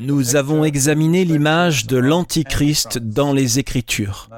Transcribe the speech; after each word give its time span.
Nous 0.00 0.36
avons 0.36 0.64
examiné 0.64 1.24
l'image 1.24 1.86
de 1.86 1.96
l'Antichrist 1.96 2.98
dans 2.98 3.32
les 3.32 3.58
Écritures. 3.58 4.28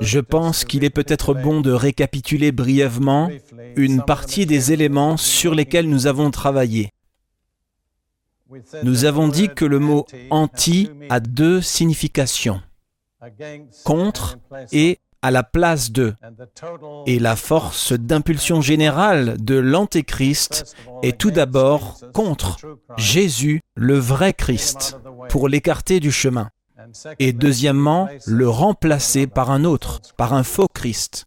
Je 0.00 0.20
pense 0.20 0.64
qu'il 0.64 0.84
est 0.84 0.90
peut-être 0.90 1.34
bon 1.34 1.60
de 1.60 1.72
récapituler 1.72 2.52
brièvement 2.52 3.30
une 3.76 4.02
partie 4.02 4.46
des 4.46 4.72
éléments 4.72 5.16
sur 5.16 5.54
lesquels 5.54 5.88
nous 5.88 6.06
avons 6.06 6.30
travaillé. 6.30 6.90
Nous 8.82 9.04
avons 9.04 9.28
dit 9.28 9.48
que 9.48 9.64
le 9.64 9.78
mot 9.78 10.06
anti 10.30 10.90
a 11.10 11.20
deux 11.20 11.60
significations, 11.60 12.62
contre 13.84 14.38
et 14.72 14.98
à 15.22 15.30
la 15.30 15.42
place 15.42 15.90
de. 15.92 16.14
Et 17.06 17.18
la 17.18 17.36
force 17.36 17.92
d'impulsion 17.92 18.60
générale 18.60 19.36
de 19.38 19.56
l'Antéchrist 19.56 20.76
est 21.02 21.18
tout 21.18 21.30
d'abord 21.30 21.98
contre 22.12 22.56
Jésus, 22.96 23.60
le 23.74 23.98
vrai 23.98 24.32
Christ, 24.32 24.98
pour 25.28 25.48
l'écarter 25.48 26.00
du 26.00 26.12
chemin. 26.12 26.50
Et 27.18 27.32
deuxièmement, 27.32 28.08
le 28.26 28.48
remplacer 28.48 29.26
par 29.26 29.50
un 29.50 29.64
autre, 29.64 30.00
par 30.16 30.32
un 30.32 30.42
faux 30.42 30.68
Christ. 30.72 31.26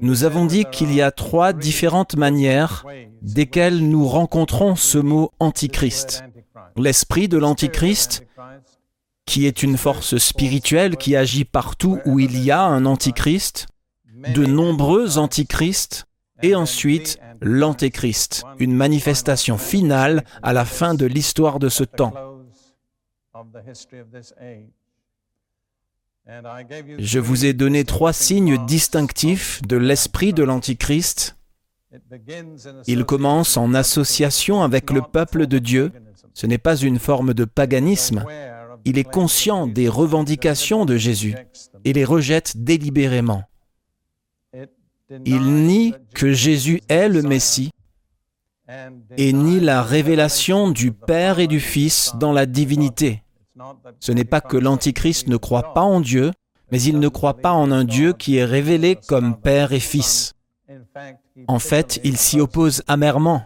Nous 0.00 0.24
avons 0.24 0.46
dit 0.46 0.66
qu'il 0.70 0.94
y 0.94 1.02
a 1.02 1.10
trois 1.10 1.52
différentes 1.52 2.14
manières 2.14 2.86
desquelles 3.22 3.88
nous 3.88 4.06
rencontrons 4.06 4.76
ce 4.76 4.98
mot 4.98 5.32
antichrist. 5.40 6.24
L'esprit 6.76 7.28
de 7.28 7.38
l'antichrist, 7.38 8.24
qui 9.30 9.46
est 9.46 9.62
une 9.62 9.76
force 9.76 10.18
spirituelle 10.18 10.96
qui 10.96 11.14
agit 11.14 11.44
partout 11.44 12.00
où 12.04 12.18
il 12.18 12.42
y 12.42 12.50
a 12.50 12.64
un 12.64 12.84
antichrist, 12.84 13.68
de 14.34 14.44
nombreux 14.44 15.18
antichrists, 15.18 16.04
et 16.42 16.56
ensuite 16.56 17.20
l'antéchrist, 17.40 18.42
une 18.58 18.74
manifestation 18.74 19.56
finale 19.56 20.24
à 20.42 20.52
la 20.52 20.64
fin 20.64 20.94
de 20.94 21.06
l'histoire 21.06 21.60
de 21.60 21.68
ce 21.68 21.84
temps. 21.84 22.12
Je 26.98 27.18
vous 27.20 27.44
ai 27.44 27.52
donné 27.52 27.84
trois 27.84 28.12
signes 28.12 28.66
distinctifs 28.66 29.62
de 29.62 29.76
l'esprit 29.76 30.32
de 30.32 30.42
l'Antichrist. 30.42 31.36
Il 32.88 33.04
commence 33.04 33.56
en 33.56 33.74
association 33.74 34.64
avec 34.64 34.90
le 34.90 35.02
peuple 35.02 35.46
de 35.46 35.60
Dieu. 35.60 35.92
Ce 36.34 36.46
n'est 36.46 36.58
pas 36.58 36.76
une 36.76 36.98
forme 36.98 37.34
de 37.34 37.44
paganisme, 37.44 38.24
il 38.84 38.98
est 38.98 39.04
conscient 39.04 39.66
des 39.66 39.88
revendications 39.88 40.84
de 40.84 40.96
Jésus 40.96 41.34
et 41.84 41.92
les 41.92 42.04
rejette 42.04 42.56
délibérément. 42.56 43.44
Il 45.24 45.66
nie 45.66 45.94
que 46.14 46.32
Jésus 46.32 46.80
est 46.88 47.08
le 47.08 47.22
Messie 47.22 47.70
et 49.16 49.32
nie 49.32 49.60
la 49.60 49.82
révélation 49.82 50.70
du 50.70 50.92
Père 50.92 51.40
et 51.40 51.48
du 51.48 51.58
Fils 51.58 52.12
dans 52.18 52.32
la 52.32 52.46
divinité. 52.46 53.22
Ce 53.98 54.12
n'est 54.12 54.24
pas 54.24 54.40
que 54.40 54.56
l'Antichrist 54.56 55.26
ne 55.26 55.36
croit 55.36 55.74
pas 55.74 55.82
en 55.82 56.00
Dieu, 56.00 56.30
mais 56.70 56.80
il 56.80 57.00
ne 57.00 57.08
croit 57.08 57.38
pas 57.38 57.52
en 57.52 57.72
un 57.72 57.84
Dieu 57.84 58.12
qui 58.12 58.36
est 58.36 58.44
révélé 58.44 58.96
comme 59.08 59.36
Père 59.36 59.72
et 59.72 59.80
Fils. 59.80 60.34
En 61.48 61.58
fait, 61.58 62.00
il 62.04 62.16
s'y 62.16 62.40
oppose 62.40 62.82
amèrement. 62.86 63.42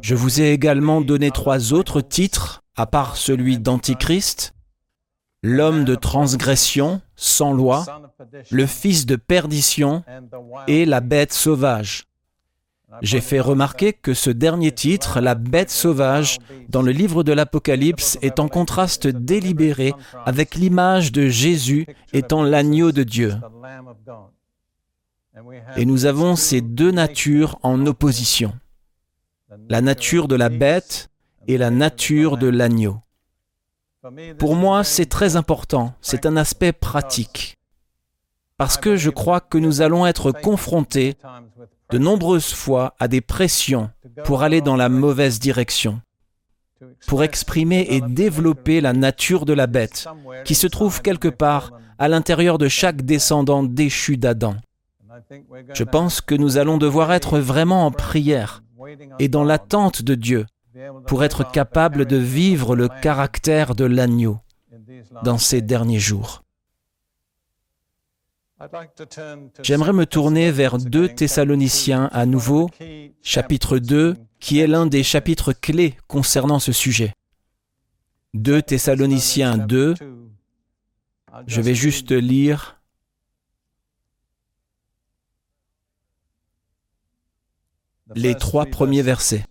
Je 0.00 0.16
vous 0.16 0.40
ai 0.40 0.52
également 0.52 1.00
donné 1.00 1.30
trois 1.30 1.72
autres 1.72 2.00
titres 2.00 2.63
à 2.76 2.86
part 2.86 3.16
celui 3.16 3.58
d'Antichrist, 3.58 4.54
l'homme 5.42 5.84
de 5.84 5.94
transgression, 5.94 7.00
sans 7.16 7.52
loi, 7.52 7.84
le 8.50 8.66
fils 8.66 9.06
de 9.06 9.16
perdition 9.16 10.02
et 10.66 10.84
la 10.84 11.00
bête 11.00 11.32
sauvage. 11.32 12.06
J'ai 13.02 13.20
fait 13.20 13.40
remarquer 13.40 13.92
que 13.92 14.14
ce 14.14 14.30
dernier 14.30 14.72
titre, 14.72 15.20
la 15.20 15.34
bête 15.34 15.70
sauvage, 15.70 16.38
dans 16.68 16.82
le 16.82 16.92
livre 16.92 17.22
de 17.24 17.32
l'Apocalypse, 17.32 18.18
est 18.22 18.38
en 18.38 18.48
contraste 18.48 19.06
délibéré 19.06 19.94
avec 20.24 20.54
l'image 20.54 21.12
de 21.12 21.28
Jésus 21.28 21.86
étant 22.12 22.42
l'agneau 22.42 22.92
de 22.92 23.02
Dieu. 23.02 23.34
Et 25.76 25.84
nous 25.84 26.06
avons 26.06 26.36
ces 26.36 26.60
deux 26.60 26.92
natures 26.92 27.58
en 27.62 27.84
opposition. 27.86 28.52
La 29.68 29.80
nature 29.80 30.28
de 30.28 30.36
la 30.36 30.48
bête 30.48 31.10
et 31.48 31.58
la 31.58 31.70
nature 31.70 32.36
de 32.36 32.48
l'agneau. 32.48 33.00
Pour 34.38 34.54
moi, 34.54 34.84
c'est 34.84 35.06
très 35.06 35.36
important, 35.36 35.94
c'est 36.00 36.26
un 36.26 36.36
aspect 36.36 36.72
pratique, 36.72 37.56
parce 38.58 38.76
que 38.76 38.96
je 38.96 39.10
crois 39.10 39.40
que 39.40 39.58
nous 39.58 39.80
allons 39.80 40.06
être 40.06 40.30
confrontés 40.30 41.16
de 41.90 41.98
nombreuses 41.98 42.52
fois 42.52 42.94
à 42.98 43.08
des 43.08 43.20
pressions 43.20 43.90
pour 44.24 44.42
aller 44.42 44.60
dans 44.60 44.76
la 44.76 44.88
mauvaise 44.88 45.40
direction, 45.40 46.00
pour 47.06 47.22
exprimer 47.24 47.86
et 47.88 48.00
développer 48.02 48.80
la 48.80 48.92
nature 48.92 49.46
de 49.46 49.54
la 49.54 49.66
bête, 49.66 50.06
qui 50.44 50.54
se 50.54 50.66
trouve 50.66 51.00
quelque 51.00 51.28
part 51.28 51.72
à 51.98 52.08
l'intérieur 52.08 52.58
de 52.58 52.68
chaque 52.68 53.02
descendant 53.02 53.62
déchu 53.62 54.16
d'Adam. 54.18 54.56
Je 55.72 55.84
pense 55.84 56.20
que 56.20 56.34
nous 56.34 56.58
allons 56.58 56.76
devoir 56.76 57.12
être 57.12 57.38
vraiment 57.38 57.86
en 57.86 57.90
prière 57.90 58.62
et 59.18 59.28
dans 59.28 59.44
l'attente 59.44 60.02
de 60.02 60.14
Dieu 60.14 60.46
pour 61.06 61.24
être 61.24 61.50
capable 61.50 62.04
de 62.04 62.16
vivre 62.16 62.74
le 62.74 62.88
caractère 62.88 63.74
de 63.74 63.84
l'agneau 63.84 64.40
dans 65.22 65.38
ces 65.38 65.62
derniers 65.62 66.00
jours. 66.00 66.42
J'aimerais 69.62 69.92
me 69.92 70.06
tourner 70.06 70.50
vers 70.50 70.78
2 70.78 71.08
Thessaloniciens 71.08 72.08
à 72.12 72.24
nouveau, 72.24 72.70
chapitre 73.22 73.78
2, 73.78 74.16
qui 74.40 74.58
est 74.58 74.66
l'un 74.66 74.86
des 74.86 75.02
chapitres 75.02 75.52
clés 75.52 75.96
concernant 76.06 76.58
ce 76.58 76.72
sujet. 76.72 77.12
2 78.34 78.62
Thessaloniciens 78.62 79.58
2, 79.58 79.94
je 81.46 81.60
vais 81.60 81.74
juste 81.74 82.10
lire 82.12 82.80
les 88.14 88.34
trois 88.34 88.66
premiers 88.66 89.02
versets. 89.02 89.44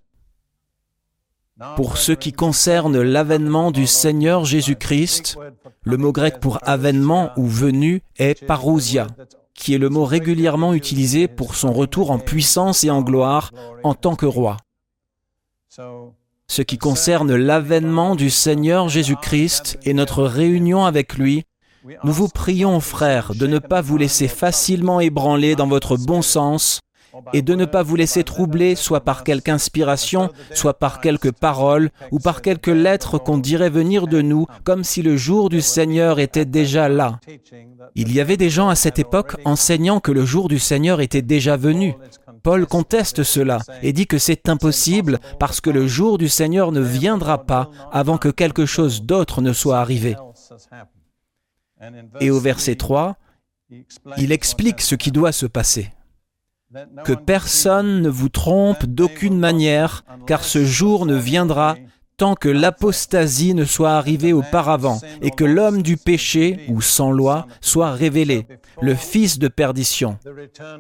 Pour 1.76 1.98
ce 1.98 2.12
qui 2.12 2.34
concerne 2.34 3.02
l'avènement 3.02 3.72
du 3.72 3.88
Seigneur 3.88 4.46
Jésus-Christ, 4.46 5.38
le 5.84 5.98
mot 5.98 6.12
grec 6.12 6.40
pour 6.40 6.60
avènement 6.64 7.32
ou 7.38 7.48
venu 7.48 8.02
est 8.18 8.46
parousia, 8.46 9.08
qui 9.54 9.74
est 9.74 9.78
le 9.78 9.90
mot 9.90 10.06
régulièrement 10.06 10.74
utilisé 10.74 11.28
pour 11.28 11.56
son 11.56 11.72
retour 11.72 12.12
en 12.12 12.20
puissance 12.20 12.84
et 12.84 12.90
en 12.90 13.02
gloire 13.02 13.52
en 13.84 13.94
tant 13.94 14.16
que 14.16 14.26
roi. 14.26 14.58
Ce 16.48 16.62
qui 16.62 16.78
concerne 16.78 17.36
l'avènement 17.36 18.16
du 18.16 18.30
Seigneur 18.30 18.90
Jésus-Christ 18.90 19.80
et 19.84 19.94
notre 19.94 20.24
réunion 20.24 20.86
avec 20.86 21.16
lui, 21.16 21.44
nous 22.04 22.14
vous 22.14 22.30
prions, 22.30 22.80
frères, 22.80 23.34
de 23.36 23.48
ne 23.48 23.60
pas 23.60 23.82
vous 23.82 23.98
laisser 23.98 24.28
facilement 24.28 25.00
ébranler 25.00 25.56
dans 25.56 25.68
votre 25.68 25.98
bon 25.98 26.22
sens 26.22 26.80
et 27.34 27.42
de 27.42 27.56
ne 27.56 27.66
pas 27.66 27.84
vous 27.84 27.96
laisser 27.96 28.24
troubler 28.24 28.76
soit 28.76 29.02
par 29.02 29.24
quelque 29.24 29.50
inspiration, 29.50 30.30
soit 30.54 30.80
par 30.80 31.02
quelques 31.02 31.32
paroles 31.32 31.90
ou 32.12 32.20
par 32.20 32.42
quelques 32.42 32.68
lettres 32.68 33.18
qu'on 33.18 33.38
dirait 33.38 33.70
venir 33.70 34.08
de 34.08 34.22
nous 34.22 34.48
comme 34.64 34.84
si 34.84 35.02
le 35.02 35.18
jour 35.18 35.50
du 35.50 35.62
Seigneur 35.62 36.20
était 36.20 36.46
déjà 36.46 36.90
là. 36.90 37.20
Il 37.96 38.12
y 38.14 38.20
avait 38.20 38.38
des 38.38 38.50
gens 38.50 38.70
à 38.70 38.76
cette 38.76 39.00
époque 39.00 39.36
enseignant 39.46 40.00
que 40.00 40.12
le 40.12 40.26
jour 40.26 40.48
du 40.48 40.60
Seigneur 40.60 41.02
était 41.02 41.22
déjà 41.22 41.58
venu. 41.58 41.96
Paul 42.42 42.66
conteste 42.66 43.24
cela 43.24 43.60
et 43.82 43.94
dit 43.94 44.08
que 44.08 44.18
c'est 44.18 44.50
impossible 44.50 45.20
parce 45.40 45.62
que 45.62 45.70
le 45.70 45.88
jour 45.88 46.18
du 46.18 46.30
Seigneur 46.30 46.72
ne 46.72 46.82
viendra 46.82 47.46
pas 47.46 47.70
avant 47.92 48.18
que 48.18 48.30
quelque 48.30 48.66
chose 48.66 49.04
d'autre 49.04 49.42
ne 49.42 49.54
soit 49.54 49.80
arrivé. 49.80 50.16
Et 52.20 52.32
au 52.32 52.40
verset 52.40 52.76
3, 52.76 53.18
il 54.18 54.32
explique 54.32 54.82
ce 54.82 54.96
qui 54.96 55.12
doit 55.12 55.32
se 55.32 55.46
passer 55.46 55.90
que 57.04 57.14
personne 57.14 58.02
ne 58.02 58.10
vous 58.10 58.30
trompe 58.30 58.86
d'aucune 58.86 59.38
manière, 59.38 60.04
car 60.28 60.44
ce 60.44 60.64
jour 60.64 61.06
ne 61.06 61.16
viendra 61.16 61.76
tant 62.18 62.36
que 62.36 62.50
l'apostasie 62.50 63.54
ne 63.54 63.66
soit 63.66 63.92
arrivée 63.92 64.34
auparavant 64.34 65.00
et 65.22 65.32
que 65.32 65.44
l'homme 65.44 65.82
du 65.82 65.98
péché, 65.98 66.66
ou 66.70 66.82
sans 66.82 67.12
loi, 67.12 67.48
soit 67.62 67.92
révélé, 67.92 68.48
le 68.82 68.96
fils 68.96 69.40
de 69.40 69.48
perdition. 69.48 70.18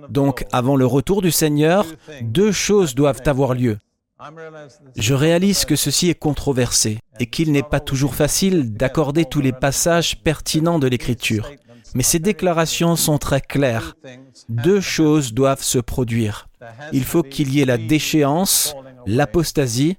Donc, 0.09 0.45
avant 0.51 0.75
le 0.75 0.85
retour 0.85 1.21
du 1.21 1.31
Seigneur, 1.31 1.85
deux 2.21 2.51
choses 2.51 2.95
doivent 2.95 3.21
avoir 3.25 3.53
lieu. 3.53 3.77
Je 4.95 5.13
réalise 5.13 5.65
que 5.65 5.75
ceci 5.75 6.09
est 6.09 6.19
controversé 6.19 6.99
et 7.19 7.25
qu'il 7.25 7.51
n'est 7.51 7.63
pas 7.63 7.79
toujours 7.79 8.15
facile 8.15 8.73
d'accorder 8.73 9.25
tous 9.25 9.41
les 9.41 9.51
passages 9.51 10.21
pertinents 10.23 10.79
de 10.79 10.87
l'Écriture. 10.87 11.49
Mais 11.95 12.03
ces 12.03 12.19
déclarations 12.19 12.95
sont 12.95 13.17
très 13.17 13.41
claires. 13.41 13.95
Deux 14.49 14.81
choses 14.81 15.33
doivent 15.33 15.63
se 15.63 15.79
produire. 15.79 16.47
Il 16.91 17.03
faut 17.03 17.23
qu'il 17.23 17.53
y 17.53 17.61
ait 17.61 17.65
la 17.65 17.77
déchéance, 17.77 18.75
l'apostasie, 19.05 19.97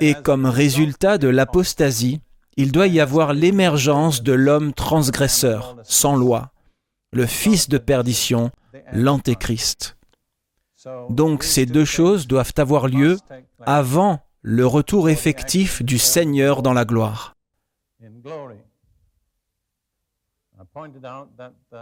et 0.00 0.14
comme 0.14 0.46
résultat 0.46 1.18
de 1.18 1.28
l'apostasie, 1.28 2.20
il 2.56 2.72
doit 2.72 2.88
y 2.88 3.00
avoir 3.00 3.32
l'émergence 3.32 4.22
de 4.22 4.32
l'homme 4.32 4.72
transgresseur, 4.72 5.76
sans 5.82 6.16
loi, 6.16 6.52
le 7.12 7.26
fils 7.26 7.68
de 7.68 7.78
perdition, 7.78 8.50
l'antéchrist. 8.92 9.96
Donc 11.10 11.42
ces 11.42 11.66
deux 11.66 11.84
choses 11.84 12.26
doivent 12.26 12.54
avoir 12.56 12.88
lieu 12.88 13.18
avant 13.60 14.20
le 14.42 14.66
retour 14.66 15.10
effectif 15.10 15.82
du 15.82 15.98
Seigneur 15.98 16.62
dans 16.62 16.72
la 16.72 16.84
gloire. 16.84 17.36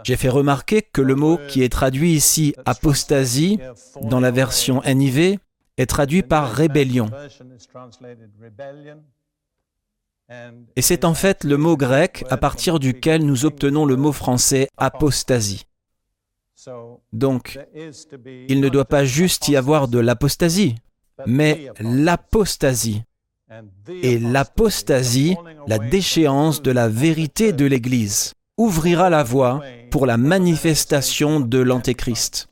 J'ai 0.03 0.15
fait 0.15 0.29
remarquer 0.29 0.81
que 0.81 1.01
le 1.01 1.15
mot 1.15 1.39
qui 1.47 1.63
est 1.63 1.69
traduit 1.69 2.13
ici 2.13 2.55
apostasie 2.65 3.59
dans 4.01 4.19
la 4.19 4.31
version 4.31 4.81
NIV 4.85 5.37
est 5.77 5.85
traduit 5.85 6.23
par 6.23 6.51
rébellion. 6.51 7.09
Et 10.75 10.81
c'est 10.81 11.05
en 11.05 11.13
fait 11.13 11.43
le 11.43 11.57
mot 11.57 11.77
grec 11.77 12.25
à 12.29 12.37
partir 12.37 12.79
duquel 12.79 13.25
nous 13.25 13.45
obtenons 13.45 13.85
le 13.85 13.95
mot 13.95 14.11
français 14.11 14.69
apostasie. 14.77 15.65
Donc, 17.13 17.59
il 18.25 18.59
ne 18.59 18.69
doit 18.69 18.85
pas 18.85 19.05
juste 19.05 19.47
y 19.47 19.55
avoir 19.55 19.87
de 19.87 19.99
l'apostasie, 19.99 20.75
mais 21.25 21.71
l'apostasie. 21.79 23.03
Et 24.03 24.19
l'apostasie, 24.19 25.35
la 25.65 25.79
déchéance 25.79 26.61
de 26.61 26.69
la 26.69 26.87
vérité 26.87 27.51
de 27.51 27.65
l'Église, 27.65 28.33
ouvrira 28.59 29.09
la 29.09 29.23
voie 29.23 29.61
pour 29.89 30.05
la 30.05 30.17
manifestation 30.17 31.39
de 31.39 31.57
l'Antéchrist. 31.59 32.49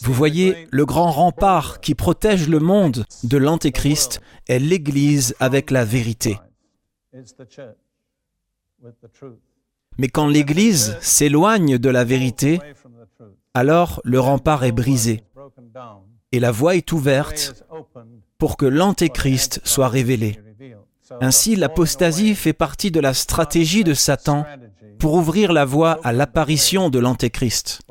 Vous 0.00 0.12
voyez, 0.12 0.66
le 0.70 0.86
grand 0.86 1.10
rempart 1.10 1.80
qui 1.80 1.94
protège 1.94 2.48
le 2.48 2.60
monde 2.60 3.04
de 3.24 3.36
l'Antéchrist 3.36 4.20
est 4.48 4.58
l'Église 4.58 5.34
avec 5.40 5.70
la 5.70 5.84
vérité. 5.84 6.38
Mais 9.98 10.08
quand 10.08 10.28
l'Église 10.28 10.96
s'éloigne 11.00 11.78
de 11.78 11.90
la 11.90 12.04
vérité, 12.04 12.60
alors 13.54 14.00
le 14.04 14.20
rempart 14.20 14.64
est 14.64 14.72
brisé 14.72 15.24
et 16.30 16.40
la 16.40 16.52
voie 16.52 16.76
est 16.76 16.92
ouverte 16.92 17.64
pour 18.38 18.56
que 18.56 18.66
l'Antéchrist 18.66 19.60
soit 19.64 19.88
révélé. 19.88 20.38
Ainsi, 21.20 21.56
l'apostasie 21.56 22.34
fait 22.34 22.52
partie 22.52 22.90
de 22.90 23.00
la 23.00 23.14
stratégie 23.14 23.84
de 23.84 23.94
Satan 23.94 24.44
pour 24.98 25.14
ouvrir 25.14 25.52
la 25.52 25.64
voie 25.64 25.98
à 26.04 26.12
l'apparition 26.12 26.90
de 26.90 26.98
l'Antéchrist. 26.98 27.82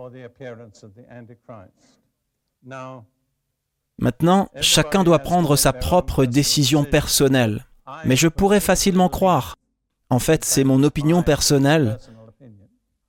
Maintenant, 3.97 4.49
chacun 4.59 5.03
doit 5.03 5.19
prendre 5.19 5.55
sa 5.55 5.73
propre 5.73 6.25
décision 6.25 6.83
personnelle, 6.83 7.65
mais 8.03 8.15
je 8.15 8.27
pourrais 8.27 8.59
facilement 8.59 9.09
croire, 9.09 9.55
en 10.09 10.19
fait 10.19 10.43
c'est 10.43 10.63
mon 10.63 10.83
opinion 10.83 11.23
personnelle, 11.23 11.97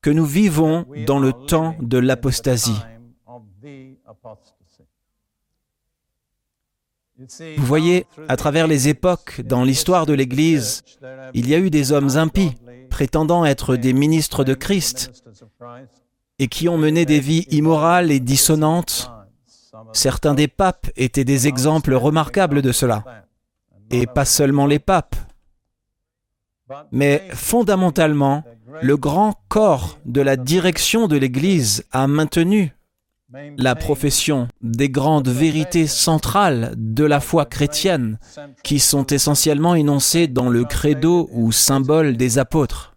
que 0.00 0.10
nous 0.10 0.26
vivons 0.26 0.86
dans 1.06 1.18
le 1.18 1.32
temps 1.32 1.74
de 1.80 1.98
l'apostasie. 1.98 2.80
Vous 7.56 7.64
voyez, 7.64 8.06
à 8.28 8.36
travers 8.36 8.66
les 8.66 8.88
époques, 8.88 9.40
dans 9.40 9.64
l'histoire 9.64 10.04
de 10.04 10.12
l'Église, 10.12 10.84
il 11.32 11.48
y 11.48 11.54
a 11.54 11.58
eu 11.58 11.70
des 11.70 11.92
hommes 11.92 12.16
impies, 12.16 12.52
prétendant 12.96 13.44
être 13.44 13.76
des 13.76 13.92
ministres 13.92 14.42
de 14.42 14.54
Christ, 14.54 15.22
et 16.38 16.48
qui 16.48 16.66
ont 16.66 16.78
mené 16.78 17.04
des 17.04 17.20
vies 17.20 17.46
immorales 17.50 18.10
et 18.10 18.20
dissonantes. 18.20 19.10
Certains 19.92 20.32
des 20.32 20.48
papes 20.48 20.88
étaient 20.96 21.26
des 21.26 21.46
exemples 21.46 21.92
remarquables 21.92 22.62
de 22.62 22.72
cela. 22.72 23.04
Et 23.90 24.06
pas 24.06 24.24
seulement 24.24 24.64
les 24.64 24.78
papes. 24.78 25.14
Mais 26.90 27.28
fondamentalement, 27.34 28.44
le 28.80 28.96
grand 28.96 29.34
corps 29.50 29.98
de 30.06 30.22
la 30.22 30.36
direction 30.38 31.06
de 31.06 31.18
l'Église 31.18 31.84
a 31.92 32.06
maintenu 32.06 32.75
la 33.56 33.74
profession 33.74 34.48
des 34.62 34.88
grandes 34.88 35.28
vérités 35.28 35.86
centrales 35.86 36.74
de 36.76 37.04
la 37.04 37.20
foi 37.20 37.44
chrétienne 37.46 38.18
qui 38.62 38.78
sont 38.78 39.06
essentiellement 39.06 39.74
énoncées 39.74 40.26
dans 40.26 40.48
le 40.48 40.64
credo 40.64 41.28
ou 41.32 41.52
symbole 41.52 42.16
des 42.16 42.38
apôtres. 42.38 42.94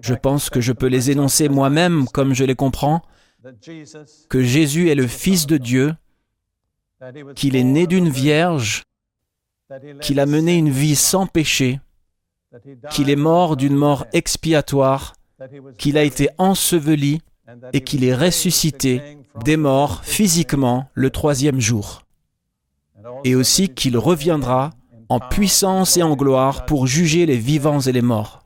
Je 0.00 0.14
pense 0.14 0.50
que 0.50 0.60
je 0.60 0.72
peux 0.72 0.86
les 0.86 1.10
énoncer 1.10 1.48
moi-même 1.48 2.06
comme 2.12 2.34
je 2.34 2.44
les 2.44 2.54
comprends, 2.56 3.02
que 4.28 4.42
Jésus 4.42 4.90
est 4.90 4.94
le 4.94 5.06
Fils 5.06 5.46
de 5.46 5.56
Dieu, 5.56 5.94
qu'il 7.34 7.56
est 7.56 7.64
né 7.64 7.86
d'une 7.86 8.08
vierge, 8.08 8.84
qu'il 10.00 10.20
a 10.20 10.26
mené 10.26 10.56
une 10.56 10.70
vie 10.70 10.96
sans 10.96 11.26
péché, 11.26 11.80
qu'il 12.90 13.10
est 13.10 13.16
mort 13.16 13.56
d'une 13.56 13.76
mort 13.76 14.06
expiatoire, 14.12 15.14
qu'il 15.78 15.98
a 15.98 16.04
été 16.04 16.28
enseveli, 16.38 17.20
et 17.72 17.80
qu'il 17.82 18.04
est 18.04 18.14
ressuscité 18.14 19.18
des 19.44 19.56
morts 19.56 20.04
physiquement 20.04 20.88
le 20.94 21.10
troisième 21.10 21.60
jour, 21.60 22.02
et 23.24 23.34
aussi 23.34 23.68
qu'il 23.68 23.96
reviendra 23.96 24.70
en 25.08 25.20
puissance 25.20 25.96
et 25.96 26.02
en 26.02 26.16
gloire 26.16 26.64
pour 26.64 26.86
juger 26.86 27.26
les 27.26 27.36
vivants 27.36 27.80
et 27.80 27.92
les 27.92 28.02
morts. 28.02 28.42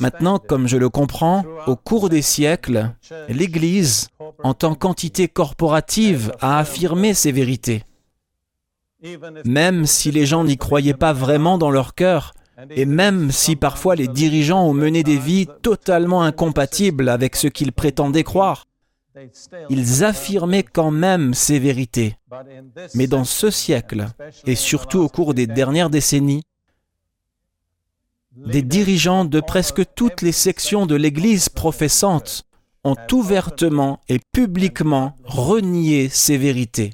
Maintenant, 0.00 0.38
comme 0.38 0.66
je 0.66 0.78
le 0.78 0.88
comprends, 0.88 1.44
au 1.66 1.76
cours 1.76 2.08
des 2.08 2.22
siècles, 2.22 2.94
l'Église, 3.28 4.08
en 4.42 4.54
tant 4.54 4.74
qu'entité 4.74 5.28
corporative, 5.28 6.32
a 6.40 6.58
affirmé 6.58 7.12
ces 7.12 7.32
vérités. 7.32 7.82
Même 9.44 9.84
si 9.84 10.10
les 10.10 10.24
gens 10.24 10.44
n'y 10.44 10.56
croyaient 10.56 10.94
pas 10.94 11.12
vraiment 11.12 11.58
dans 11.58 11.70
leur 11.70 11.94
cœur, 11.94 12.32
et 12.70 12.86
même 12.86 13.30
si 13.30 13.56
parfois 13.56 13.96
les 13.96 14.08
dirigeants 14.08 14.66
ont 14.66 14.74
mené 14.74 15.02
des 15.02 15.18
vies 15.18 15.46
totalement 15.62 16.22
incompatibles 16.22 17.08
avec 17.08 17.36
ce 17.36 17.48
qu'ils 17.48 17.72
prétendaient 17.72 18.24
croire, 18.24 18.64
ils 19.70 20.04
affirmaient 20.04 20.62
quand 20.62 20.90
même 20.90 21.34
ces 21.34 21.58
vérités. 21.58 22.16
Mais 22.94 23.06
dans 23.06 23.24
ce 23.24 23.50
siècle, 23.50 24.06
et 24.46 24.54
surtout 24.54 25.00
au 25.00 25.08
cours 25.08 25.34
des 25.34 25.46
dernières 25.46 25.90
décennies, 25.90 26.42
des 28.36 28.62
dirigeants 28.62 29.24
de 29.24 29.40
presque 29.40 29.82
toutes 29.94 30.20
les 30.20 30.32
sections 30.32 30.84
de 30.84 30.94
l'Église 30.94 31.48
professante 31.48 32.44
ont 32.84 32.96
ouvertement 33.12 34.00
et 34.08 34.20
publiquement 34.32 35.16
renié 35.24 36.08
ces 36.10 36.36
vérités. 36.36 36.92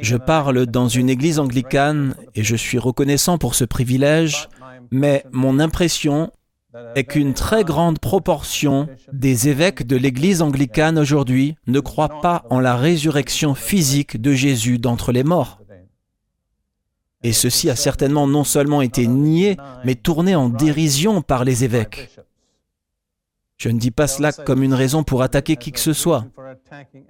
Je 0.00 0.16
parle 0.16 0.66
dans 0.66 0.88
une 0.88 1.08
église 1.08 1.38
anglicane 1.38 2.14
et 2.34 2.42
je 2.42 2.56
suis 2.56 2.78
reconnaissant 2.78 3.38
pour 3.38 3.54
ce 3.54 3.64
privilège, 3.64 4.48
mais 4.90 5.24
mon 5.30 5.60
impression 5.60 6.32
est 6.94 7.04
qu'une 7.04 7.34
très 7.34 7.64
grande 7.64 7.98
proportion 7.98 8.88
des 9.12 9.48
évêques 9.48 9.86
de 9.86 9.96
l'église 9.96 10.42
anglicane 10.42 10.98
aujourd'hui 10.98 11.54
ne 11.66 11.80
croient 11.80 12.20
pas 12.20 12.44
en 12.50 12.60
la 12.60 12.76
résurrection 12.76 13.54
physique 13.54 14.20
de 14.20 14.32
Jésus 14.32 14.78
d'entre 14.78 15.12
les 15.12 15.24
morts. 15.24 15.60
Et 17.22 17.32
ceci 17.32 17.70
a 17.70 17.76
certainement 17.76 18.26
non 18.26 18.44
seulement 18.44 18.82
été 18.82 19.06
nié, 19.06 19.56
mais 19.84 19.94
tourné 19.94 20.36
en 20.36 20.48
dérision 20.48 21.22
par 21.22 21.44
les 21.44 21.64
évêques. 21.64 22.10
Je 23.58 23.70
ne 23.70 23.78
dis 23.78 23.90
pas 23.90 24.06
cela 24.06 24.32
comme 24.32 24.62
une 24.62 24.74
raison 24.74 25.02
pour 25.02 25.22
attaquer 25.22 25.56
qui 25.56 25.72
que 25.72 25.80
ce 25.80 25.92
soit. 25.92 26.24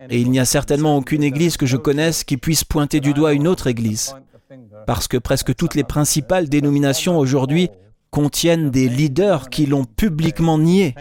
Et 0.09 0.19
il 0.19 0.31
n'y 0.31 0.40
a 0.40 0.47
certainement 0.47 0.97
aucune 0.97 1.23
église 1.23 1.59
que 1.59 1.67
je 1.67 1.76
connaisse 1.76 2.25
qui 2.25 2.38
puisse 2.38 2.64
pointer 2.64 3.00
du 3.00 3.12
doigt 3.12 3.35
une 3.35 3.47
autre 3.47 3.67
église. 3.67 4.17
Parce 4.87 5.09
que 5.09 5.19
presque 5.19 5.55
toutes 5.55 5.75
les 5.75 5.85
principales 5.85 6.49
dénominations 6.49 7.19
aujourd'hui 7.19 7.69
contiennent 8.11 8.71
des 8.71 8.88
leaders 8.88 9.50
qui 9.50 9.67
l'ont 9.67 9.85
publiquement 9.85 10.57
nié. 10.59 10.95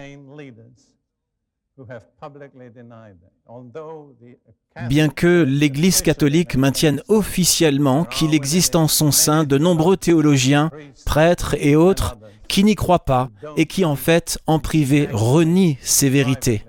Bien 4.89 5.07
que 5.07 5.43
l'Église 5.43 6.01
catholique 6.01 6.57
maintienne 6.57 7.01
officiellement 7.07 8.03
qu'il 8.03 8.33
existe 8.33 8.75
en 8.75 8.89
son 8.89 9.11
sein 9.11 9.45
de 9.45 9.57
nombreux 9.57 9.95
théologiens, 9.95 10.71
prêtres 11.05 11.55
et 11.59 11.77
autres 11.77 12.17
qui 12.47 12.63
n'y 12.63 12.75
croient 12.75 13.05
pas 13.05 13.29
et 13.55 13.65
qui 13.65 13.85
en 13.85 13.95
fait, 13.95 14.39
en 14.47 14.59
privé, 14.59 15.07
renient 15.11 15.77
ces 15.81 16.09
vérités. 16.09 16.63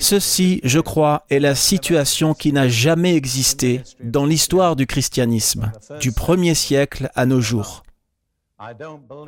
Ceci, 0.00 0.60
je 0.62 0.78
crois, 0.78 1.24
est 1.28 1.40
la 1.40 1.54
situation 1.54 2.34
qui 2.34 2.52
n'a 2.52 2.68
jamais 2.68 3.16
existé 3.16 3.82
dans 4.02 4.24
l'histoire 4.24 4.76
du 4.76 4.86
christianisme, 4.86 5.72
du 6.00 6.12
premier 6.12 6.54
siècle 6.54 7.10
à 7.14 7.26
nos 7.26 7.40
jours. 7.40 7.82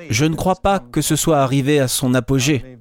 Je 0.08 0.24
ne 0.24 0.34
crois 0.34 0.56
pas 0.56 0.80
que 0.80 1.02
ce 1.02 1.16
soit 1.16 1.40
arrivé 1.40 1.78
à 1.78 1.88
son 1.88 2.14
apogée. 2.14 2.78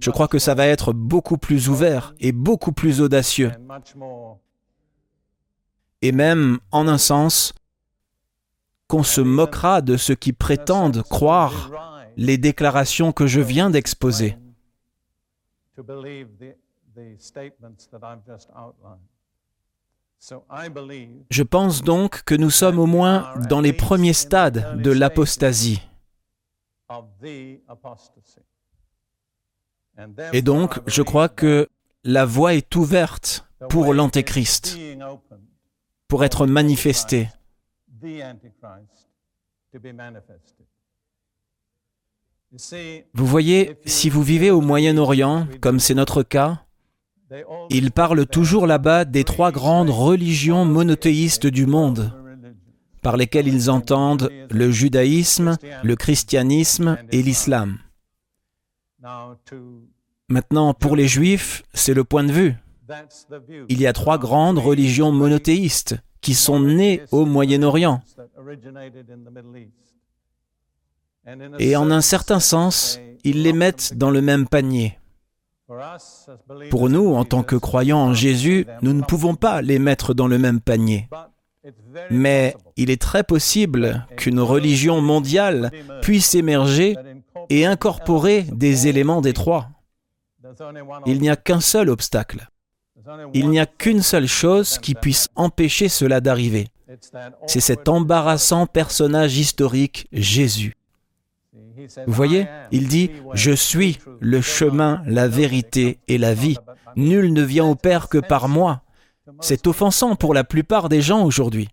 Je 0.00 0.10
crois 0.10 0.28
que 0.28 0.38
ça 0.38 0.54
va 0.54 0.66
être 0.66 0.92
beaucoup 0.92 1.38
plus 1.38 1.68
ouvert 1.68 2.14
et 2.20 2.32
beaucoup 2.32 2.72
plus 2.72 3.00
audacieux. 3.00 3.52
Et 6.02 6.12
même, 6.12 6.58
en 6.70 6.86
un 6.86 6.98
sens, 6.98 7.52
qu'on 8.88 9.02
se 9.02 9.20
moquera 9.20 9.80
de 9.80 9.96
ceux 9.96 10.14
qui 10.14 10.32
prétendent 10.32 11.02
croire 11.02 11.70
les 12.16 12.38
déclarations 12.38 13.12
que 13.12 13.26
je 13.26 13.40
viens 13.40 13.70
d'exposer. 13.70 14.36
Je 21.30 21.42
pense 21.42 21.82
donc 21.82 22.22
que 22.24 22.34
nous 22.34 22.50
sommes 22.50 22.78
au 22.78 22.86
moins 22.86 23.34
dans 23.50 23.60
les 23.60 23.72
premiers 23.72 24.14
stades 24.14 24.80
de 24.80 24.90
l'apostasie. 24.90 25.82
Et 30.32 30.42
donc, 30.42 30.80
je 30.86 31.02
crois 31.02 31.28
que 31.28 31.68
la 32.04 32.24
voie 32.24 32.54
est 32.54 32.76
ouverte 32.76 33.46
pour 33.68 33.92
l'Antéchrist, 33.94 34.78
pour 36.08 36.24
être 36.24 36.46
manifesté. 36.46 37.28
Vous 43.14 43.26
voyez, 43.26 43.76
si 43.84 44.10
vous 44.10 44.22
vivez 44.22 44.50
au 44.50 44.60
Moyen-Orient, 44.60 45.46
comme 45.60 45.80
c'est 45.80 45.94
notre 45.94 46.22
cas, 46.22 46.62
ils 47.70 47.90
parlent 47.90 48.26
toujours 48.26 48.66
là-bas 48.66 49.04
des 49.04 49.24
trois 49.24 49.50
grandes 49.50 49.90
religions 49.90 50.64
monothéistes 50.64 51.46
du 51.46 51.66
monde, 51.66 52.12
par 53.02 53.16
lesquelles 53.16 53.48
ils 53.48 53.70
entendent 53.70 54.30
le 54.50 54.70
judaïsme, 54.70 55.56
le 55.82 55.96
christianisme 55.96 56.98
et 57.10 57.22
l'islam. 57.22 57.78
Maintenant, 60.28 60.74
pour 60.74 60.96
les 60.96 61.08
juifs, 61.08 61.62
c'est 61.74 61.94
le 61.94 62.04
point 62.04 62.24
de 62.24 62.32
vue. 62.32 62.54
Il 63.68 63.80
y 63.80 63.86
a 63.86 63.92
trois 63.92 64.18
grandes 64.18 64.58
religions 64.58 65.12
monothéistes 65.12 65.96
qui 66.26 66.34
sont 66.34 66.58
nées 66.58 67.02
au 67.12 67.24
Moyen-Orient. 67.24 68.02
Et 71.60 71.76
en 71.76 71.88
un 71.92 72.00
certain 72.00 72.40
sens, 72.40 72.98
ils 73.22 73.44
les 73.44 73.52
mettent 73.52 73.94
dans 73.94 74.10
le 74.10 74.20
même 74.20 74.48
panier. 74.48 74.98
Pour 76.68 76.90
nous, 76.90 77.14
en 77.14 77.24
tant 77.24 77.44
que 77.44 77.54
croyants 77.54 78.00
en 78.00 78.12
Jésus, 78.12 78.66
nous 78.82 78.92
ne 78.92 79.02
pouvons 79.02 79.36
pas 79.36 79.62
les 79.62 79.78
mettre 79.78 80.14
dans 80.14 80.26
le 80.26 80.36
même 80.36 80.60
panier. 80.60 81.08
Mais 82.10 82.56
il 82.74 82.90
est 82.90 83.00
très 83.00 83.22
possible 83.22 84.04
qu'une 84.16 84.40
religion 84.40 85.00
mondiale 85.00 85.70
puisse 86.02 86.34
émerger 86.34 86.96
et 87.50 87.66
incorporer 87.66 88.42
des 88.42 88.88
éléments 88.88 89.20
des 89.20 89.32
trois. 89.32 89.68
Il 91.06 91.20
n'y 91.20 91.30
a 91.30 91.36
qu'un 91.36 91.60
seul 91.60 91.88
obstacle. 91.88 92.48
Il 93.34 93.50
n'y 93.50 93.60
a 93.60 93.66
qu'une 93.66 94.02
seule 94.02 94.26
chose 94.26 94.78
qui 94.78 94.94
puisse 94.94 95.28
empêcher 95.36 95.88
cela 95.88 96.20
d'arriver. 96.20 96.68
C'est 97.46 97.60
cet 97.60 97.88
embarrassant 97.88 98.66
personnage 98.66 99.38
historique, 99.38 100.06
Jésus. 100.12 100.74
Vous 102.06 102.12
voyez, 102.12 102.46
il 102.72 102.88
dit, 102.88 103.10
Je 103.34 103.52
suis 103.52 103.98
le 104.20 104.40
chemin, 104.40 105.02
la 105.06 105.28
vérité 105.28 105.98
et 106.08 106.18
la 106.18 106.34
vie. 106.34 106.56
Nul 106.96 107.32
ne 107.32 107.42
vient 107.42 107.66
au 107.66 107.74
Père 107.74 108.08
que 108.08 108.18
par 108.18 108.48
moi. 108.48 108.82
C'est 109.40 109.66
offensant 109.66 110.16
pour 110.16 110.34
la 110.34 110.44
plupart 110.44 110.88
des 110.88 111.02
gens 111.02 111.24
aujourd'hui. 111.24 111.68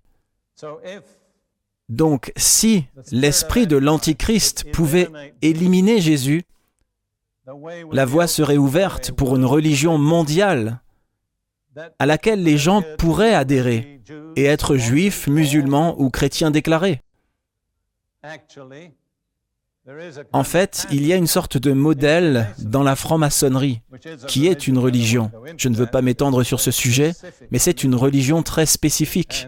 Donc, 1.89 2.31
si 2.35 2.85
l'esprit 3.11 3.67
de 3.67 3.77
l'Antichrist 3.77 4.71
pouvait 4.71 5.09
éliminer 5.41 6.01
Jésus, 6.01 6.43
la 7.91 8.05
voie 8.05 8.27
serait 8.27 8.57
ouverte 8.57 9.11
pour 9.11 9.35
une 9.35 9.45
religion 9.45 9.97
mondiale 9.97 10.81
à 11.99 12.05
laquelle 12.05 12.43
les 12.43 12.57
gens 12.57 12.83
pourraient 12.97 13.33
adhérer 13.33 14.01
et 14.35 14.45
être 14.45 14.77
juifs, 14.77 15.27
musulmans 15.27 15.95
ou 15.99 16.09
chrétiens 16.09 16.51
déclarés. 16.51 17.01
En 20.31 20.45
fait, 20.45 20.87
il 20.91 21.05
y 21.05 21.11
a 21.11 21.17
une 21.17 21.27
sorte 21.27 21.57
de 21.57 21.73
modèle 21.73 22.47
dans 22.59 22.83
la 22.83 22.95
franc-maçonnerie, 22.95 23.81
qui 24.27 24.47
est 24.47 24.65
une 24.67 24.77
religion. 24.77 25.29
Je 25.57 25.67
ne 25.67 25.75
veux 25.75 25.87
pas 25.87 26.01
m'étendre 26.01 26.43
sur 26.43 26.61
ce 26.61 26.71
sujet, 26.71 27.11
mais 27.51 27.59
c'est 27.59 27.83
une 27.83 27.95
religion 27.95 28.43
très 28.43 28.65
spécifique. 28.65 29.47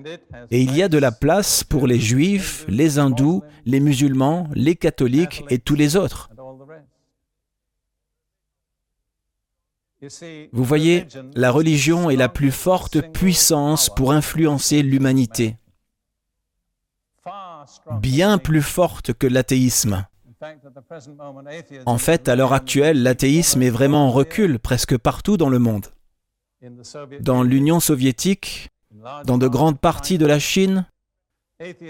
Et 0.51 0.61
il 0.61 0.75
y 0.75 0.83
a 0.83 0.89
de 0.89 0.97
la 0.97 1.13
place 1.13 1.63
pour 1.63 1.87
les 1.87 1.99
juifs, 1.99 2.65
les 2.67 2.99
hindous, 2.99 3.43
les 3.65 3.79
musulmans, 3.79 4.49
les 4.53 4.75
catholiques 4.75 5.45
et 5.49 5.57
tous 5.57 5.75
les 5.75 5.95
autres. 5.95 6.29
Vous 10.51 10.63
voyez, 10.63 11.07
la 11.35 11.51
religion 11.51 12.09
est 12.09 12.15
la 12.15 12.29
plus 12.29 12.51
forte 12.51 13.01
puissance 13.11 13.89
pour 13.89 14.11
influencer 14.11 14.81
l'humanité, 14.81 15.57
bien 17.99 18.37
plus 18.37 18.61
forte 18.61 19.13
que 19.13 19.27
l'athéisme. 19.27 20.05
En 21.85 21.97
fait, 21.97 22.27
à 22.27 22.35
l'heure 22.35 22.53
actuelle, 22.53 23.01
l'athéisme 23.01 23.61
est 23.61 23.69
vraiment 23.69 24.07
en 24.07 24.11
recul 24.11 24.59
presque 24.59 24.97
partout 24.97 25.37
dans 25.37 25.49
le 25.49 25.59
monde. 25.59 25.87
Dans 27.21 27.43
l'Union 27.43 27.79
soviétique, 27.79 28.69
dans 29.25 29.37
de 29.37 29.47
grandes 29.47 29.79
parties 29.79 30.17
de 30.17 30.25
la 30.25 30.39
Chine, 30.39 30.87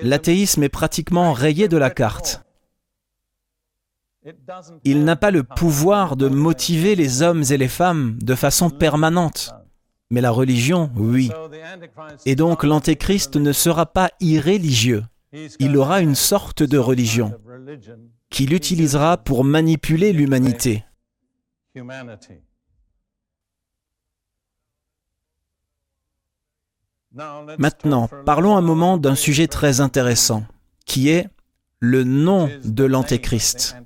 l'athéisme 0.02 0.64
est 0.64 0.70
pratiquement 0.70 1.34
rayé 1.34 1.68
de 1.68 1.78
la 1.78 1.90
carte. 1.90 2.45
Il 4.84 5.04
n'a 5.04 5.16
pas 5.16 5.32
le 5.32 5.44
pouvoir 5.44 6.16
de 6.16 6.28
motiver 6.28 6.96
les 6.96 7.22
hommes 7.22 7.44
et 7.50 7.58
les 7.58 7.68
femmes 7.68 8.18
de 8.22 8.36
façon 8.36 8.70
permanente. 8.70 9.54
Mais 10.10 10.22
la 10.22 10.32
religion, 10.32 10.92
oui. 10.96 11.32
Et 12.26 12.36
donc 12.36 12.64
l'antéchrist 12.64 13.36
ne 13.36 13.52
sera 13.52 13.86
pas 13.86 14.10
irréligieux. 14.20 15.04
Il 15.60 15.76
aura 15.78 16.02
une 16.02 16.16
sorte 16.16 16.64
de 16.64 16.78
religion 16.78 17.34
qu'il 18.30 18.54
utilisera 18.54 19.18
pour 19.18 19.44
manipuler 19.44 20.14
l'humanité. 20.14 20.84
Maintenant, 27.58 28.10
parlons 28.26 28.58
un 28.58 28.62
moment 28.62 28.98
d'un 28.98 29.16
sujet 29.16 29.48
très 29.48 29.80
intéressant, 29.80 30.46
qui 30.86 31.10
est 31.10 31.30
le 31.80 32.04
nom 32.04 32.50
de 32.64 32.84
l'Antéchrist. 32.84 33.78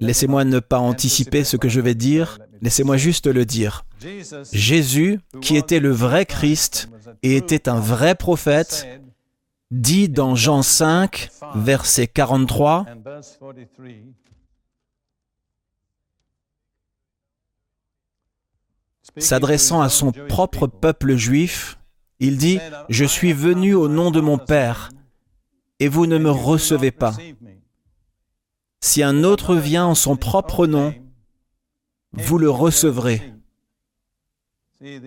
Laissez-moi 0.00 0.44
ne 0.44 0.58
pas 0.58 0.78
anticiper 0.78 1.44
ce 1.44 1.56
que 1.56 1.68
je 1.68 1.80
vais 1.80 1.94
dire, 1.94 2.38
laissez-moi 2.62 2.96
juste 2.96 3.26
le 3.26 3.44
dire. 3.44 3.84
Jésus, 4.52 5.20
qui 5.40 5.56
était 5.56 5.80
le 5.80 5.90
vrai 5.90 6.26
Christ 6.26 6.88
et 7.22 7.36
était 7.36 7.68
un 7.68 7.80
vrai 7.80 8.14
prophète, 8.14 8.86
dit 9.70 10.08
dans 10.08 10.34
Jean 10.34 10.62
5, 10.62 11.30
verset 11.54 12.06
43, 12.06 12.86
s'adressant 19.16 19.80
à 19.80 19.88
son 19.88 20.12
propre 20.12 20.66
peuple 20.66 21.16
juif, 21.16 21.78
il 22.20 22.36
dit, 22.36 22.58
Je 22.88 23.04
suis 23.04 23.32
venu 23.32 23.74
au 23.74 23.88
nom 23.88 24.10
de 24.10 24.20
mon 24.20 24.38
Père, 24.38 24.90
et 25.80 25.88
vous 25.88 26.06
ne 26.06 26.18
me 26.18 26.30
recevez 26.30 26.90
pas. 26.90 27.14
Si 28.84 29.02
un 29.02 29.24
autre 29.24 29.56
vient 29.56 29.86
en 29.86 29.94
son 29.94 30.14
propre 30.14 30.66
nom, 30.66 30.92
vous 32.12 32.36
le 32.36 32.50
recevrez. 32.50 33.32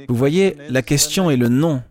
Vous 0.10 0.16
voyez, 0.16 0.58
la 0.68 0.82
question 0.82 1.30
est 1.30 1.38
le 1.38 1.48
nom. 1.48 1.84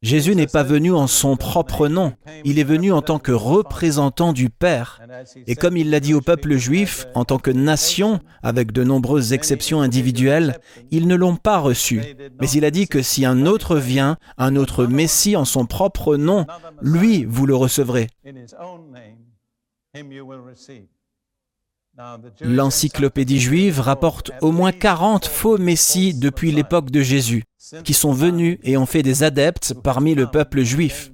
Jésus 0.00 0.36
n'est 0.36 0.46
pas 0.46 0.62
venu 0.62 0.92
en 0.92 1.08
son 1.08 1.36
propre 1.36 1.88
nom, 1.88 2.12
il 2.44 2.60
est 2.60 2.64
venu 2.64 2.92
en 2.92 3.02
tant 3.02 3.18
que 3.18 3.32
représentant 3.32 4.32
du 4.32 4.48
Père. 4.48 5.02
Et 5.48 5.56
comme 5.56 5.76
il 5.76 5.90
l'a 5.90 5.98
dit 5.98 6.14
au 6.14 6.20
peuple 6.20 6.54
juif, 6.54 7.08
en 7.16 7.24
tant 7.24 7.38
que 7.38 7.50
nation, 7.50 8.20
avec 8.44 8.70
de 8.70 8.84
nombreuses 8.84 9.32
exceptions 9.32 9.80
individuelles, 9.80 10.60
ils 10.92 11.08
ne 11.08 11.16
l'ont 11.16 11.36
pas 11.36 11.58
reçu. 11.58 12.00
Mais 12.40 12.48
il 12.50 12.64
a 12.64 12.70
dit 12.70 12.86
que 12.86 13.02
si 13.02 13.24
un 13.24 13.44
autre 13.44 13.76
vient, 13.76 14.18
un 14.36 14.54
autre 14.54 14.86
Messie 14.86 15.34
en 15.34 15.44
son 15.44 15.66
propre 15.66 16.14
nom, 16.14 16.46
lui, 16.80 17.24
vous 17.24 17.44
le 17.44 17.56
recevrez. 17.56 18.06
L'encyclopédie 22.40 23.40
juive 23.40 23.80
rapporte 23.80 24.30
au 24.40 24.52
moins 24.52 24.72
40 24.72 25.26
faux 25.26 25.58
messies 25.58 26.14
depuis 26.14 26.52
l'époque 26.52 26.90
de 26.90 27.00
Jésus, 27.02 27.44
qui 27.84 27.94
sont 27.94 28.12
venus 28.12 28.58
et 28.62 28.76
ont 28.76 28.86
fait 28.86 29.02
des 29.02 29.22
adeptes 29.22 29.74
parmi 29.82 30.14
le 30.14 30.26
peuple 30.26 30.62
juif. 30.62 31.10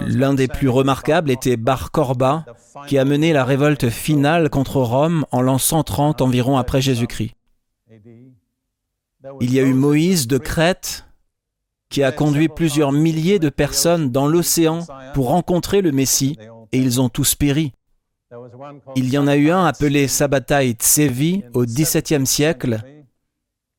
L'un 0.00 0.34
des 0.34 0.46
plus 0.46 0.68
remarquables 0.68 1.30
était 1.30 1.56
Bar 1.56 1.90
Korba, 1.90 2.44
qui 2.86 2.96
a 2.96 3.04
mené 3.04 3.32
la 3.32 3.44
révolte 3.44 3.90
finale 3.90 4.50
contre 4.50 4.80
Rome 4.80 5.26
en 5.32 5.42
l'an 5.42 5.58
130 5.58 6.22
environ 6.22 6.56
après 6.58 6.80
Jésus-Christ. 6.80 7.34
Il 9.40 9.52
y 9.52 9.58
a 9.58 9.64
eu 9.64 9.74
Moïse 9.74 10.28
de 10.28 10.38
Crète, 10.38 11.06
qui 11.90 12.04
a 12.04 12.12
conduit 12.12 12.48
plusieurs 12.48 12.92
milliers 12.92 13.40
de 13.40 13.48
personnes 13.48 14.10
dans 14.10 14.28
l'océan 14.28 14.86
pour 15.14 15.28
rencontrer 15.28 15.80
le 15.80 15.90
Messie 15.90 16.38
et 16.72 16.78
ils 16.78 17.00
ont 17.00 17.08
tous 17.08 17.34
péri. 17.34 17.72
Il 18.96 19.08
y 19.08 19.18
en 19.18 19.26
a 19.26 19.36
eu 19.36 19.50
un 19.50 19.64
appelé 19.64 20.06
Sabbatai 20.06 20.72
Tsevi 20.72 21.44
au 21.54 21.64
XVIIe 21.64 22.26
siècle 22.26 22.80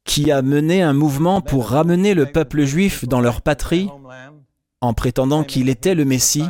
qui 0.05 0.31
a 0.31 0.41
mené 0.41 0.81
un 0.81 0.93
mouvement 0.93 1.41
pour 1.41 1.69
ramener 1.69 2.15
le 2.15 2.25
peuple 2.25 2.63
juif 2.63 3.05
dans 3.05 3.21
leur 3.21 3.41
patrie 3.41 3.89
en 4.81 4.93
prétendant 4.93 5.43
qu'il 5.43 5.69
était 5.69 5.93
le 5.93 6.05
Messie, 6.05 6.45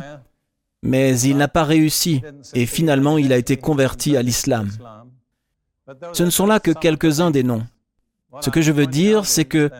mais 0.82 1.18
il 1.20 1.36
n'a 1.36 1.48
pas 1.48 1.64
réussi 1.64 2.22
et 2.54 2.64
finalement 2.64 3.18
il 3.18 3.32
a 3.32 3.36
été 3.36 3.56
converti 3.56 4.16
à 4.16 4.22
l'islam. 4.22 4.70
Ce 6.12 6.22
ne 6.22 6.30
sont 6.30 6.46
là 6.46 6.60
que 6.60 6.70
quelques-uns 6.70 7.30
des 7.30 7.42
noms. 7.42 7.66
Ce 8.40 8.48
que 8.48 8.62
je 8.62 8.72
veux 8.72 8.86
dire, 8.86 9.26
c'est 9.26 9.44
que 9.44 9.70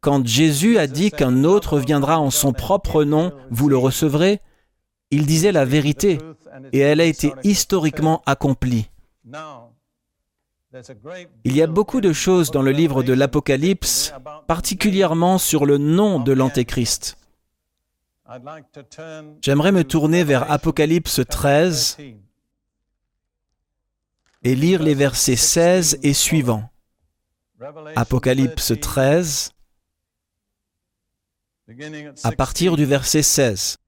quand 0.00 0.26
Jésus 0.26 0.78
a 0.78 0.86
dit 0.86 1.10
qu'un 1.10 1.44
autre 1.44 1.78
viendra 1.78 2.18
en 2.18 2.30
son 2.30 2.52
propre 2.52 3.04
nom, 3.04 3.32
vous 3.50 3.68
le 3.68 3.76
recevrez, 3.76 4.40
il 5.10 5.26
disait 5.26 5.52
la 5.52 5.64
vérité 5.64 6.18
et 6.72 6.78
elle 6.78 7.00
a 7.00 7.04
été 7.04 7.32
historiquement 7.44 8.22
accomplie. 8.26 8.90
Il 11.44 11.56
y 11.56 11.62
a 11.62 11.66
beaucoup 11.66 12.00
de 12.00 12.12
choses 12.12 12.50
dans 12.50 12.62
le 12.62 12.72
livre 12.72 13.02
de 13.02 13.14
l'Apocalypse, 13.14 14.12
particulièrement 14.46 15.38
sur 15.38 15.64
le 15.64 15.78
nom 15.78 16.20
de 16.20 16.32
l'Antéchrist. 16.32 17.16
J'aimerais 19.40 19.72
me 19.72 19.84
tourner 19.84 20.24
vers 20.24 20.50
Apocalypse 20.50 21.22
13 21.26 21.96
et 24.42 24.54
lire 24.54 24.82
les 24.82 24.94
versets 24.94 25.36
16 25.36 26.00
et 26.02 26.12
suivants. 26.12 26.68
Apocalypse 27.96 28.72
13, 28.78 29.52
à 32.22 32.32
partir 32.32 32.76
du 32.76 32.84
verset 32.84 33.22
16. 33.22 33.78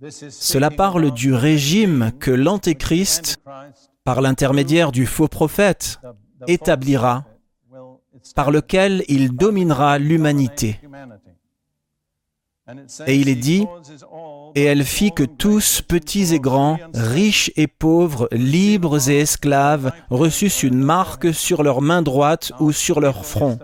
Cela 0.00 0.70
parle 0.70 1.10
du 1.10 1.34
régime 1.34 2.12
que 2.20 2.30
l'Antéchrist, 2.30 3.38
par 4.04 4.20
l'intermédiaire 4.20 4.92
du 4.92 5.06
faux 5.06 5.28
prophète, 5.28 5.98
établira, 6.46 7.24
par 8.34 8.50
lequel 8.50 9.04
il 9.08 9.34
dominera 9.34 9.98
l'humanité. 9.98 10.80
Et 13.06 13.16
il 13.16 13.28
est 13.28 13.34
dit, 13.34 13.66
et 14.54 14.64
elle 14.64 14.84
fit 14.84 15.12
que 15.12 15.24
tous, 15.24 15.82
petits 15.82 16.34
et 16.34 16.40
grands, 16.40 16.78
riches 16.94 17.50
et 17.56 17.66
pauvres, 17.66 18.28
libres 18.32 19.08
et 19.08 19.20
esclaves, 19.20 19.92
reçussent 20.10 20.62
une 20.62 20.78
marque 20.78 21.32
sur 21.34 21.62
leur 21.62 21.80
main 21.80 22.02
droite 22.02 22.52
ou 22.60 22.72
sur 22.72 23.00
leur 23.00 23.24
front. 23.24 23.58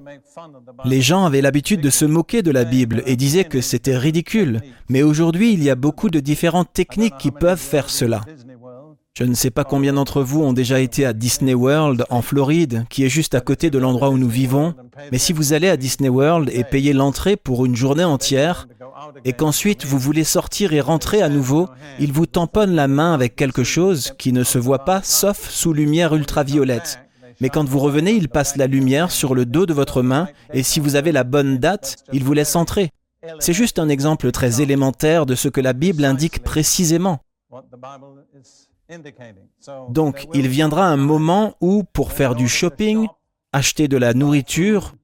Les 0.84 1.00
gens 1.00 1.24
avaient 1.24 1.40
l'habitude 1.40 1.80
de 1.80 1.90
se 1.90 2.04
moquer 2.04 2.42
de 2.42 2.50
la 2.50 2.64
Bible 2.64 3.02
et 3.06 3.16
disaient 3.16 3.44
que 3.44 3.60
c'était 3.60 3.96
ridicule, 3.96 4.60
mais 4.88 5.02
aujourd'hui 5.02 5.52
il 5.52 5.62
y 5.62 5.70
a 5.70 5.74
beaucoup 5.74 6.10
de 6.10 6.20
différentes 6.20 6.72
techniques 6.72 7.18
qui 7.18 7.30
peuvent 7.30 7.58
faire 7.58 7.90
cela. 7.90 8.20
Je 9.16 9.22
ne 9.22 9.34
sais 9.34 9.50
pas 9.50 9.62
combien 9.62 9.92
d'entre 9.92 10.22
vous 10.22 10.42
ont 10.42 10.52
déjà 10.52 10.80
été 10.80 11.06
à 11.06 11.12
Disney 11.12 11.54
World 11.54 12.04
en 12.10 12.20
Floride, 12.20 12.84
qui 12.90 13.04
est 13.04 13.08
juste 13.08 13.36
à 13.36 13.40
côté 13.40 13.70
de 13.70 13.78
l'endroit 13.78 14.10
où 14.10 14.18
nous 14.18 14.28
vivons, 14.28 14.74
mais 15.12 15.18
si 15.18 15.32
vous 15.32 15.52
allez 15.52 15.68
à 15.68 15.76
Disney 15.76 16.08
World 16.08 16.50
et 16.52 16.64
payez 16.64 16.92
l'entrée 16.92 17.36
pour 17.36 17.64
une 17.64 17.76
journée 17.76 18.02
entière, 18.02 18.66
et 19.24 19.32
qu'ensuite 19.32 19.84
vous 19.84 19.98
voulez 19.98 20.24
sortir 20.24 20.72
et 20.72 20.80
rentrer 20.80 21.22
à 21.22 21.28
nouveau, 21.28 21.68
il 21.98 22.12
vous 22.12 22.26
tamponne 22.26 22.74
la 22.74 22.88
main 22.88 23.14
avec 23.14 23.36
quelque 23.36 23.64
chose 23.64 24.14
qui 24.18 24.32
ne 24.32 24.44
se 24.44 24.58
voit 24.58 24.84
pas 24.84 25.02
sauf 25.02 25.48
sous 25.48 25.72
lumière 25.72 26.14
ultraviolette. 26.14 27.00
Mais 27.40 27.48
quand 27.48 27.68
vous 27.68 27.80
revenez, 27.80 28.12
il 28.12 28.28
passe 28.28 28.56
la 28.56 28.66
lumière 28.66 29.10
sur 29.10 29.34
le 29.34 29.44
dos 29.44 29.66
de 29.66 29.74
votre 29.74 30.02
main, 30.02 30.28
et 30.52 30.62
si 30.62 30.80
vous 30.80 30.96
avez 30.96 31.12
la 31.12 31.24
bonne 31.24 31.58
date, 31.58 31.96
il 32.12 32.24
vous 32.24 32.32
laisse 32.32 32.54
entrer. 32.56 32.90
C'est 33.38 33.52
juste 33.52 33.78
un 33.78 33.88
exemple 33.88 34.30
très 34.30 34.60
élémentaire 34.60 35.26
de 35.26 35.34
ce 35.34 35.48
que 35.48 35.60
la 35.60 35.72
Bible 35.72 36.04
indique 36.04 36.42
précisément. 36.42 37.20
Donc, 39.88 40.26
il 40.34 40.48
viendra 40.48 40.86
un 40.86 40.96
moment 40.96 41.56
où, 41.60 41.84
pour 41.84 42.12
faire 42.12 42.34
du 42.34 42.48
shopping, 42.48 43.06
acheter 43.52 43.88
de 43.88 43.96
la 43.96 44.14
nourriture 44.14 44.94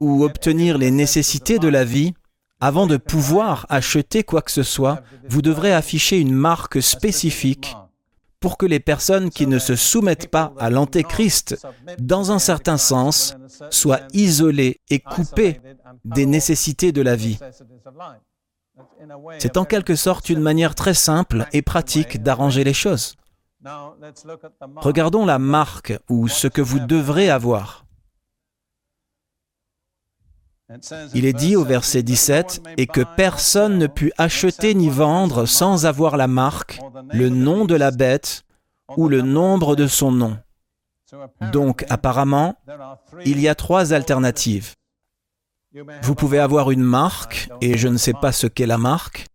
ou 0.00 0.24
obtenir 0.24 0.78
les 0.78 0.90
nécessités 0.90 1.58
de 1.58 1.68
la 1.68 1.84
vie, 1.84 2.14
avant 2.62 2.86
de 2.86 2.96
pouvoir 2.96 3.66
acheter 3.70 4.22
quoi 4.22 4.40
que 4.40 4.52
ce 4.52 4.62
soit, 4.62 5.02
vous 5.28 5.42
devrez 5.42 5.74
afficher 5.74 6.20
une 6.20 6.32
marque 6.32 6.80
spécifique 6.80 7.76
pour 8.38 8.56
que 8.56 8.66
les 8.66 8.78
personnes 8.78 9.30
qui 9.30 9.48
ne 9.48 9.58
se 9.58 9.74
soumettent 9.74 10.28
pas 10.28 10.54
à 10.60 10.70
l'antéchrist, 10.70 11.66
dans 11.98 12.30
un 12.30 12.38
certain 12.38 12.76
sens, 12.76 13.34
soient 13.70 14.02
isolées 14.12 14.80
et 14.90 15.00
coupées 15.00 15.60
des 16.04 16.24
nécessités 16.24 16.92
de 16.92 17.02
la 17.02 17.16
vie. 17.16 17.40
C'est 19.40 19.56
en 19.56 19.64
quelque 19.64 19.96
sorte 19.96 20.28
une 20.28 20.40
manière 20.40 20.76
très 20.76 20.94
simple 20.94 21.48
et 21.52 21.62
pratique 21.62 22.22
d'arranger 22.22 22.62
les 22.62 22.74
choses. 22.74 23.16
Regardons 24.76 25.26
la 25.26 25.40
marque 25.40 25.98
ou 26.08 26.28
ce 26.28 26.46
que 26.46 26.62
vous 26.62 26.78
devrez 26.78 27.28
avoir. 27.28 27.81
Il 31.14 31.24
est 31.24 31.32
dit 31.32 31.56
au 31.56 31.64
verset 31.64 32.02
17, 32.02 32.62
et 32.76 32.86
que 32.86 33.02
personne 33.16 33.78
ne 33.78 33.86
put 33.86 34.12
acheter 34.18 34.74
ni 34.74 34.88
vendre 34.88 35.46
sans 35.46 35.86
avoir 35.86 36.16
la 36.16 36.26
marque, 36.26 36.80
le 37.12 37.28
nom 37.28 37.64
de 37.64 37.74
la 37.74 37.90
bête 37.90 38.42
ou 38.96 39.08
le 39.08 39.22
nombre 39.22 39.76
de 39.76 39.86
son 39.86 40.12
nom. 40.12 40.38
Donc 41.52 41.84
apparemment, 41.90 42.56
il 43.24 43.40
y 43.40 43.48
a 43.48 43.54
trois 43.54 43.92
alternatives. 43.92 44.74
Vous 46.02 46.14
pouvez 46.14 46.38
avoir 46.38 46.70
une 46.70 46.82
marque, 46.82 47.48
et 47.60 47.78
je 47.78 47.88
ne 47.88 47.96
sais 47.96 48.12
pas 48.12 48.32
ce 48.32 48.46
qu'est 48.46 48.66
la 48.66 48.78
marque, 48.78 49.26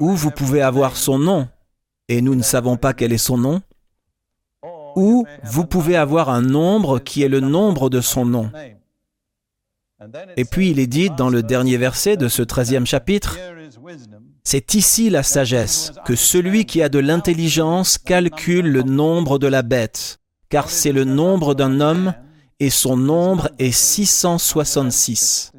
ou 0.00 0.10
vous 0.12 0.30
pouvez 0.30 0.62
avoir 0.62 0.96
son 0.96 1.18
nom, 1.18 1.48
et 2.08 2.22
nous 2.22 2.34
ne 2.34 2.42
savons 2.42 2.76
pas 2.76 2.92
quel 2.92 3.12
est 3.12 3.18
son 3.18 3.38
nom, 3.38 3.62
ou 4.94 5.26
vous 5.42 5.66
pouvez 5.66 5.96
avoir 5.96 6.28
un 6.28 6.42
nombre 6.42 6.98
qui 6.98 7.22
est 7.22 7.28
le 7.28 7.40
nombre 7.40 7.90
de 7.90 8.00
son 8.00 8.24
nom. 8.24 8.50
Et 10.36 10.44
puis 10.44 10.70
il 10.70 10.78
est 10.78 10.86
dit 10.86 11.10
dans 11.10 11.28
le 11.28 11.42
dernier 11.42 11.76
verset 11.76 12.16
de 12.16 12.28
ce 12.28 12.42
treizième 12.42 12.86
chapitre, 12.86 13.38
c'est 14.44 14.74
ici 14.74 15.10
la 15.10 15.22
sagesse, 15.22 15.92
que 16.04 16.16
celui 16.16 16.64
qui 16.64 16.82
a 16.82 16.88
de 16.88 16.98
l'intelligence 16.98 17.98
calcule 17.98 18.70
le 18.70 18.82
nombre 18.82 19.38
de 19.38 19.46
la 19.46 19.62
bête, 19.62 20.18
car 20.48 20.70
c'est 20.70 20.92
le 20.92 21.04
nombre 21.04 21.54
d'un 21.54 21.80
homme 21.80 22.14
et 22.60 22.70
son 22.70 22.96
nombre 22.96 23.50
est 23.58 23.72
666. 23.72 25.52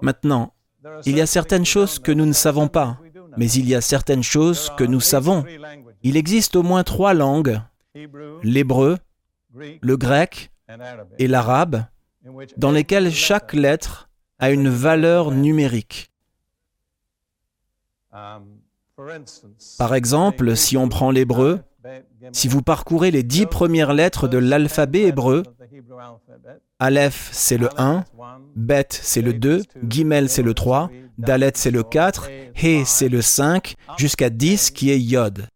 Maintenant, 0.00 0.52
il 1.04 1.16
y 1.16 1.20
a 1.20 1.26
certaines 1.26 1.64
choses 1.64 1.98
que 1.98 2.12
nous 2.12 2.26
ne 2.26 2.32
savons 2.32 2.68
pas, 2.68 2.98
mais 3.36 3.50
il 3.50 3.68
y 3.68 3.74
a 3.74 3.80
certaines 3.80 4.22
choses 4.22 4.70
que 4.76 4.84
nous 4.84 5.00
savons. 5.00 5.44
Il 6.02 6.16
existe 6.16 6.56
au 6.56 6.62
moins 6.62 6.84
trois 6.84 7.14
langues, 7.14 7.60
l'hébreu, 8.42 8.98
le 9.80 9.96
grec 9.96 10.50
et 11.18 11.26
l'arabe, 11.28 11.84
dans 12.56 12.70
lesquelles 12.70 13.12
chaque 13.12 13.52
lettre 13.52 14.08
a 14.38 14.50
une 14.50 14.68
valeur 14.68 15.30
numérique. 15.30 16.10
Par 19.78 19.94
exemple, 19.94 20.56
si 20.56 20.76
on 20.76 20.88
prend 20.88 21.10
l'hébreu, 21.10 21.60
si 22.32 22.48
vous 22.48 22.62
parcourez 22.62 23.10
les 23.10 23.22
dix 23.22 23.46
premières 23.46 23.92
lettres 23.92 24.28
de 24.28 24.38
l'alphabet 24.38 25.02
hébreu, 25.02 25.42
Aleph 26.78 27.28
c'est 27.32 27.58
le 27.58 27.68
1, 27.76 28.04
Bet 28.56 28.88
c'est 28.90 29.22
le 29.22 29.32
2, 29.32 29.62
Gimel 29.88 30.28
c'est 30.28 30.42
le 30.42 30.54
3, 30.54 30.90
Dalet 31.18 31.52
c'est 31.54 31.70
le 31.70 31.82
4, 31.82 32.28
He 32.56 32.84
c'est 32.84 33.08
le 33.08 33.22
5, 33.22 33.76
jusqu'à 33.96 34.30
10 34.30 34.70
qui 34.70 34.90
est 34.90 35.00
Yod. 35.00 35.46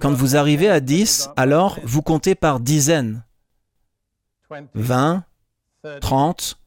Quand 0.00 0.12
vous 0.12 0.36
arrivez 0.36 0.68
à 0.68 0.80
10, 0.80 1.30
alors 1.36 1.78
vous 1.84 2.02
comptez 2.02 2.34
par 2.34 2.60
dizaines. 2.60 3.24
20, 4.74 5.24
30, 6.00 6.58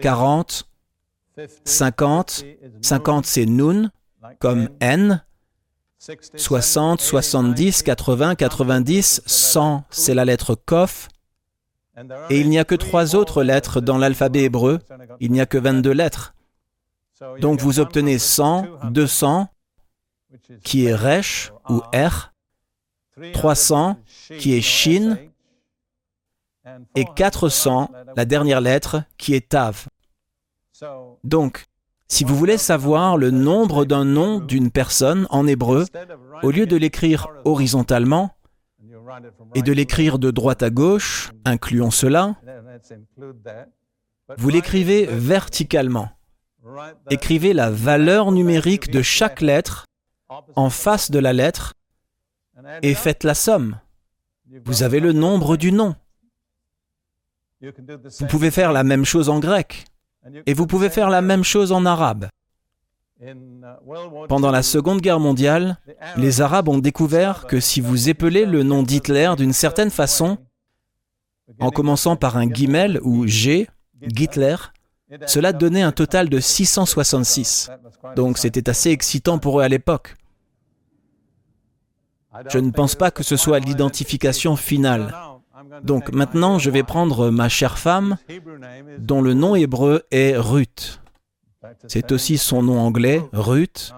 40, 0.00 0.68
50, 1.64 2.44
50 2.80 3.26
c'est 3.26 3.46
Nun, 3.46 3.90
comme 4.38 4.68
N, 4.80 5.22
60, 5.98 7.00
70, 7.00 7.82
80, 7.82 8.34
90, 8.36 9.22
100, 9.26 9.84
c'est 9.90 10.14
la 10.14 10.24
lettre 10.24 10.54
Kof. 10.54 11.08
Et 12.30 12.40
il 12.40 12.48
n'y 12.48 12.58
a 12.58 12.64
que 12.64 12.74
trois 12.74 13.14
autres 13.14 13.42
lettres 13.42 13.80
dans 13.82 13.98
l'alphabet 13.98 14.44
hébreu. 14.44 14.78
Il 15.20 15.32
n'y 15.32 15.40
a 15.40 15.46
que 15.46 15.58
22 15.58 15.90
lettres. 15.90 16.34
Donc 17.40 17.60
vous 17.60 17.80
obtenez 17.80 18.18
100, 18.18 18.66
200, 18.90 19.48
qui 20.62 20.86
est 20.86 20.94
Resh 20.94 21.52
ou 21.68 21.80
R, 21.94 22.32
300, 23.32 23.96
qui 24.38 24.54
est 24.54 24.60
Shin, 24.60 25.16
et 26.94 27.04
400, 27.16 27.90
la 28.16 28.24
dernière 28.24 28.60
lettre, 28.60 29.02
qui 29.18 29.34
est 29.34 29.48
Tav. 29.48 29.86
Donc, 31.24 31.66
si 32.08 32.24
vous 32.24 32.36
voulez 32.36 32.58
savoir 32.58 33.16
le 33.16 33.30
nombre 33.30 33.84
d'un 33.84 34.04
nom 34.04 34.40
d'une 34.40 34.70
personne 34.70 35.26
en 35.30 35.46
hébreu, 35.46 35.86
au 36.42 36.50
lieu 36.50 36.66
de 36.66 36.76
l'écrire 36.76 37.28
horizontalement 37.44 38.34
et 39.54 39.62
de 39.62 39.72
l'écrire 39.72 40.18
de 40.18 40.30
droite 40.30 40.62
à 40.62 40.70
gauche, 40.70 41.30
incluons 41.44 41.90
cela, 41.90 42.36
vous 44.36 44.48
l'écrivez 44.48 45.06
verticalement. 45.06 46.10
Écrivez 47.10 47.52
la 47.52 47.70
valeur 47.70 48.32
numérique 48.32 48.90
de 48.90 49.02
chaque 49.02 49.40
lettre 49.40 49.86
en 50.56 50.70
face 50.70 51.10
de 51.10 51.18
la 51.18 51.32
lettre 51.32 51.74
et 52.82 52.94
faites 52.94 53.24
la 53.24 53.34
somme. 53.34 53.78
Vous 54.64 54.82
avez 54.82 55.00
le 55.00 55.12
nombre 55.12 55.56
du 55.56 55.72
nom. 55.72 55.94
Vous 57.62 58.26
pouvez 58.28 58.50
faire 58.50 58.72
la 58.72 58.84
même 58.84 59.04
chose 59.04 59.28
en 59.28 59.38
grec. 59.38 59.84
Et 60.46 60.54
vous 60.54 60.66
pouvez 60.66 60.90
faire 60.90 61.10
la 61.10 61.22
même 61.22 61.44
chose 61.44 61.72
en 61.72 61.86
arabe. 61.86 62.28
Pendant 64.28 64.50
la 64.50 64.62
Seconde 64.62 65.00
Guerre 65.00 65.20
mondiale, 65.20 65.78
les 66.16 66.40
Arabes 66.40 66.68
ont 66.68 66.78
découvert 66.78 67.46
que 67.46 67.60
si 67.60 67.80
vous 67.80 68.08
épelez 68.08 68.46
le 68.46 68.62
nom 68.62 68.82
d'Hitler 68.82 69.32
d'une 69.36 69.52
certaine 69.52 69.90
façon, 69.90 70.38
en 71.58 71.70
commençant 71.70 72.16
par 72.16 72.36
un 72.36 72.46
guimel 72.46 72.98
ou 73.02 73.26
G, 73.26 73.68
Hitler, 74.02 74.56
cela 75.26 75.52
donnait 75.52 75.82
un 75.82 75.92
total 75.92 76.28
de 76.28 76.40
666. 76.40 77.70
Donc 78.16 78.38
c'était 78.38 78.70
assez 78.70 78.90
excitant 78.90 79.38
pour 79.38 79.60
eux 79.60 79.62
à 79.62 79.68
l'époque. 79.68 80.14
Je 82.48 82.58
ne 82.58 82.70
pense 82.70 82.94
pas 82.94 83.10
que 83.10 83.22
ce 83.22 83.36
soit 83.36 83.58
l'identification 83.58 84.56
finale. 84.56 85.14
Donc 85.82 86.12
maintenant, 86.12 86.58
je 86.58 86.70
vais 86.70 86.82
prendre 86.82 87.30
ma 87.30 87.48
chère 87.48 87.78
femme, 87.78 88.16
dont 88.98 89.20
le 89.20 89.34
nom 89.34 89.54
hébreu 89.54 90.02
est 90.10 90.36
Ruth. 90.36 91.00
C'est 91.86 92.12
aussi 92.12 92.38
son 92.38 92.62
nom 92.62 92.78
anglais, 92.78 93.22
Ruth. 93.32 93.92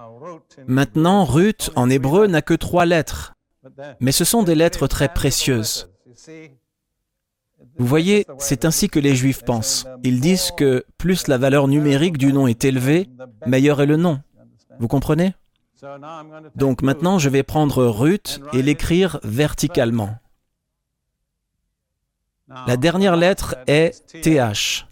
Maintenant, 0.67 1.25
Ruth 1.25 1.71
en 1.77 1.89
hébreu 1.91 2.27
n'a 2.27 2.43
que 2.43 2.55
trois 2.55 2.87
lettres, 2.87 3.35
mais 4.01 4.13
ce 4.13 4.25
sont 4.25 4.43
des 4.43 4.55
lettres 4.55 4.87
très 4.87 5.09
précieuses. 5.09 5.89
Vous 7.79 7.87
voyez, 7.87 8.27
c'est 8.39 8.65
ainsi 8.65 8.89
que 8.89 8.99
les 8.99 9.15
Juifs 9.15 9.45
pensent. 9.45 9.87
Ils 10.03 10.21
disent 10.21 10.51
que 10.57 10.85
plus 10.99 11.29
la 11.29 11.39
valeur 11.39 11.69
numérique 11.69 12.19
du 12.19 12.33
nom 12.33 12.47
est 12.47 12.65
élevée, 12.65 13.09
meilleur 13.47 13.81
est 13.81 13.87
le 13.87 13.97
nom. 13.97 14.21
Vous 14.79 14.89
comprenez? 14.89 15.35
Donc 16.55 16.83
maintenant, 16.83 17.19
je 17.19 17.29
vais 17.29 17.43
prendre 17.43 17.85
Ruth 17.87 18.41
et 18.53 18.63
l'écrire 18.63 19.19
verticalement. 19.23 20.17
La 22.67 22.77
dernière 22.77 23.17
lettre 23.17 23.57
est 23.67 24.05
TH, 24.23 24.87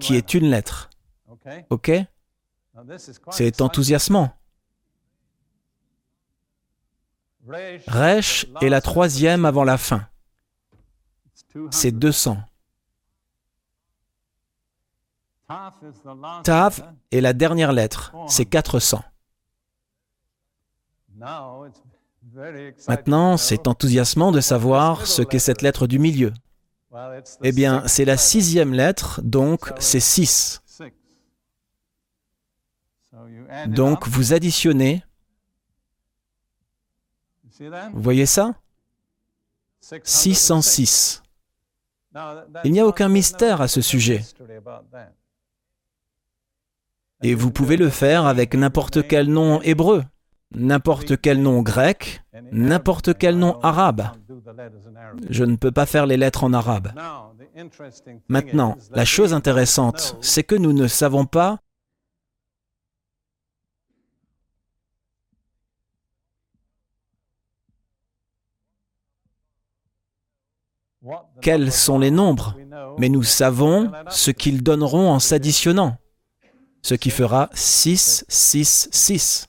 qui 0.00 0.16
est 0.16 0.34
une 0.34 0.50
lettre. 0.50 0.90
OK? 1.68 1.90
C'est 3.30 3.60
enthousiasmant. 3.60 4.34
Resh 7.46 8.46
est 8.60 8.68
la 8.68 8.80
troisième 8.80 9.44
avant 9.44 9.64
la 9.64 9.78
fin 9.78 10.10
c'est 11.70 11.92
200. 11.92 12.38
Tav 16.44 16.94
est 17.10 17.20
la 17.20 17.32
dernière 17.32 17.72
lettre, 17.72 18.14
c'est 18.28 18.44
400. 18.44 19.02
Maintenant, 22.88 23.36
c'est 23.36 23.66
enthousiasmant 23.66 24.32
de 24.32 24.40
savoir 24.40 25.06
ce 25.06 25.22
qu'est 25.22 25.38
cette 25.38 25.62
lettre 25.62 25.86
du 25.86 25.98
milieu. 25.98 26.32
Eh 27.42 27.52
bien, 27.52 27.86
c'est 27.86 28.04
la 28.04 28.16
sixième 28.16 28.74
lettre, 28.74 29.20
donc 29.22 29.72
c'est 29.78 30.00
6. 30.00 30.62
Donc, 33.66 34.08
vous 34.08 34.32
additionnez. 34.32 35.04
Vous 37.58 38.02
voyez 38.02 38.26
ça? 38.26 38.54
606. 39.80 41.22
Il 42.64 42.72
n'y 42.72 42.80
a 42.80 42.86
aucun 42.86 43.08
mystère 43.08 43.60
à 43.60 43.68
ce 43.68 43.80
sujet. 43.80 44.24
Et 47.22 47.34
vous 47.34 47.50
pouvez 47.50 47.76
le 47.76 47.90
faire 47.90 48.26
avec 48.26 48.54
n'importe 48.54 49.06
quel 49.06 49.28
nom 49.28 49.60
hébreu, 49.62 50.04
n'importe 50.54 51.20
quel 51.20 51.42
nom 51.42 51.62
grec, 51.62 52.22
n'importe 52.50 53.16
quel 53.18 53.36
nom 53.38 53.60
arabe. 53.60 54.08
Je 55.28 55.44
ne 55.44 55.56
peux 55.56 55.70
pas 55.70 55.86
faire 55.86 56.06
les 56.06 56.16
lettres 56.16 56.44
en 56.44 56.52
arabe. 56.52 56.92
Maintenant, 58.28 58.76
la 58.92 59.04
chose 59.04 59.34
intéressante, 59.34 60.16
c'est 60.20 60.44
que 60.44 60.54
nous 60.54 60.72
ne 60.72 60.86
savons 60.86 61.26
pas 61.26 61.58
quels 71.40 71.72
sont 71.72 71.98
les 71.98 72.10
nombres, 72.10 72.56
mais 72.98 73.08
nous 73.08 73.22
savons 73.22 73.90
ce 74.08 74.30
qu'ils 74.30 74.62
donneront 74.62 75.10
en 75.10 75.18
s'additionnant, 75.18 75.96
ce 76.82 76.94
qui 76.94 77.10
fera 77.10 77.50
6, 77.54 78.24
6, 78.28 78.88
6. 78.90 79.46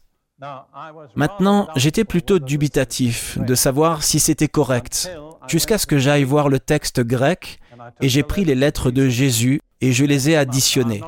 Maintenant, 1.15 1.67
j'étais 1.76 2.04
plutôt 2.04 2.39
dubitatif 2.39 3.38
de 3.38 3.56
savoir 3.56 4.04
si 4.04 4.20
c'était 4.20 4.48
correct, 4.48 5.12
jusqu'à 5.48 5.78
ce 5.78 5.86
que 5.86 5.98
j'aille 5.98 6.24
voir 6.24 6.50
le 6.50 6.60
texte 6.60 7.02
grec, 7.02 7.60
et 8.00 8.10
j'ai 8.10 8.24
pris 8.24 8.46
les 8.46 8.56
lettres 8.56 8.91
de 8.91 9.10
Jésus 9.10 9.62
et 9.82 9.91
je 9.91 10.06
les 10.06 10.30
ai 10.30 10.36
additionnées. 10.36 11.02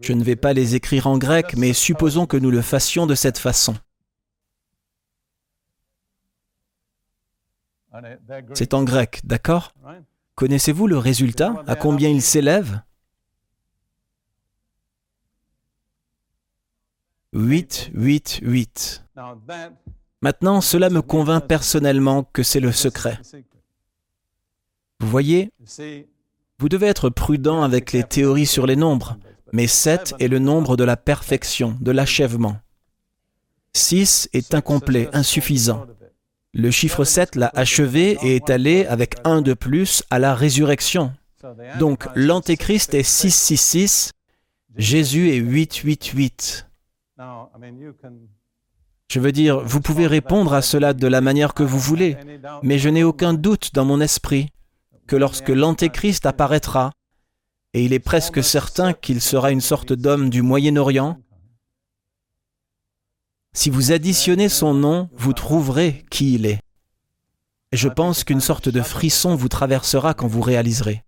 Je 0.00 0.12
ne 0.12 0.24
vais 0.24 0.36
pas 0.36 0.52
les 0.52 0.74
écrire 0.74 1.06
en 1.06 1.18
grec, 1.18 1.54
mais 1.56 1.72
supposons 1.72 2.26
que 2.26 2.36
nous 2.36 2.50
le 2.50 2.62
fassions 2.62 3.06
de 3.06 3.14
cette 3.14 3.38
façon. 3.38 3.74
C'est 8.54 8.74
en 8.74 8.82
grec, 8.82 9.20
d'accord? 9.24 9.72
Connaissez-vous 10.34 10.88
le 10.88 10.98
résultat? 10.98 11.62
À 11.68 11.76
combien 11.76 12.08
il 12.08 12.22
s'élève? 12.22 12.80
8, 17.34 17.90
8, 17.94 18.40
8. 18.42 19.04
Maintenant, 20.22 20.60
cela 20.60 20.88
me 20.88 21.02
convainc 21.02 21.46
personnellement 21.46 22.24
que 22.32 22.42
c'est 22.42 22.60
le 22.60 22.72
secret. 22.72 23.18
Vous 25.00 25.08
voyez, 25.08 25.50
vous 26.58 26.68
devez 26.68 26.86
être 26.86 27.10
prudent 27.10 27.62
avec 27.62 27.92
les 27.92 28.04
théories 28.04 28.46
sur 28.46 28.66
les 28.66 28.76
nombres, 28.76 29.18
mais 29.52 29.66
7 29.66 30.14
est 30.20 30.28
le 30.28 30.38
nombre 30.38 30.76
de 30.76 30.84
la 30.84 30.96
perfection, 30.96 31.76
de 31.80 31.90
l'achèvement. 31.90 32.56
6 33.74 34.30
est 34.32 34.54
incomplet, 34.54 35.08
insuffisant. 35.12 35.86
Le 36.52 36.70
chiffre 36.70 37.04
7 37.04 37.34
l'a 37.34 37.50
achevé 37.54 38.16
et 38.22 38.36
est 38.36 38.48
allé 38.48 38.86
avec 38.86 39.16
un 39.24 39.42
de 39.42 39.54
plus 39.54 40.04
à 40.10 40.20
la 40.20 40.36
résurrection. 40.36 41.12
Donc 41.80 42.06
l'antéchrist 42.14 42.94
est 42.94 43.02
666, 43.02 44.12
Jésus 44.76 45.30
est 45.30 45.38
888. 45.38 46.66
Je 49.08 49.20
veux 49.20 49.32
dire, 49.32 49.60
vous 49.60 49.80
pouvez 49.80 50.06
répondre 50.06 50.54
à 50.54 50.62
cela 50.62 50.94
de 50.94 51.06
la 51.06 51.20
manière 51.20 51.54
que 51.54 51.62
vous 51.62 51.78
voulez, 51.78 52.16
mais 52.62 52.78
je 52.78 52.88
n'ai 52.88 53.04
aucun 53.04 53.34
doute 53.34 53.72
dans 53.74 53.84
mon 53.84 54.00
esprit 54.00 54.48
que 55.06 55.16
lorsque 55.16 55.50
l'antéchrist 55.50 56.26
apparaîtra, 56.26 56.92
et 57.74 57.84
il 57.84 57.92
est 57.92 58.00
presque 58.00 58.42
certain 58.42 58.92
qu'il 58.92 59.20
sera 59.20 59.50
une 59.50 59.60
sorte 59.60 59.92
d'homme 59.92 60.30
du 60.30 60.42
Moyen-Orient, 60.42 61.18
si 63.52 63.70
vous 63.70 63.92
additionnez 63.92 64.48
son 64.48 64.74
nom, 64.74 65.08
vous 65.14 65.32
trouverez 65.32 66.04
qui 66.10 66.34
il 66.34 66.46
est. 66.46 66.60
Je 67.72 67.88
pense 67.88 68.24
qu'une 68.24 68.40
sorte 68.40 68.68
de 68.68 68.82
frisson 68.82 69.36
vous 69.36 69.48
traversera 69.48 70.14
quand 70.14 70.26
vous 70.26 70.40
réaliserez. 70.40 71.04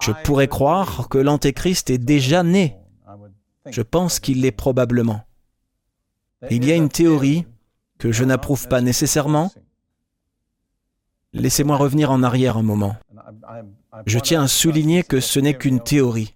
Je 0.00 0.12
pourrais 0.24 0.48
croire 0.48 1.08
que 1.08 1.18
l'Antéchrist 1.18 1.90
est 1.90 1.98
déjà 1.98 2.42
né. 2.42 2.76
Je 3.68 3.82
pense 3.82 4.20
qu'il 4.20 4.42
l'est 4.42 4.52
probablement. 4.52 5.22
Il 6.50 6.64
y 6.64 6.72
a 6.72 6.76
une 6.76 6.88
théorie 6.88 7.46
que 7.98 8.12
je 8.12 8.24
n'approuve 8.24 8.68
pas 8.68 8.80
nécessairement. 8.80 9.50
Laissez-moi 11.32 11.76
revenir 11.76 12.10
en 12.10 12.22
arrière 12.22 12.56
un 12.56 12.62
moment. 12.62 12.96
Je 14.06 14.18
tiens 14.18 14.44
à 14.44 14.48
souligner 14.48 15.02
que 15.02 15.20
ce 15.20 15.40
n'est 15.40 15.54
qu'une 15.54 15.80
théorie. 15.80 16.34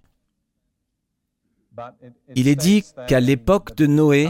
Il 2.35 2.47
est 2.47 2.55
dit 2.55 2.83
qu'à 3.07 3.19
l'époque 3.19 3.75
de 3.75 3.87
Noé, 3.87 4.29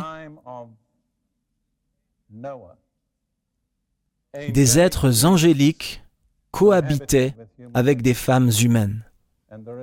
des 4.49 4.79
êtres 4.79 5.25
angéliques 5.25 6.03
cohabitaient 6.51 7.35
avec 7.73 8.01
des 8.01 8.13
femmes 8.13 8.51
humaines. 8.61 9.03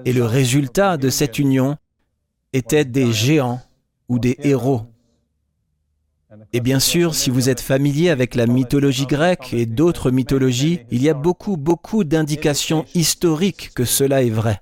Et 0.04 0.12
le 0.12 0.24
résultat 0.24 0.96
de 0.96 1.11
cette 1.11 1.38
union 1.38 1.76
était 2.59 2.85
des 2.85 3.12
géants 3.12 3.62
ou 4.09 4.18
des 4.18 4.37
héros. 4.42 4.83
Et 6.53 6.61
bien 6.61 6.79
sûr, 6.79 7.14
si 7.14 7.31
vous 7.31 7.49
êtes 7.49 7.61
familier 7.61 8.11
avec 8.11 8.35
la 8.35 8.47
mythologie 8.47 9.07
grecque 9.07 9.55
et 9.55 9.64
d'autres 9.64 10.11
mythologies, 10.11 10.81
il 10.90 11.03
y 11.03 11.09
a 11.09 11.14
beaucoup, 11.14 11.57
beaucoup 11.57 12.05
d'indications 12.05 12.85
historiques 12.94 13.71
que 13.75 13.85
cela 13.85 14.23
est 14.23 14.31
vrai. 14.31 14.61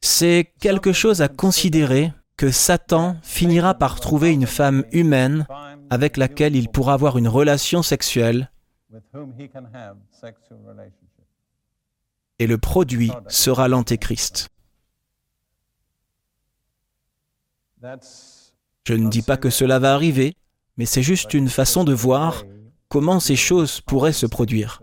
C'est 0.00 0.52
quelque 0.60 0.92
chose 0.92 1.22
à 1.22 1.28
considérer 1.28 2.12
que 2.36 2.50
Satan 2.50 3.16
finira 3.22 3.74
par 3.74 4.00
trouver 4.00 4.32
une 4.32 4.46
femme 4.46 4.84
humaine 4.92 5.46
avec 5.88 6.16
laquelle 6.16 6.56
il 6.56 6.68
pourra 6.68 6.94
avoir 6.94 7.16
une 7.16 7.28
relation 7.28 7.82
sexuelle 7.82 8.50
et 12.40 12.48
le 12.48 12.58
produit 12.58 13.12
sera 13.28 13.68
l'antéchrist. 13.68 14.48
Je 17.80 18.94
ne 18.94 19.08
dis 19.08 19.22
pas 19.22 19.36
que 19.36 19.50
cela 19.50 19.78
va 19.78 19.94
arriver, 19.94 20.34
mais 20.76 20.86
c'est 20.86 21.04
juste 21.04 21.32
une 21.34 21.48
façon 21.48 21.84
de 21.84 21.92
voir 21.92 22.42
comment 22.88 23.20
ces 23.20 23.36
choses 23.36 23.80
pourraient 23.80 24.12
se 24.12 24.26
produire. 24.26 24.82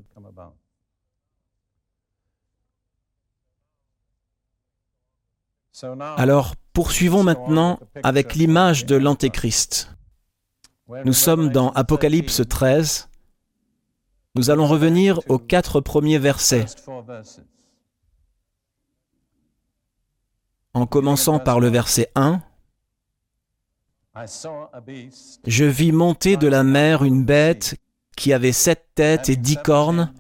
Alors, 6.16 6.56
Poursuivons 6.78 7.24
maintenant 7.24 7.80
avec 8.04 8.36
l'image 8.36 8.86
de 8.86 8.96
l'Antéchrist. 8.96 9.98
Nous 11.06 11.14
sommes 11.14 11.50
dans 11.50 11.72
Apocalypse 11.72 12.44
13. 12.48 13.07
Nous 14.38 14.52
allons 14.52 14.68
revenir 14.68 15.20
aux 15.30 15.40
quatre 15.40 15.82
premiers 15.82 16.20
versets. 16.20 16.66
En 20.76 20.86
commençant 20.86 21.40
par 21.40 21.60
le 21.60 21.70
verset 21.70 22.12
1, 22.14 22.44
Je 25.46 25.66
vis 25.66 25.92
monter 25.92 26.38
de 26.38 26.48
la 26.48 26.64
mer 26.64 27.04
une 27.04 27.26
bête 27.26 27.80
qui 28.16 28.32
avait 28.32 28.52
sept 28.52 28.88
têtes 28.94 29.30
et 29.30 29.36
dix 29.36 29.58
cornes, 29.58 30.14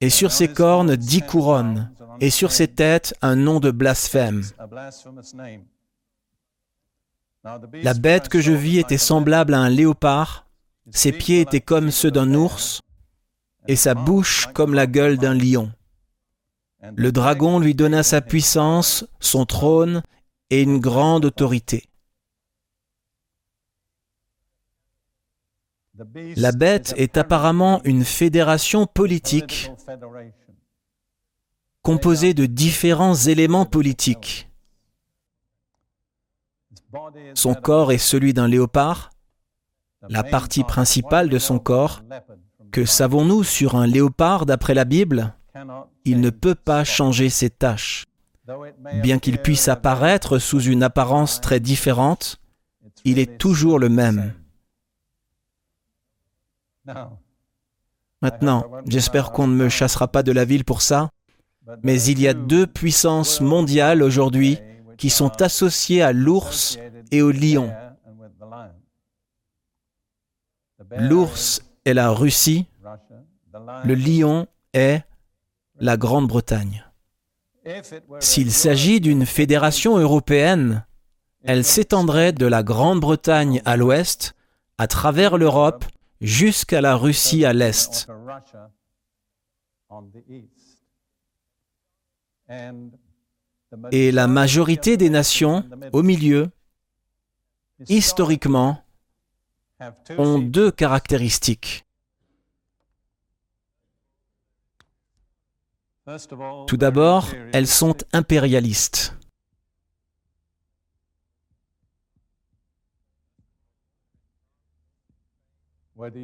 et 0.00 0.10
sur 0.10 0.30
ses 0.30 0.48
cornes 0.48 0.96
dix 0.96 1.22
couronnes, 1.22 1.90
et 2.20 2.30
sur 2.30 2.52
ses 2.52 2.68
têtes 2.68 3.14
un 3.22 3.36
nom 3.36 3.60
de 3.60 3.70
blasphème. 3.70 4.42
La 7.82 7.94
bête 7.94 8.28
que 8.28 8.40
je 8.40 8.52
vis 8.52 8.78
était 8.78 8.98
semblable 8.98 9.54
à 9.54 9.60
un 9.60 9.68
léopard, 9.68 10.43
ses 10.90 11.12
pieds 11.12 11.40
étaient 11.40 11.60
comme 11.60 11.90
ceux 11.90 12.10
d'un 12.10 12.34
ours, 12.34 12.80
et 13.68 13.76
sa 13.76 13.94
bouche 13.94 14.48
comme 14.52 14.74
la 14.74 14.86
gueule 14.86 15.18
d'un 15.18 15.34
lion. 15.34 15.72
Le 16.96 17.12
dragon 17.12 17.58
lui 17.58 17.74
donna 17.74 18.02
sa 18.02 18.20
puissance, 18.20 19.06
son 19.20 19.46
trône 19.46 20.02
et 20.50 20.62
une 20.62 20.78
grande 20.78 21.24
autorité. 21.24 21.88
La 26.36 26.52
bête 26.52 26.92
est 26.96 27.16
apparemment 27.16 27.80
une 27.84 28.04
fédération 28.04 28.86
politique 28.86 29.70
composée 31.82 32.34
de 32.34 32.46
différents 32.46 33.14
éléments 33.14 33.66
politiques. 33.66 34.50
Son 37.34 37.54
corps 37.54 37.92
est 37.92 37.98
celui 37.98 38.34
d'un 38.34 38.48
léopard, 38.48 39.10
la 40.08 40.22
partie 40.22 40.64
principale 40.64 41.28
de 41.28 41.38
son 41.38 41.58
corps. 41.58 42.02
Que 42.70 42.84
savons-nous 42.84 43.44
sur 43.44 43.76
un 43.76 43.86
léopard 43.86 44.46
d'après 44.46 44.74
la 44.74 44.84
Bible? 44.84 45.34
Il 46.04 46.20
ne 46.20 46.30
peut 46.30 46.54
pas 46.54 46.84
changer 46.84 47.30
ses 47.30 47.50
taches. 47.50 48.04
Bien 49.02 49.18
qu'il 49.18 49.38
puisse 49.38 49.68
apparaître 49.68 50.38
sous 50.38 50.60
une 50.60 50.82
apparence 50.82 51.40
très 51.40 51.60
différente, 51.60 52.38
il 53.04 53.18
est 53.18 53.38
toujours 53.38 53.78
le 53.78 53.88
même. 53.88 54.34
Maintenant, 58.20 58.70
j'espère 58.86 59.32
qu'on 59.32 59.46
ne 59.46 59.54
me 59.54 59.68
chassera 59.68 60.08
pas 60.08 60.22
de 60.22 60.32
la 60.32 60.44
ville 60.44 60.64
pour 60.64 60.82
ça, 60.82 61.10
mais 61.82 62.02
il 62.02 62.20
y 62.20 62.28
a 62.28 62.34
deux 62.34 62.66
puissances 62.66 63.40
mondiales 63.40 64.02
aujourd'hui 64.02 64.58
qui 64.98 65.10
sont 65.10 65.42
associées 65.42 66.02
à 66.02 66.12
l'ours 66.12 66.78
et 67.10 67.22
au 67.22 67.30
lion. 67.30 67.72
L'ours 70.98 71.62
est 71.84 71.94
la 71.94 72.10
Russie, 72.10 72.66
le 73.84 73.94
lion 73.94 74.46
est 74.72 75.02
la 75.80 75.96
Grande-Bretagne. 75.96 76.84
S'il 78.20 78.52
s'agit 78.52 79.00
d'une 79.00 79.26
fédération 79.26 79.96
européenne, 79.96 80.84
elle 81.42 81.64
s'étendrait 81.64 82.32
de 82.32 82.46
la 82.46 82.62
Grande-Bretagne 82.62 83.62
à 83.64 83.76
l'ouest, 83.76 84.34
à 84.78 84.86
travers 84.86 85.36
l'Europe 85.36 85.84
jusqu'à 86.20 86.80
la 86.80 86.96
Russie 86.96 87.44
à 87.44 87.52
l'est. 87.52 88.06
Et 93.90 94.12
la 94.12 94.26
majorité 94.26 94.96
des 94.96 95.10
nations 95.10 95.64
au 95.92 96.02
milieu, 96.02 96.50
historiquement, 97.88 98.83
ont 100.18 100.38
deux 100.38 100.70
caractéristiques. 100.70 101.84
Tout 106.66 106.76
d'abord, 106.76 107.28
elles 107.52 107.66
sont 107.66 107.96
impérialistes. 108.12 109.16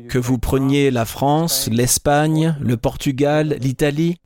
Que 0.09 0.18
vous 0.18 0.38
preniez 0.38 0.90
la 0.90 1.05
France, 1.05 1.68
l'Espagne, 1.68 2.57
le 2.61 2.77
Portugal, 2.77 3.57
l'Italie, 3.61 4.20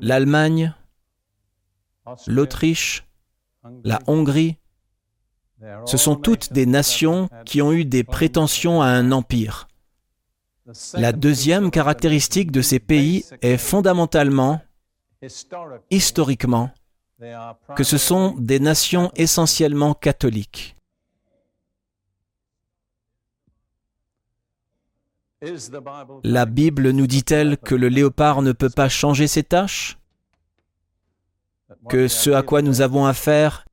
l'Allemagne, 0.00 0.74
l'Autriche, 2.26 3.06
la 3.84 4.00
Hongrie, 4.06 4.56
ce 5.86 5.96
sont 5.96 6.16
toutes 6.16 6.52
des 6.52 6.66
nations 6.66 7.28
qui 7.44 7.62
ont 7.62 7.72
eu 7.72 7.84
des 7.84 8.04
prétentions 8.04 8.82
à 8.82 8.86
un 8.86 9.12
empire. 9.12 9.68
La 10.94 11.12
deuxième 11.12 11.70
caractéristique 11.70 12.50
de 12.50 12.60
ces 12.60 12.80
pays 12.80 13.24
est 13.40 13.56
fondamentalement, 13.56 14.60
historiquement, 15.90 16.70
que 17.76 17.84
ce 17.84 17.98
sont 17.98 18.34
des 18.38 18.60
nations 18.60 19.10
essentiellement 19.14 19.94
catholiques. 19.94 20.76
La 26.24 26.46
Bible 26.46 26.90
nous 26.90 27.06
dit-elle 27.06 27.58
que 27.58 27.74
le 27.74 27.88
léopard 27.88 28.42
ne 28.42 28.52
peut 28.52 28.70
pas 28.70 28.88
changer 28.88 29.26
ses 29.28 29.44
tâches 29.44 29.98
Que 31.88 32.08
ce 32.08 32.30
à 32.30 32.42
quoi 32.42 32.62
nous 32.62 32.80
avons 32.80 33.06
affaire 33.06 33.64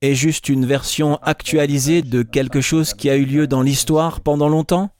est 0.00 0.14
juste 0.14 0.48
une 0.48 0.66
version 0.66 1.16
actualisée 1.22 2.02
de 2.02 2.22
quelque 2.22 2.60
chose 2.60 2.94
qui 2.94 3.10
a 3.10 3.16
eu 3.16 3.24
lieu 3.24 3.46
dans 3.46 3.62
l'histoire 3.62 4.20
pendant 4.20 4.48
longtemps? 4.48 4.90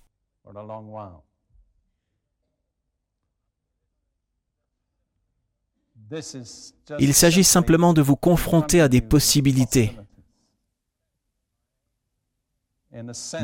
Il 6.98 7.14
s'agit 7.14 7.44
simplement 7.44 7.92
de 7.92 8.02
vous 8.02 8.16
confronter 8.16 8.80
à 8.80 8.88
des 8.88 9.02
possibilités. 9.02 9.94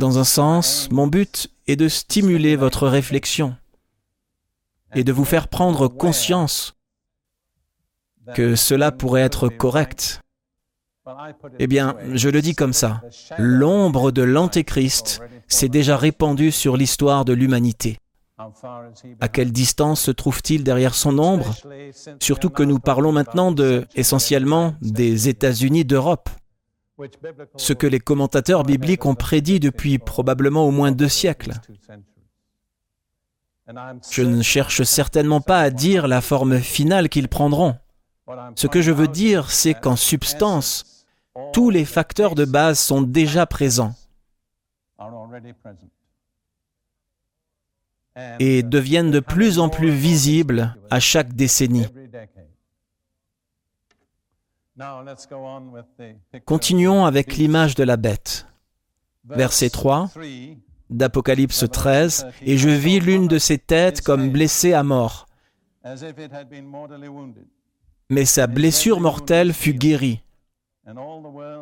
Dans 0.01 0.19
un 0.19 0.25
sens, 0.25 0.89
mon 0.91 1.07
but 1.07 1.51
est 1.67 1.77
de 1.77 1.89
stimuler 1.89 2.57
votre 2.57 2.89
réflexion 2.89 3.57
et 4.95 5.05
de 5.05 5.13
vous 5.13 5.27
faire 5.27 5.49
prendre 5.49 5.89
conscience 5.89 6.75
que 8.35 8.57
cela 8.57 8.91
pourrait 8.91 9.21
être 9.21 9.49
correct. 9.49 10.24
Eh 11.59 11.67
bien, 11.67 11.97
je 12.13 12.29
le 12.29 12.41
dis 12.41 12.55
comme 12.55 12.73
ça, 12.73 13.03
l'ombre 13.39 14.11
de 14.11 14.23
l'Antéchrist 14.23 15.21
s'est 15.49 15.69
déjà 15.69 15.97
répandue 15.97 16.51
sur 16.51 16.77
l'histoire 16.77 17.25
de 17.25 17.33
l'humanité. 17.33 17.99
À 19.21 19.29
quelle 19.29 19.53
distance 19.53 20.01
se 20.01 20.11
trouve-t-il 20.11 20.65
derrière 20.65 20.95
son 20.95 21.19
ombre? 21.19 21.55
Surtout 22.21 22.51
que 22.51 22.63
nous 22.63 22.79
parlons 22.79 23.13
maintenant 23.13 23.53
de, 23.53 23.87
essentiellement, 23.95 24.75
des 24.81 25.29
États-Unis 25.29 25.85
d'Europe 25.85 26.31
ce 27.57 27.73
que 27.73 27.87
les 27.87 27.99
commentateurs 28.01 28.63
bibliques 28.63 29.05
ont 29.07 29.15
prédit 29.15 29.61
depuis 29.61 29.99
probablement 29.99 30.67
au 30.67 30.71
moins 30.71 30.93
deux 30.93 31.09
siècles. 31.09 31.53
Je 34.11 34.23
ne 34.23 34.43
cherche 34.43 34.83
certainement 34.83 35.41
pas 35.41 35.61
à 35.61 35.71
dire 35.71 36.07
la 36.07 36.21
forme 36.21 36.61
finale 36.61 37.09
qu'ils 37.09 37.29
prendront. 37.29 37.75
Ce 38.55 38.67
que 38.67 38.81
je 38.81 38.93
veux 38.93 39.09
dire, 39.09 39.51
c'est 39.51 39.75
qu'en 39.75 39.97
substance, 39.97 40.94
tous 41.53 41.71
les 41.71 41.85
facteurs 41.85 42.35
de 42.35 42.45
base 42.45 42.79
sont 42.79 43.03
déjà 43.03 43.47
présents 43.47 43.95
et 48.39 48.63
deviennent 48.63 49.11
de 49.11 49.21
plus 49.21 49.59
en 49.59 49.69
plus 49.69 49.91
visibles 49.91 50.77
à 50.91 51.01
chaque 51.01 51.35
décennie. 51.35 51.87
Continuons 56.45 57.05
avec 57.05 57.37
l'image 57.37 57.75
de 57.75 57.85
la 57.85 57.97
bête. 57.97 58.47
Verset 59.25 59.71
3 59.71 60.11
d'Apocalypse 60.91 61.65
13, 61.71 62.27
Et 62.43 62.59
je 62.59 62.69
vis 62.69 63.01
l'une 63.01 63.27
de 63.27 63.39
ses 63.39 63.59
têtes 63.59 64.03
comme 64.03 64.31
blessée 64.31 64.75
à 64.75 64.83
mort. 64.83 65.27
Mais 68.11 68.25
sa 68.25 68.47
blessure 68.47 69.01
mortelle 69.01 69.53
fut 69.53 69.75
guérie. 69.75 70.23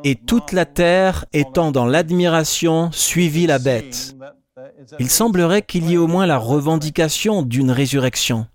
Et 0.05 0.17
toute 0.17 0.53
la 0.53 0.67
terre, 0.67 1.27
étant 1.33 1.71
dans 1.71 1.87
l'admiration, 1.87 2.91
suivit 2.93 3.47
la 3.47 3.59
bête. 3.59 4.17
Il 4.99 5.11
semblerait 5.11 5.63
qu'il 5.63 5.89
y 5.89 5.95
ait 5.95 5.99
au 5.99 6.09
moins 6.09 6.27
la 6.27 6.39
revendication 6.39 7.43
d'une 7.43 7.71
résurrection. 7.71 8.47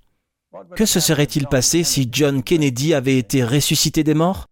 Que 0.75 0.86
se 0.86 0.99
serait-il 0.99 1.47
passé 1.47 1.84
si 1.84 2.10
John 2.12 2.43
Kennedy 2.43 2.93
avait 2.93 3.17
été 3.17 3.43
ressuscité 3.43 4.03
des 4.03 4.13
morts? 4.13 4.47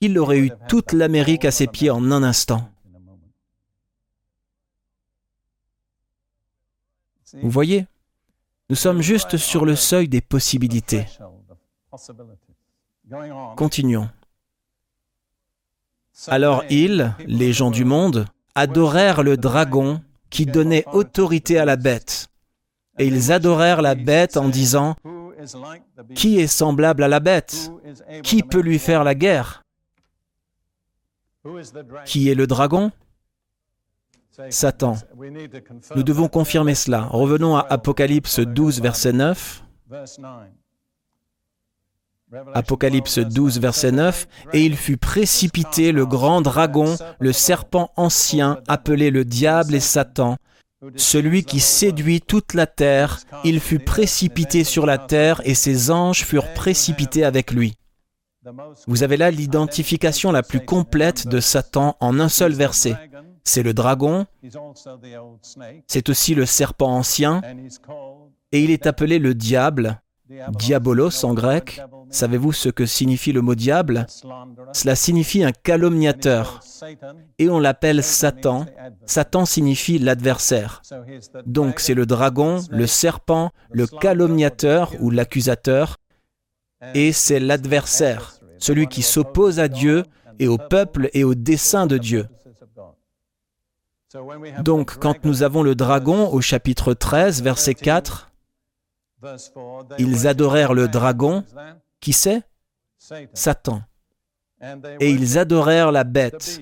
Il 0.00 0.18
aurait 0.18 0.38
eu 0.38 0.50
toute 0.68 0.92
l'Amérique 0.92 1.44
à 1.44 1.50
ses 1.50 1.66
pieds 1.66 1.90
en 1.90 2.10
un 2.10 2.22
instant. 2.22 2.68
Vous 7.42 7.50
voyez, 7.50 7.86
nous 8.70 8.76
sommes 8.76 9.02
juste 9.02 9.36
sur 9.36 9.64
le 9.64 9.76
seuil 9.76 10.08
des 10.08 10.20
possibilités. 10.20 11.06
Continuons. 13.56 14.08
Alors 16.26 16.64
ils, 16.68 17.14
les 17.26 17.52
gens 17.52 17.70
du 17.70 17.84
monde, 17.84 18.26
adorèrent 18.54 19.22
le 19.22 19.36
dragon 19.36 20.00
qui 20.30 20.46
donnait 20.46 20.84
autorité 20.92 21.58
à 21.58 21.64
la 21.64 21.76
bête. 21.76 22.28
Et 22.98 23.06
ils 23.06 23.30
adorèrent 23.30 23.82
la 23.82 23.94
bête 23.94 24.36
en 24.36 24.48
disant, 24.48 24.96
Qui 26.14 26.40
est 26.40 26.48
semblable 26.48 27.04
à 27.04 27.08
la 27.08 27.20
bête? 27.20 27.70
Qui 28.24 28.42
peut 28.42 28.60
lui 28.60 28.78
faire 28.78 29.04
la 29.04 29.14
guerre? 29.14 29.64
Qui 32.04 32.28
est 32.28 32.34
le 32.34 32.46
dragon 32.46 32.90
Satan. 34.50 34.96
Nous 35.96 36.02
devons 36.02 36.28
confirmer 36.28 36.74
cela. 36.74 37.02
Revenons 37.10 37.56
à 37.56 37.66
Apocalypse 37.68 38.40
12, 38.40 38.80
verset 38.80 39.12
9. 39.12 39.64
Apocalypse 42.54 43.18
12, 43.18 43.58
verset 43.58 43.92
9, 43.92 44.28
Et 44.52 44.64
il 44.64 44.76
fut 44.76 44.96
précipité 44.96 45.92
le 45.92 46.06
grand 46.06 46.40
dragon, 46.42 46.96
le 47.18 47.32
serpent 47.32 47.90
ancien, 47.96 48.60
appelé 48.68 49.10
le 49.10 49.24
diable 49.24 49.74
et 49.74 49.80
Satan, 49.80 50.36
celui 50.94 51.42
qui 51.44 51.58
séduit 51.58 52.20
toute 52.20 52.54
la 52.54 52.66
terre, 52.66 53.18
il 53.44 53.58
fut 53.58 53.80
précipité 53.80 54.62
sur 54.62 54.86
la 54.86 54.98
terre 54.98 55.40
et 55.44 55.54
ses 55.54 55.90
anges 55.90 56.24
furent 56.24 56.52
précipités 56.54 57.24
avec 57.24 57.50
lui. 57.50 57.74
Vous 58.86 59.02
avez 59.02 59.16
là 59.16 59.30
l'identification 59.30 60.30
la 60.30 60.42
plus 60.42 60.64
complète 60.64 61.26
de 61.26 61.40
Satan 61.40 61.96
en 62.00 62.20
un 62.20 62.28
seul 62.28 62.52
verset. 62.52 62.94
C'est 63.42 63.64
le 63.64 63.74
dragon, 63.74 64.26
c'est 65.86 66.08
aussi 66.08 66.34
le 66.34 66.46
serpent 66.46 66.94
ancien, 66.94 67.42
et 68.52 68.62
il 68.62 68.70
est 68.70 68.86
appelé 68.86 69.18
le 69.18 69.34
diable, 69.34 70.00
diabolos 70.50 71.24
en 71.24 71.34
grec. 71.34 71.82
Savez-vous 72.10 72.52
ce 72.52 72.68
que 72.68 72.86
signifie 72.86 73.32
le 73.32 73.42
mot 73.42 73.54
diable? 73.54 74.06
Cela 74.72 74.94
signifie 74.94 75.44
un 75.44 75.52
calomniateur, 75.52 76.60
et 77.38 77.48
on 77.48 77.58
l'appelle 77.58 78.02
Satan. 78.02 78.66
Satan 79.06 79.44
signifie 79.44 79.98
l'adversaire. 79.98 80.82
Donc 81.46 81.80
c'est 81.80 81.94
le 81.94 82.06
dragon, 82.06 82.60
le 82.70 82.86
serpent, 82.86 83.50
le 83.70 83.86
calomniateur 83.86 84.92
ou 85.00 85.10
l'accusateur, 85.10 85.96
et 86.94 87.12
c'est 87.12 87.40
l'adversaire, 87.40 88.34
celui 88.58 88.86
qui 88.86 89.02
s'oppose 89.02 89.60
à 89.60 89.68
Dieu 89.68 90.04
et 90.38 90.48
au 90.48 90.58
peuple 90.58 91.10
et 91.12 91.24
au 91.24 91.34
dessein 91.34 91.86
de 91.86 91.98
Dieu. 91.98 92.26
Donc, 94.62 94.98
quand 94.98 95.24
nous 95.24 95.42
avons 95.42 95.62
le 95.62 95.74
dragon 95.74 96.30
au 96.32 96.40
chapitre 96.40 96.94
13, 96.94 97.42
verset 97.42 97.74
4, 97.74 98.30
ils 99.98 100.26
adorèrent 100.26 100.72
le 100.72 100.88
dragon, 100.88 101.44
qui 102.00 102.12
c'est? 102.12 102.42
Satan. 103.32 103.82
Et 105.00 105.10
ils 105.10 105.38
adorèrent 105.38 105.92
la 105.92 106.04
bête. 106.04 106.60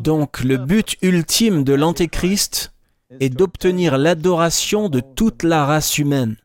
Donc 0.00 0.40
le 0.40 0.56
but 0.56 0.96
ultime 1.02 1.64
de 1.64 1.74
l'Antéchrist 1.74 2.72
est 3.20 3.30
d'obtenir 3.30 3.98
l'adoration 3.98 4.88
de 4.88 5.00
toute 5.00 5.42
la 5.42 5.64
race 5.64 5.98
humaine. 5.98 6.36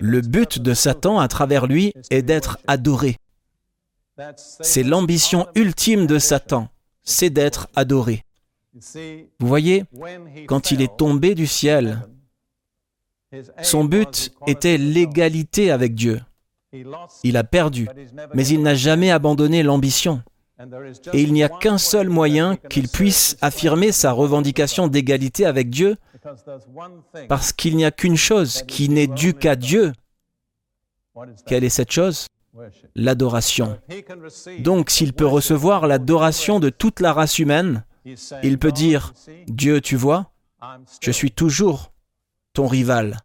Le 0.00 0.20
but 0.20 0.60
de 0.60 0.74
Satan 0.74 1.18
à 1.18 1.28
travers 1.28 1.66
lui 1.66 1.92
est 2.10 2.22
d'être 2.22 2.58
adoré. 2.66 3.16
C'est 4.36 4.84
l'ambition 4.84 5.48
ultime 5.56 6.06
de 6.06 6.18
Satan, 6.18 6.68
c'est 7.02 7.30
d'être 7.30 7.68
adoré. 7.74 8.24
Vous 9.40 9.48
voyez, 9.48 9.84
quand 10.46 10.70
il 10.70 10.80
est 10.80 10.96
tombé 10.96 11.34
du 11.34 11.46
ciel, 11.46 12.06
son 13.62 13.84
but 13.84 14.32
était 14.46 14.78
l'égalité 14.78 15.70
avec 15.70 15.94
Dieu. 15.94 16.20
Il 17.22 17.36
a 17.36 17.44
perdu, 17.44 17.88
mais 18.34 18.46
il 18.46 18.62
n'a 18.62 18.74
jamais 18.74 19.10
abandonné 19.10 19.62
l'ambition. 19.62 20.22
Et 21.12 21.22
il 21.22 21.32
n'y 21.32 21.42
a 21.42 21.48
qu'un 21.48 21.78
seul 21.78 22.08
moyen 22.08 22.56
qu'il 22.56 22.88
puisse 22.88 23.36
affirmer 23.40 23.92
sa 23.92 24.12
revendication 24.12 24.88
d'égalité 24.88 25.46
avec 25.46 25.70
Dieu, 25.70 25.96
parce 27.28 27.52
qu'il 27.52 27.76
n'y 27.76 27.84
a 27.84 27.90
qu'une 27.90 28.16
chose 28.16 28.62
qui 28.62 28.88
n'est 28.88 29.06
due 29.06 29.34
qu'à 29.34 29.56
Dieu. 29.56 29.92
Quelle 31.46 31.64
est 31.64 31.70
cette 31.70 31.92
chose? 31.92 32.26
L'adoration. 32.94 33.78
Donc 34.60 34.90
s'il 34.90 35.12
peut 35.12 35.26
recevoir 35.26 35.86
l'adoration 35.86 36.60
de 36.60 36.70
toute 36.70 37.00
la 37.00 37.12
race 37.12 37.38
humaine, 37.38 37.84
il 38.42 38.58
peut 38.58 38.72
dire, 38.72 39.12
Dieu, 39.48 39.80
tu 39.80 39.96
vois, 39.96 40.30
je 41.00 41.10
suis 41.10 41.32
toujours 41.32 41.92
ton 42.54 42.66
rival. 42.66 43.18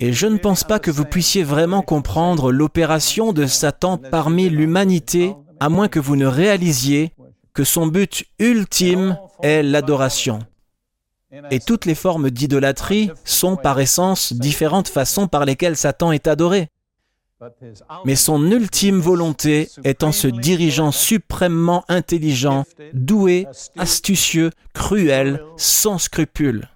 Et 0.00 0.12
je 0.12 0.26
ne 0.26 0.38
pense 0.38 0.64
pas 0.64 0.78
que 0.78 0.90
vous 0.90 1.04
puissiez 1.04 1.42
vraiment 1.42 1.82
comprendre 1.82 2.52
l'opération 2.52 3.32
de 3.32 3.46
Satan 3.46 3.98
parmi 3.98 4.48
l'humanité, 4.48 5.34
à 5.60 5.68
moins 5.68 5.88
que 5.88 6.00
vous 6.00 6.16
ne 6.16 6.26
réalisiez 6.26 7.12
que 7.52 7.64
son 7.64 7.86
but 7.86 8.24
ultime 8.38 9.18
est 9.42 9.62
l'adoration. 9.62 10.38
Et 11.50 11.58
toutes 11.58 11.84
les 11.84 11.96
formes 11.96 12.30
d'idolâtrie 12.30 13.10
sont 13.24 13.56
par 13.56 13.80
essence 13.80 14.32
différentes 14.32 14.88
façons 14.88 15.26
par 15.26 15.44
lesquelles 15.44 15.76
Satan 15.76 16.12
est 16.12 16.28
adoré. 16.28 16.68
Mais 18.04 18.16
son 18.16 18.50
ultime 18.50 19.00
volonté 19.00 19.70
est 19.84 20.02
en 20.02 20.12
se 20.12 20.28
dirigeant 20.28 20.92
suprêmement 20.92 21.84
intelligent, 21.88 22.64
doué, 22.92 23.46
astucieux, 23.76 24.50
cruel, 24.72 25.44
sans 25.56 25.98
scrupules. 25.98 26.68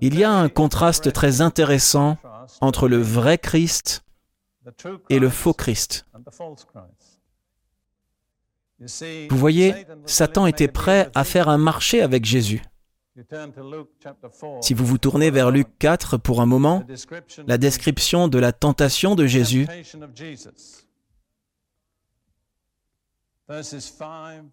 Il 0.00 0.18
y 0.18 0.24
a 0.24 0.32
un 0.32 0.48
contraste 0.48 1.12
très 1.12 1.40
intéressant 1.40 2.18
entre 2.60 2.88
le 2.88 2.98
vrai 2.98 3.38
Christ 3.38 4.04
et 5.08 5.18
le 5.18 5.30
faux 5.30 5.54
Christ. 5.54 6.06
Vous 9.30 9.36
voyez, 9.36 9.86
Satan 10.06 10.46
était 10.46 10.68
prêt 10.68 11.10
à 11.14 11.24
faire 11.24 11.48
un 11.48 11.58
marché 11.58 12.02
avec 12.02 12.24
Jésus. 12.24 12.62
Si 14.60 14.74
vous 14.74 14.86
vous 14.86 14.98
tournez 14.98 15.30
vers 15.30 15.50
Luc 15.50 15.66
4 15.78 16.16
pour 16.16 16.40
un 16.40 16.46
moment, 16.46 16.84
la 17.46 17.58
description 17.58 18.28
de 18.28 18.38
la 18.38 18.52
tentation 18.52 19.14
de 19.14 19.26
Jésus, 19.26 19.66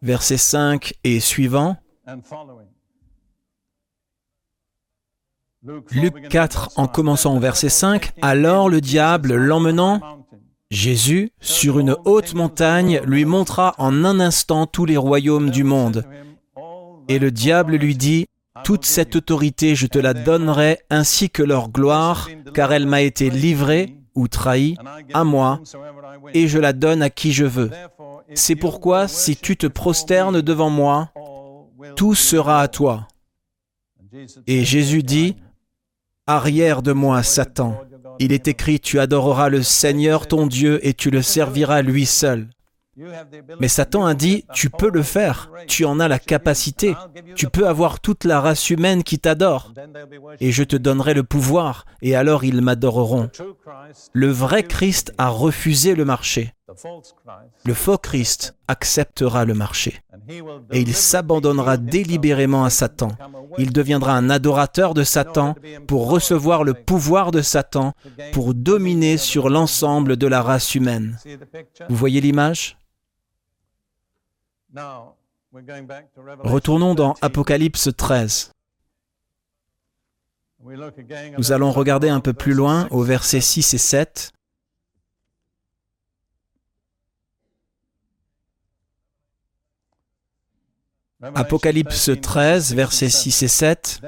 versets 0.01 0.37
5 0.37 0.93
et 1.03 1.19
suivants, 1.19 1.77
Luc 5.91 6.29
4 6.29 6.71
en 6.77 6.87
commençant 6.87 7.35
au 7.35 7.39
verset 7.39 7.69
5, 7.69 8.11
Alors 8.21 8.69
le 8.69 8.81
diable 8.81 9.35
l'emmenant, 9.35 10.25
Jésus, 10.71 11.31
sur 11.39 11.79
une 11.79 11.95
haute 12.05 12.33
montagne, 12.33 13.01
lui 13.05 13.25
montra 13.25 13.75
en 13.77 14.03
un 14.03 14.19
instant 14.19 14.65
tous 14.65 14.85
les 14.85 14.97
royaumes 14.97 15.51
du 15.51 15.63
monde. 15.63 16.05
Et 17.07 17.19
le 17.19 17.31
diable 17.31 17.75
lui 17.75 17.95
dit, 17.95 18.27
toute 18.63 18.85
cette 18.85 19.15
autorité, 19.15 19.75
je 19.75 19.87
te 19.87 19.99
la 19.99 20.13
donnerai, 20.13 20.79
ainsi 20.89 21.29
que 21.29 21.43
leur 21.43 21.69
gloire, 21.69 22.29
car 22.53 22.71
elle 22.73 22.85
m'a 22.85 23.01
été 23.01 23.29
livrée 23.29 23.95
ou 24.15 24.27
trahie 24.27 24.75
à 25.13 25.23
moi, 25.23 25.61
et 26.33 26.47
je 26.47 26.59
la 26.59 26.73
donne 26.73 27.01
à 27.01 27.09
qui 27.09 27.31
je 27.31 27.45
veux. 27.45 27.71
C'est 28.33 28.55
pourquoi, 28.55 29.07
si 29.07 29.35
tu 29.35 29.57
te 29.57 29.67
prosternes 29.67 30.41
devant 30.41 30.69
moi, 30.69 31.11
tout 31.95 32.15
sera 32.15 32.61
à 32.61 32.67
toi. 32.67 33.07
Et 34.47 34.63
Jésus 34.63 35.03
dit, 35.03 35.35
Arrière 36.25 36.81
de 36.81 36.91
moi, 36.91 37.23
Satan. 37.23 37.79
Il 38.19 38.31
est 38.31 38.47
écrit, 38.47 38.79
Tu 38.79 38.99
adoreras 38.99 39.49
le 39.49 39.63
Seigneur 39.63 40.27
ton 40.27 40.47
Dieu 40.47 40.85
et 40.85 40.93
tu 40.93 41.09
le 41.09 41.21
serviras 41.21 41.81
lui 41.81 42.05
seul. 42.05 42.49
Mais 43.59 43.67
Satan 43.67 44.05
a 44.05 44.13
dit, 44.13 44.45
tu 44.53 44.69
peux 44.69 44.89
le 44.89 45.03
faire, 45.03 45.51
tu 45.67 45.85
en 45.85 45.99
as 45.99 46.07
la 46.07 46.19
capacité, 46.19 46.95
tu 47.35 47.47
peux 47.47 47.67
avoir 47.67 47.99
toute 47.99 48.23
la 48.23 48.41
race 48.41 48.69
humaine 48.69 49.03
qui 49.03 49.19
t'adore, 49.19 49.71
et 50.39 50.51
je 50.51 50.63
te 50.63 50.75
donnerai 50.75 51.13
le 51.13 51.23
pouvoir, 51.23 51.85
et 52.01 52.15
alors 52.15 52.43
ils 52.43 52.61
m'adoreront. 52.61 53.29
Le 54.13 54.27
vrai 54.29 54.63
Christ 54.63 55.13
a 55.17 55.29
refusé 55.29 55.95
le 55.95 56.05
marché. 56.05 56.53
Le 57.65 57.73
faux 57.73 57.97
Christ 57.97 58.55
acceptera 58.67 59.45
le 59.45 59.53
marché, 59.53 60.01
et 60.71 60.81
il 60.81 60.93
s'abandonnera 60.93 61.77
délibérément 61.77 62.65
à 62.65 62.69
Satan. 62.69 63.09
Il 63.57 63.71
deviendra 63.71 64.13
un 64.13 64.29
adorateur 64.29 64.93
de 64.93 65.03
Satan 65.03 65.55
pour 65.87 66.09
recevoir 66.09 66.63
le 66.63 66.73
pouvoir 66.73 67.31
de 67.31 67.41
Satan, 67.41 67.93
pour 68.33 68.53
dominer 68.53 69.17
sur 69.17 69.49
l'ensemble 69.49 70.17
de 70.17 70.27
la 70.27 70.41
race 70.41 70.75
humaine. 70.75 71.17
Vous 71.89 71.95
voyez 71.95 72.21
l'image? 72.21 72.77
Retournons 76.39 76.95
dans 76.95 77.15
Apocalypse 77.21 77.89
13. 77.95 78.51
Nous 81.37 81.51
allons 81.51 81.71
regarder 81.71 82.09
un 82.09 82.19
peu 82.19 82.33
plus 82.33 82.53
loin 82.53 82.87
au 82.91 83.03
verset 83.03 83.41
6 83.41 83.73
et 83.73 83.77
7. 83.77 84.33
Apocalypse 91.21 92.11
13, 92.21 92.75
versets 92.75 93.09
6 93.09 93.43
et 93.43 93.47
7. 93.47 94.01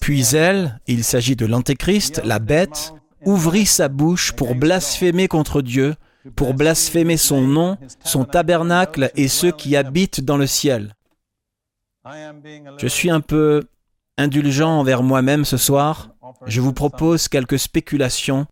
Puis 0.00 0.34
elle, 0.34 0.80
il 0.86 1.04
s'agit 1.04 1.36
de 1.36 1.46
l'Antéchrist, 1.46 2.20
la 2.24 2.40
bête, 2.40 2.92
ouvrit 3.24 3.66
sa 3.66 3.88
bouche 3.88 4.32
pour 4.32 4.56
blasphémer 4.56 5.28
contre 5.28 5.62
Dieu, 5.62 5.94
pour 6.36 6.54
blasphémer 6.54 7.16
son 7.16 7.42
nom, 7.42 7.78
son 8.04 8.24
tabernacle 8.24 9.10
et 9.16 9.28
ceux 9.28 9.52
qui 9.52 9.76
habitent 9.76 10.20
dans 10.20 10.36
le 10.36 10.46
ciel. 10.46 10.94
Je 12.78 12.86
suis 12.86 13.10
un 13.10 13.20
peu 13.20 13.62
indulgent 14.16 14.78
envers 14.78 15.02
moi-même 15.02 15.44
ce 15.44 15.56
soir. 15.56 16.10
Je 16.46 16.60
vous 16.60 16.72
propose 16.72 17.28
quelques 17.28 17.58
spéculations 17.58 18.46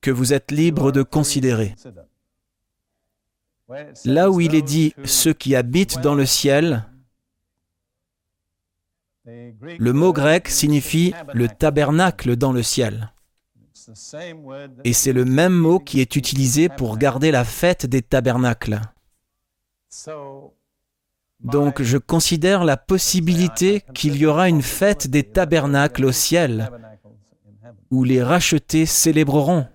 que 0.00 0.10
vous 0.10 0.32
êtes 0.32 0.50
libre 0.50 0.92
de 0.92 1.02
considérer. 1.02 1.74
Là 4.04 4.30
où 4.30 4.40
il 4.40 4.54
est 4.54 4.62
dit 4.62 4.94
ceux 5.04 5.32
qui 5.32 5.56
habitent 5.56 6.00
dans 6.00 6.14
le 6.14 6.26
ciel, 6.26 6.84
le 9.26 9.92
mot 9.92 10.12
grec 10.12 10.48
signifie 10.48 11.14
le 11.32 11.48
tabernacle 11.48 12.36
dans 12.36 12.52
le 12.52 12.62
ciel. 12.62 13.13
Et 14.84 14.92
c'est 14.92 15.12
le 15.12 15.24
même 15.24 15.54
mot 15.54 15.78
qui 15.78 16.00
est 16.00 16.16
utilisé 16.16 16.68
pour 16.68 16.98
garder 16.98 17.30
la 17.30 17.44
fête 17.44 17.86
des 17.86 18.02
tabernacles. 18.02 18.80
Donc 21.40 21.82
je 21.82 21.98
considère 21.98 22.64
la 22.64 22.76
possibilité 22.76 23.82
qu'il 23.94 24.16
y 24.16 24.26
aura 24.26 24.48
une 24.48 24.62
fête 24.62 25.06
des 25.08 25.24
tabernacles 25.24 26.06
au 26.06 26.12
ciel, 26.12 26.70
où 27.90 28.04
les 28.04 28.22
rachetés 28.22 28.86
célébreront. 28.86 29.66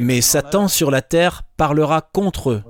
Mais 0.00 0.20
Satan 0.20 0.68
sur 0.68 0.90
la 0.90 1.02
terre 1.02 1.42
parlera 1.56 2.00
contre 2.00 2.50
eux. 2.50 2.64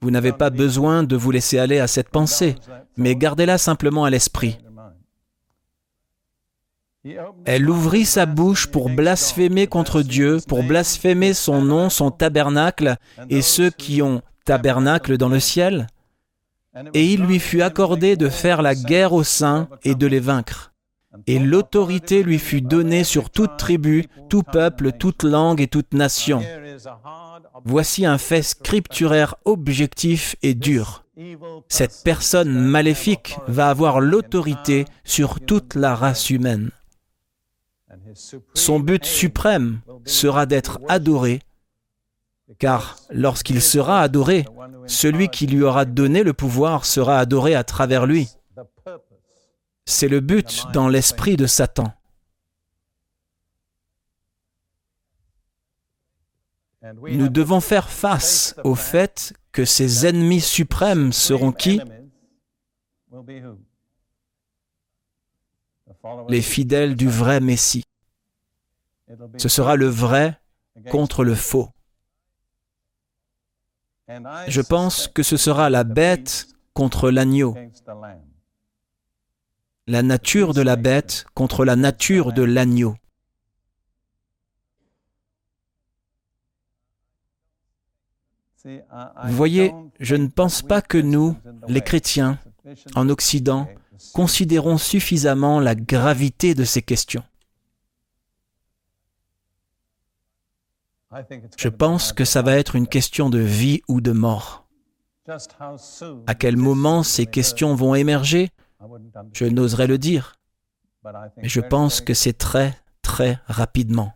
Vous 0.00 0.10
n'avez 0.10 0.32
pas 0.32 0.50
besoin 0.50 1.02
de 1.02 1.16
vous 1.16 1.30
laisser 1.30 1.58
aller 1.58 1.78
à 1.78 1.86
cette 1.86 2.08
pensée, 2.08 2.56
mais 2.96 3.14
gardez-la 3.14 3.58
simplement 3.58 4.04
à 4.04 4.10
l'esprit. 4.10 4.58
Elle 7.44 7.68
ouvrit 7.68 8.04
sa 8.04 8.26
bouche 8.26 8.68
pour 8.68 8.88
blasphémer 8.88 9.66
contre 9.66 10.02
Dieu, 10.02 10.38
pour 10.46 10.62
blasphémer 10.62 11.34
son 11.34 11.62
nom, 11.62 11.90
son 11.90 12.10
tabernacle, 12.10 12.96
et 13.28 13.42
ceux 13.42 13.70
qui 13.70 14.02
ont 14.02 14.22
tabernacle 14.44 15.16
dans 15.16 15.28
le 15.28 15.40
ciel. 15.40 15.88
Et 16.94 17.12
il 17.12 17.22
lui 17.22 17.38
fut 17.38 17.62
accordé 17.62 18.16
de 18.16 18.28
faire 18.28 18.62
la 18.62 18.74
guerre 18.74 19.12
aux 19.12 19.24
saints 19.24 19.68
et 19.84 19.94
de 19.94 20.06
les 20.06 20.20
vaincre. 20.20 20.71
Et 21.26 21.38
l'autorité 21.38 22.22
lui 22.22 22.38
fut 22.38 22.62
donnée 22.62 23.04
sur 23.04 23.30
toute 23.30 23.56
tribu, 23.58 24.06
tout 24.28 24.42
peuple, 24.42 24.92
toute 24.92 25.22
langue 25.22 25.60
et 25.60 25.68
toute 25.68 25.92
nation. 25.92 26.42
Voici 27.64 28.06
un 28.06 28.18
fait 28.18 28.42
scripturaire 28.42 29.36
objectif 29.44 30.36
et 30.42 30.54
dur. 30.54 31.04
Cette 31.68 32.02
personne 32.04 32.52
maléfique 32.52 33.36
va 33.46 33.68
avoir 33.68 34.00
l'autorité 34.00 34.86
sur 35.04 35.40
toute 35.40 35.74
la 35.74 35.94
race 35.94 36.30
humaine. 36.30 36.70
Son 38.54 38.80
but 38.80 39.04
suprême 39.04 39.80
sera 40.04 40.46
d'être 40.46 40.80
adoré, 40.88 41.40
car 42.58 42.96
lorsqu'il 43.10 43.60
sera 43.60 44.00
adoré, 44.00 44.46
celui 44.86 45.28
qui 45.28 45.46
lui 45.46 45.62
aura 45.62 45.84
donné 45.84 46.22
le 46.22 46.32
pouvoir 46.32 46.84
sera 46.84 47.18
adoré 47.18 47.54
à 47.54 47.64
travers 47.64 48.06
lui. 48.06 48.28
C'est 49.84 50.08
le 50.08 50.20
but 50.20 50.64
dans 50.72 50.88
l'esprit 50.88 51.36
de 51.36 51.46
Satan. 51.46 51.92
Nous 56.82 57.28
devons 57.28 57.60
faire 57.60 57.90
face 57.90 58.56
au 58.64 58.74
fait 58.74 59.32
que 59.52 59.64
ses 59.64 60.06
ennemis 60.06 60.40
suprêmes 60.40 61.12
seront 61.12 61.52
qui? 61.52 61.80
Les 66.28 66.42
fidèles 66.42 66.96
du 66.96 67.08
vrai 67.08 67.40
Messie. 67.40 67.84
Ce 69.36 69.48
sera 69.48 69.76
le 69.76 69.86
vrai 69.86 70.40
contre 70.90 71.22
le 71.22 71.34
faux. 71.34 71.68
Je 74.48 74.60
pense 74.60 75.06
que 75.06 75.22
ce 75.22 75.36
sera 75.36 75.70
la 75.70 75.84
bête 75.84 76.48
contre 76.74 77.10
l'agneau, 77.10 77.54
la 79.86 80.02
nature 80.02 80.54
de 80.54 80.62
la 80.62 80.76
bête 80.76 81.26
contre 81.34 81.64
la 81.64 81.76
nature 81.76 82.32
de 82.32 82.42
l'agneau. 82.42 82.96
Vous 88.64 89.36
voyez, 89.36 89.74
je 89.98 90.14
ne 90.14 90.28
pense 90.28 90.62
pas 90.62 90.82
que 90.82 90.98
nous, 90.98 91.36
les 91.66 91.80
chrétiens, 91.80 92.38
en 92.94 93.08
Occident, 93.08 93.68
considérons 94.14 94.78
suffisamment 94.78 95.58
la 95.58 95.74
gravité 95.74 96.54
de 96.54 96.64
ces 96.64 96.82
questions. 96.82 97.24
Je 101.58 101.68
pense 101.68 102.12
que 102.12 102.24
ça 102.24 102.40
va 102.42 102.56
être 102.56 102.76
une 102.76 102.86
question 102.86 103.30
de 103.30 103.38
vie 103.38 103.82
ou 103.88 104.00
de 104.00 104.12
mort. 104.12 104.66
À 106.26 106.34
quel 106.34 106.56
moment 106.56 107.02
ces 107.02 107.26
questions 107.26 107.74
vont 107.74 107.94
émerger? 107.94 108.50
Je 109.32 109.44
n'oserais 109.44 109.86
le 109.86 109.98
dire. 109.98 110.36
Mais 111.36 111.48
je 111.48 111.60
pense 111.60 112.00
que 112.00 112.14
c'est 112.14 112.32
très, 112.32 112.76
très 113.02 113.38
rapidement. 113.46 114.14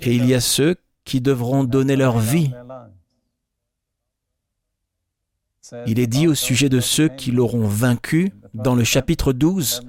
Et 0.00 0.14
il 0.14 0.26
y 0.26 0.34
a 0.34 0.40
ceux 0.40 0.76
qui 1.04 1.20
devront 1.20 1.64
donner 1.64 1.96
leur 1.96 2.18
vie. 2.18 2.52
Il 5.86 5.98
est 6.00 6.06
dit 6.06 6.26
au 6.26 6.34
sujet 6.34 6.68
de 6.68 6.80
ceux 6.80 7.08
qui 7.08 7.30
l'auront 7.30 7.66
vaincu 7.66 8.32
dans 8.54 8.74
le 8.74 8.84
chapitre 8.84 9.32
12, 9.32 9.82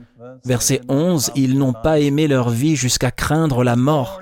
verset 0.45 0.81
11, 0.87 1.31
Ils 1.35 1.57
n'ont 1.57 1.73
pas 1.73 1.99
aimé 1.99 2.27
leur 2.27 2.49
vie 2.49 2.75
jusqu'à 2.75 3.11
craindre 3.11 3.63
la 3.63 3.75
mort. 3.75 4.21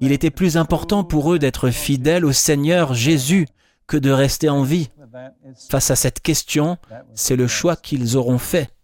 Il 0.00 0.12
était 0.12 0.30
plus 0.30 0.56
important 0.56 1.04
pour 1.04 1.32
eux 1.32 1.38
d'être 1.38 1.70
fidèles 1.70 2.24
au 2.24 2.32
Seigneur 2.32 2.94
Jésus 2.94 3.46
que 3.86 3.96
de 3.96 4.10
rester 4.10 4.48
en 4.48 4.62
vie. 4.62 4.90
Face 5.68 5.90
à 5.90 5.96
cette 5.96 6.20
question, 6.20 6.78
c'est 7.14 7.36
le 7.36 7.46
choix 7.46 7.76
qu'ils 7.76 8.16
auront 8.16 8.38
fait. 8.38 8.74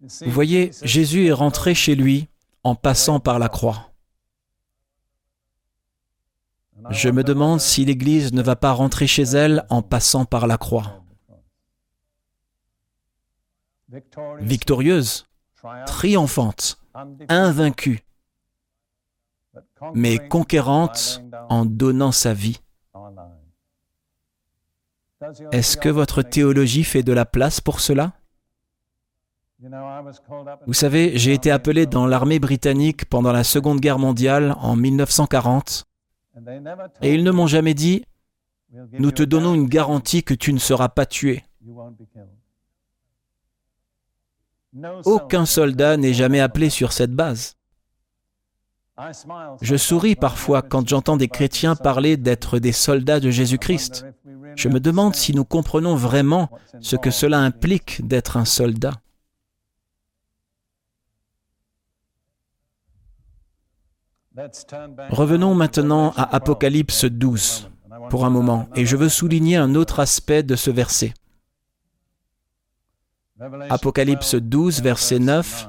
Vous 0.00 0.30
voyez, 0.30 0.72
Jésus 0.82 1.26
est 1.26 1.32
rentré 1.32 1.74
chez 1.74 1.94
lui 1.94 2.28
en 2.62 2.74
passant 2.74 3.20
par 3.20 3.38
la 3.38 3.48
croix. 3.48 3.90
Je 6.90 7.08
me 7.08 7.22
demande 7.22 7.60
si 7.60 7.84
l'Église 7.84 8.32
ne 8.32 8.42
va 8.42 8.56
pas 8.56 8.72
rentrer 8.72 9.06
chez 9.06 9.22
elle 9.22 9.64
en 9.70 9.82
passant 9.82 10.24
par 10.24 10.46
la 10.46 10.58
croix. 10.58 11.04
Victorieuse, 14.40 15.26
triomphante, 15.86 16.80
invaincue, 17.28 18.04
mais 19.94 20.28
conquérante 20.28 21.22
en 21.48 21.64
donnant 21.64 22.12
sa 22.12 22.34
vie. 22.34 22.60
Est-ce 25.52 25.76
que 25.76 25.88
votre 25.88 26.22
théologie 26.22 26.84
fait 26.84 27.02
de 27.02 27.12
la 27.12 27.24
place 27.24 27.60
pour 27.60 27.80
cela? 27.80 28.12
Vous 30.66 30.74
savez, 30.74 31.16
j'ai 31.16 31.32
été 31.32 31.50
appelé 31.50 31.86
dans 31.86 32.06
l'armée 32.06 32.38
britannique 32.38 33.06
pendant 33.06 33.32
la 33.32 33.44
Seconde 33.44 33.80
Guerre 33.80 33.98
mondiale 33.98 34.54
en 34.58 34.76
1940 34.76 35.86
et 37.02 37.14
ils 37.14 37.24
ne 37.24 37.30
m'ont 37.30 37.46
jamais 37.46 37.74
dit, 37.74 38.04
nous 38.92 39.12
te 39.12 39.22
donnons 39.22 39.54
une 39.54 39.68
garantie 39.68 40.24
que 40.24 40.34
tu 40.34 40.52
ne 40.52 40.58
seras 40.58 40.88
pas 40.88 41.06
tué. 41.06 41.44
Aucun 45.04 45.46
soldat 45.46 45.96
n'est 45.96 46.14
jamais 46.14 46.40
appelé 46.40 46.68
sur 46.68 46.92
cette 46.92 47.12
base. 47.12 47.56
Je 49.60 49.76
souris 49.76 50.16
parfois 50.16 50.62
quand 50.62 50.88
j'entends 50.88 51.16
des 51.16 51.28
chrétiens 51.28 51.76
parler 51.76 52.16
d'être 52.16 52.58
des 52.58 52.72
soldats 52.72 53.20
de 53.20 53.30
Jésus-Christ. 53.30 54.04
Je 54.56 54.68
me 54.68 54.80
demande 54.80 55.14
si 55.14 55.34
nous 55.34 55.44
comprenons 55.44 55.94
vraiment 55.94 56.50
ce 56.80 56.96
que 56.96 57.10
cela 57.10 57.38
implique 57.38 58.06
d'être 58.06 58.36
un 58.36 58.44
soldat. 58.44 58.94
Revenons 65.10 65.54
maintenant 65.54 66.12
à 66.16 66.34
Apocalypse 66.34 67.04
12 67.04 67.70
pour 68.10 68.24
un 68.24 68.30
moment, 68.30 68.68
et 68.74 68.84
je 68.84 68.96
veux 68.96 69.08
souligner 69.08 69.56
un 69.56 69.74
autre 69.76 70.00
aspect 70.00 70.42
de 70.42 70.56
ce 70.56 70.70
verset. 70.70 71.14
Apocalypse 73.70 74.34
12, 74.34 74.82
verset 74.82 75.18
9. 75.18 75.68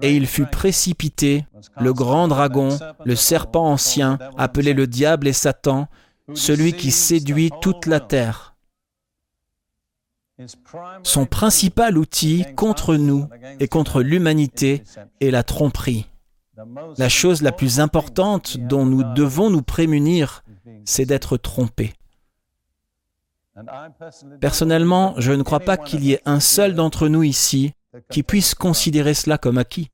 Et 0.00 0.16
il 0.16 0.26
fut 0.26 0.46
précipité, 0.46 1.46
le 1.78 1.92
grand 1.92 2.28
dragon, 2.28 2.78
le 3.04 3.14
serpent 3.14 3.66
ancien, 3.66 4.18
appelé 4.38 4.72
le 4.72 4.86
diable 4.86 5.28
et 5.28 5.32
Satan, 5.34 5.88
celui 6.34 6.72
qui 6.72 6.90
séduit 6.90 7.50
toute 7.60 7.86
la 7.86 8.00
terre. 8.00 8.54
Son 11.02 11.26
principal 11.26 11.98
outil 11.98 12.44
contre 12.56 12.96
nous 12.96 13.28
et 13.60 13.68
contre 13.68 14.02
l'humanité 14.02 14.82
est 15.20 15.30
la 15.30 15.42
tromperie. 15.42 16.06
La 16.98 17.08
chose 17.08 17.42
la 17.42 17.52
plus 17.52 17.80
importante 17.80 18.58
dont 18.58 18.84
nous 18.84 19.02
devons 19.14 19.50
nous 19.50 19.62
prémunir, 19.62 20.42
c'est 20.84 21.06
d'être 21.06 21.36
trompés. 21.36 21.92
Personnellement, 24.40 25.14
je 25.18 25.32
ne 25.32 25.42
crois 25.42 25.60
pas 25.60 25.76
qu'il 25.76 26.04
y 26.04 26.12
ait 26.12 26.22
un 26.24 26.40
seul 26.40 26.74
d'entre 26.74 27.08
nous 27.08 27.22
ici 27.22 27.72
qui 28.10 28.22
puisse 28.22 28.54
considérer 28.54 29.14
cela 29.14 29.38
comme 29.38 29.58
acquis. 29.58 29.90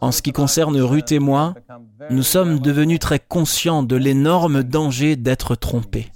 En 0.00 0.12
ce 0.12 0.22
qui 0.22 0.32
concerne 0.32 0.80
Ruth 0.80 1.10
et 1.12 1.18
moi, 1.18 1.54
nous 2.10 2.22
sommes 2.22 2.60
devenus 2.60 3.00
très 3.00 3.18
conscients 3.18 3.82
de 3.82 3.96
l'énorme 3.96 4.62
danger 4.62 5.16
d'être 5.16 5.56
trompés. 5.56 6.10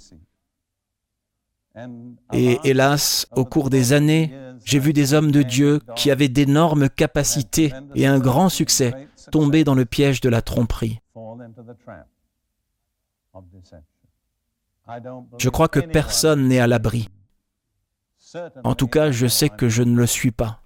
Et 2.31 2.59
hélas, 2.63 3.27
au 3.35 3.43
cours 3.43 3.69
des 3.69 3.91
années, 3.91 4.33
j'ai 4.63 4.79
vu 4.79 4.93
des 4.93 5.13
hommes 5.13 5.31
de 5.31 5.41
Dieu 5.41 5.81
qui 5.97 6.09
avaient 6.11 6.29
d'énormes 6.29 6.89
capacités 6.89 7.73
et 7.95 8.07
un 8.07 8.19
grand 8.19 8.47
succès 8.47 9.09
tomber 9.31 9.65
dans 9.65 9.75
le 9.75 9.85
piège 9.85 10.21
de 10.21 10.29
la 10.29 10.41
tromperie. 10.41 11.01
Je 15.37 15.49
crois 15.49 15.67
que 15.67 15.79
personne 15.81 16.47
n'est 16.47 16.59
à 16.59 16.67
l'abri. 16.67 17.09
En 18.63 18.75
tout 18.75 18.87
cas, 18.87 19.11
je 19.11 19.27
sais 19.27 19.49
que 19.49 19.67
je 19.67 19.83
ne 19.83 19.97
le 19.97 20.07
suis 20.07 20.31
pas. 20.31 20.64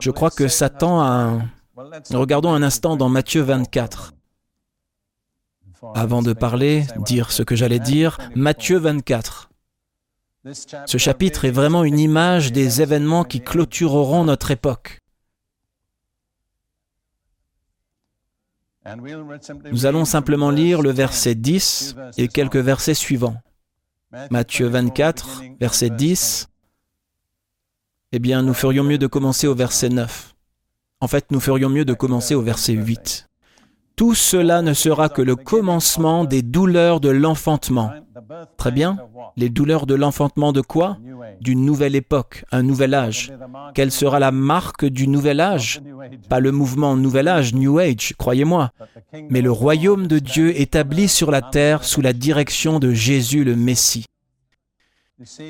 Je 0.00 0.10
crois 0.10 0.30
que 0.30 0.48
Satan 0.48 1.00
a 1.00 1.06
un... 1.06 1.50
Regardons 2.12 2.52
un 2.52 2.62
instant 2.62 2.96
dans 2.96 3.08
Matthieu 3.08 3.42
24. 3.42 4.12
Avant 5.94 6.22
de 6.22 6.32
parler, 6.32 6.84
dire 6.98 7.32
ce 7.32 7.42
que 7.42 7.56
j'allais 7.56 7.78
dire, 7.78 8.18
Matthieu 8.34 8.78
24. 8.78 9.50
Ce 10.86 10.98
chapitre 10.98 11.44
est 11.44 11.50
vraiment 11.50 11.84
une 11.84 11.98
image 11.98 12.52
des 12.52 12.82
événements 12.82 13.24
qui 13.24 13.40
clôtureront 13.40 14.24
notre 14.24 14.50
époque. 14.50 14.98
Nous 19.70 19.86
allons 19.86 20.04
simplement 20.04 20.50
lire 20.50 20.82
le 20.82 20.90
verset 20.90 21.34
10 21.34 21.96
et 22.16 22.28
quelques 22.28 22.56
versets 22.56 22.94
suivants. 22.94 23.36
Matthieu 24.30 24.66
24, 24.66 25.42
verset 25.60 25.90
10. 25.90 26.49
Eh 28.12 28.18
bien, 28.18 28.42
nous 28.42 28.54
ferions 28.54 28.82
mieux 28.82 28.98
de 28.98 29.06
commencer 29.06 29.46
au 29.46 29.54
verset 29.54 29.88
9. 29.88 30.34
En 31.00 31.06
fait, 31.06 31.26
nous 31.30 31.38
ferions 31.38 31.68
mieux 31.68 31.84
de 31.84 31.94
commencer 31.94 32.34
au 32.34 32.42
verset 32.42 32.72
8. 32.72 33.28
Tout 33.94 34.16
cela 34.16 34.62
ne 34.62 34.74
sera 34.74 35.08
que 35.08 35.22
le 35.22 35.36
commencement 35.36 36.24
des 36.24 36.42
douleurs 36.42 36.98
de 36.98 37.08
l'enfantement. 37.08 37.92
Très 38.56 38.72
bien. 38.72 38.98
Les 39.36 39.48
douleurs 39.48 39.86
de 39.86 39.94
l'enfantement 39.94 40.52
de 40.52 40.60
quoi? 40.60 40.98
D'une 41.40 41.64
nouvelle 41.64 41.94
époque, 41.94 42.44
un 42.50 42.64
nouvel 42.64 42.94
âge. 42.94 43.32
Quelle 43.74 43.92
sera 43.92 44.18
la 44.18 44.32
marque 44.32 44.84
du 44.84 45.06
nouvel 45.06 45.38
âge? 45.40 45.80
Pas 46.28 46.40
le 46.40 46.50
mouvement 46.50 46.96
Nouvel 46.96 47.28
Âge, 47.28 47.54
New 47.54 47.78
Age, 47.78 48.14
croyez-moi, 48.18 48.70
mais 49.30 49.40
le 49.40 49.52
royaume 49.52 50.08
de 50.08 50.18
Dieu 50.18 50.60
établi 50.60 51.06
sur 51.06 51.30
la 51.30 51.42
terre 51.42 51.84
sous 51.84 52.00
la 52.00 52.12
direction 52.12 52.80
de 52.80 52.92
Jésus 52.92 53.44
le 53.44 53.54
Messie. 53.54 54.06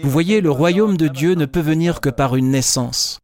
Vous 0.03 0.11
voyez, 0.11 0.41
le 0.41 0.51
royaume 0.51 0.97
de 0.97 1.07
Dieu 1.07 1.35
ne 1.35 1.47
peut 1.47 1.61
venir 1.61 2.01
que 2.01 2.09
par 2.09 2.35
une 2.35 2.51
naissance. 2.51 3.21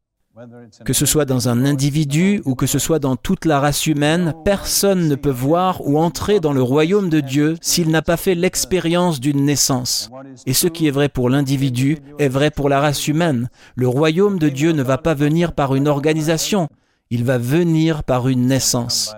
Que 0.85 0.93
ce 0.93 1.07
soit 1.07 1.25
dans 1.25 1.49
un 1.49 1.65
individu 1.65 2.43
ou 2.45 2.55
que 2.55 2.67
ce 2.67 2.79
soit 2.79 2.99
dans 2.99 3.17
toute 3.17 3.47
la 3.47 3.59
race 3.59 3.87
humaine, 3.87 4.35
personne 4.45 5.09
ne 5.09 5.15
peut 5.15 5.31
voir 5.31 5.81
ou 5.87 5.99
entrer 5.99 6.41
dans 6.41 6.53
le 6.53 6.63
royaume 6.63 7.09
de 7.09 7.21
Dieu 7.21 7.57
s'il 7.63 7.91
n'a 7.91 8.03
pas 8.03 8.19
fait 8.19 8.35
l'expérience 8.35 9.19
d'une 9.19 9.45
naissance. 9.45 10.11
Et 10.45 10.53
ce 10.53 10.67
qui 10.69 10.87
est 10.87 10.91
vrai 10.91 11.09
pour 11.09 11.31
l'individu 11.31 11.99
est 12.19 12.29
vrai 12.29 12.51
pour 12.51 12.69
la 12.69 12.81
race 12.81 13.09
humaine. 13.09 13.49
Le 13.77 13.89
royaume 13.89 14.39
de 14.39 14.51
Dieu 14.51 14.73
ne 14.73 14.83
va 14.83 14.99
pas 14.99 15.15
venir 15.15 15.53
par 15.55 15.75
une 15.75 15.89
organisation, 15.89 16.69
il 17.11 17.25
va 17.25 17.39
venir 17.39 18.05
par 18.05 18.29
une 18.29 18.47
naissance. 18.47 19.15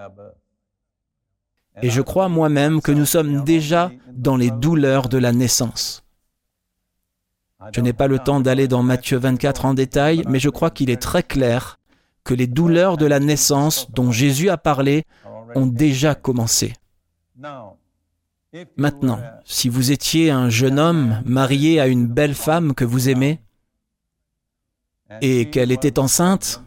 Et 1.82 1.90
je 1.90 2.00
crois 2.00 2.28
moi-même 2.28 2.80
que 2.80 2.92
nous 2.92 3.06
sommes 3.06 3.42
déjà 3.44 3.90
dans 4.12 4.36
les 4.36 4.50
douleurs 4.50 5.08
de 5.08 5.18
la 5.18 5.32
naissance. 5.32 6.04
Je 7.72 7.80
n'ai 7.80 7.92
pas 7.92 8.06
le 8.06 8.18
temps 8.18 8.40
d'aller 8.40 8.68
dans 8.68 8.82
Matthieu 8.82 9.18
24 9.18 9.64
en 9.64 9.74
détail, 9.74 10.22
mais 10.28 10.38
je 10.38 10.48
crois 10.48 10.70
qu'il 10.70 10.90
est 10.90 11.00
très 11.00 11.22
clair 11.22 11.78
que 12.24 12.34
les 12.34 12.46
douleurs 12.46 12.96
de 12.96 13.06
la 13.06 13.20
naissance 13.20 13.90
dont 13.90 14.12
Jésus 14.12 14.50
a 14.50 14.58
parlé 14.58 15.04
ont 15.54 15.66
déjà 15.66 16.14
commencé. 16.14 16.74
Maintenant, 18.76 19.20
si 19.44 19.68
vous 19.68 19.92
étiez 19.92 20.30
un 20.30 20.48
jeune 20.48 20.78
homme 20.78 21.22
marié 21.24 21.80
à 21.80 21.86
une 21.86 22.06
belle 22.06 22.34
femme 22.34 22.74
que 22.74 22.84
vous 22.84 23.08
aimez 23.08 23.40
et 25.20 25.50
qu'elle 25.50 25.72
était 25.72 25.98
enceinte 25.98 26.62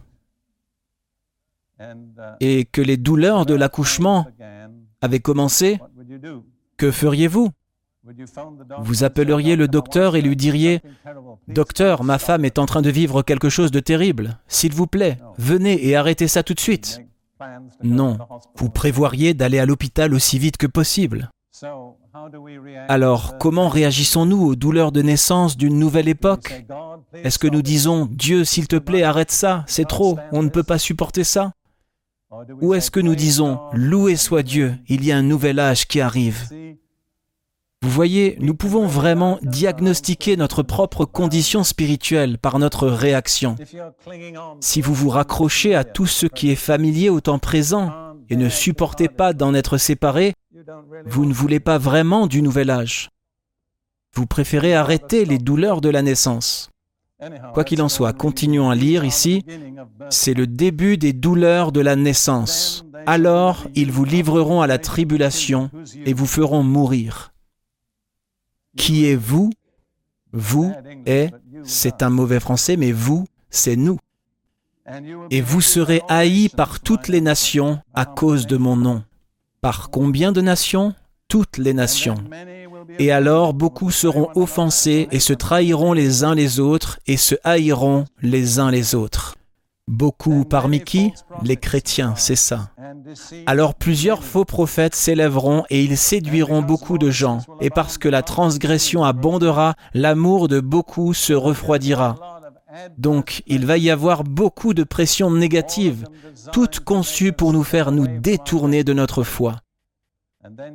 et 2.39 2.65
que 2.65 2.81
les 2.81 2.97
douleurs 2.97 3.45
de 3.45 3.55
l'accouchement 3.55 4.27
avaient 5.01 5.19
commencé, 5.19 5.79
que 6.77 6.91
feriez-vous? 6.91 7.49
Vous 8.79 9.03
appelleriez 9.03 9.55
le 9.55 9.67
docteur 9.67 10.15
et 10.15 10.21
lui 10.21 10.35
diriez 10.35 10.81
Docteur, 11.47 12.03
ma 12.03 12.17
femme 12.17 12.45
est 12.45 12.57
en 12.57 12.65
train 12.65 12.81
de 12.81 12.89
vivre 12.89 13.21
quelque 13.21 13.49
chose 13.49 13.71
de 13.71 13.79
terrible. 13.79 14.39
S'il 14.47 14.73
vous 14.73 14.87
plaît, 14.87 15.17
venez 15.37 15.87
et 15.87 15.95
arrêtez 15.95 16.27
ça 16.27 16.41
tout 16.41 16.53
de 16.53 16.59
suite. 16.59 17.01
Non, 17.83 18.17
vous 18.55 18.69
prévoiriez 18.69 19.33
d'aller 19.33 19.59
à 19.59 19.65
l'hôpital 19.65 20.13
aussi 20.13 20.39
vite 20.39 20.57
que 20.57 20.67
possible. 20.67 21.29
Alors, 22.87 23.37
comment 23.37 23.69
réagissons-nous 23.69 24.45
aux 24.47 24.55
douleurs 24.55 24.91
de 24.91 25.01
naissance 25.01 25.55
d'une 25.55 25.77
nouvelle 25.77 26.09
époque? 26.09 26.65
Est-ce 27.13 27.39
que 27.39 27.47
nous 27.47 27.61
disons 27.61 28.07
Dieu, 28.11 28.45
s'il 28.45 28.67
te 28.67 28.77
plaît, 28.77 29.03
arrête 29.03 29.31
ça, 29.31 29.63
c'est 29.67 29.87
trop, 29.87 30.17
on 30.31 30.41
ne 30.41 30.49
peut 30.49 30.63
pas 30.63 30.79
supporter 30.79 31.23
ça 31.23 31.53
Ou 32.61 32.73
est-ce 32.73 32.91
que 32.91 32.99
nous 32.99 33.15
disons 33.15 33.59
Loué 33.73 34.15
soit 34.15 34.43
Dieu, 34.43 34.75
il 34.87 35.05
y 35.05 35.11
a 35.11 35.17
un 35.17 35.23
nouvel 35.23 35.59
âge 35.59 35.87
qui 35.87 36.01
arrive 36.01 36.47
vous 37.83 37.89
voyez, 37.89 38.37
nous 38.39 38.53
pouvons 38.53 38.85
vraiment 38.85 39.39
diagnostiquer 39.41 40.37
notre 40.37 40.61
propre 40.61 41.05
condition 41.05 41.63
spirituelle 41.63 42.37
par 42.37 42.59
notre 42.59 42.87
réaction. 42.87 43.55
Si 44.59 44.81
vous 44.81 44.93
vous 44.93 45.09
raccrochez 45.09 45.73
à 45.73 45.83
tout 45.83 46.05
ce 46.05 46.27
qui 46.27 46.51
est 46.51 46.55
familier 46.55 47.09
au 47.09 47.21
temps 47.21 47.39
présent 47.39 47.91
et 48.29 48.35
ne 48.35 48.49
supportez 48.49 49.07
pas 49.07 49.33
d'en 49.33 49.55
être 49.55 49.79
séparé, 49.79 50.33
vous 51.05 51.25
ne 51.25 51.33
voulez 51.33 51.59
pas 51.59 51.79
vraiment 51.79 52.27
du 52.27 52.43
nouvel 52.43 52.69
âge. 52.69 53.09
Vous 54.13 54.27
préférez 54.27 54.75
arrêter 54.75 55.25
les 55.25 55.39
douleurs 55.39 55.81
de 55.81 55.89
la 55.89 56.03
naissance. 56.03 56.69
Quoi 57.53 57.63
qu'il 57.63 57.81
en 57.81 57.89
soit, 57.89 58.13
continuons 58.13 58.69
à 58.69 58.75
lire 58.75 59.05
ici. 59.05 59.43
C'est 60.09 60.35
le 60.35 60.45
début 60.45 60.97
des 60.97 61.13
douleurs 61.13 61.71
de 61.71 61.81
la 61.81 61.95
naissance. 61.95 62.85
Alors 63.07 63.67
ils 63.73 63.91
vous 63.91 64.05
livreront 64.05 64.61
à 64.61 64.67
la 64.67 64.77
tribulation 64.77 65.71
et 66.05 66.13
vous 66.13 66.27
feront 66.27 66.61
mourir. 66.61 67.30
Qui 68.77 69.05
est 69.05 69.15
vous? 69.15 69.51
Vous 70.33 70.73
est, 71.05 71.31
c'est 71.63 72.03
un 72.03 72.09
mauvais 72.09 72.39
français, 72.39 72.77
mais 72.77 72.91
vous, 72.91 73.27
c'est 73.49 73.75
nous. 73.75 73.97
Et 75.29 75.41
vous 75.41 75.61
serez 75.61 76.01
haïs 76.07 76.49
par 76.49 76.79
toutes 76.79 77.07
les 77.07 77.21
nations 77.21 77.79
à 77.93 78.05
cause 78.05 78.47
de 78.47 78.57
mon 78.57 78.75
nom. 78.75 79.03
Par 79.61 79.89
combien 79.89 80.31
de 80.31 80.41
nations? 80.41 80.93
Toutes 81.27 81.57
les 81.57 81.73
nations. 81.73 82.15
Et 82.99 83.11
alors 83.11 83.53
beaucoup 83.53 83.91
seront 83.91 84.29
offensés 84.35 85.07
et 85.11 85.19
se 85.19 85.33
trahiront 85.33 85.93
les 85.93 86.23
uns 86.23 86.35
les 86.35 86.59
autres 86.59 86.99
et 87.07 87.17
se 87.17 87.35
haïront 87.43 88.05
les 88.21 88.59
uns 88.59 88.71
les 88.71 88.95
autres. 88.95 89.35
Beaucoup 89.87 90.45
parmi 90.45 90.81
qui 90.81 91.13
Les 91.43 91.57
chrétiens, 91.57 92.13
c'est 92.15 92.35
ça. 92.35 92.69
Alors 93.45 93.75
plusieurs 93.75 94.23
faux 94.23 94.45
prophètes 94.45 94.95
s'élèveront 94.95 95.63
et 95.69 95.83
ils 95.83 95.97
séduiront 95.97 96.61
beaucoup 96.61 96.97
de 96.97 97.09
gens. 97.09 97.39
Et 97.59 97.69
parce 97.69 97.97
que 97.97 98.07
la 98.07 98.21
transgression 98.21 99.03
abondera, 99.03 99.75
l'amour 99.93 100.47
de 100.47 100.59
beaucoup 100.59 101.13
se 101.13 101.33
refroidira. 101.33 102.15
Donc 102.97 103.43
il 103.47 103.65
va 103.65 103.77
y 103.77 103.89
avoir 103.89 104.23
beaucoup 104.23 104.73
de 104.73 104.83
pressions 104.83 105.31
négatives, 105.31 106.05
toutes 106.53 106.79
conçues 106.79 107.33
pour 107.33 107.51
nous 107.51 107.63
faire 107.63 107.91
nous 107.91 108.07
détourner 108.07 108.83
de 108.83 108.93
notre 108.93 109.23
foi. 109.23 109.57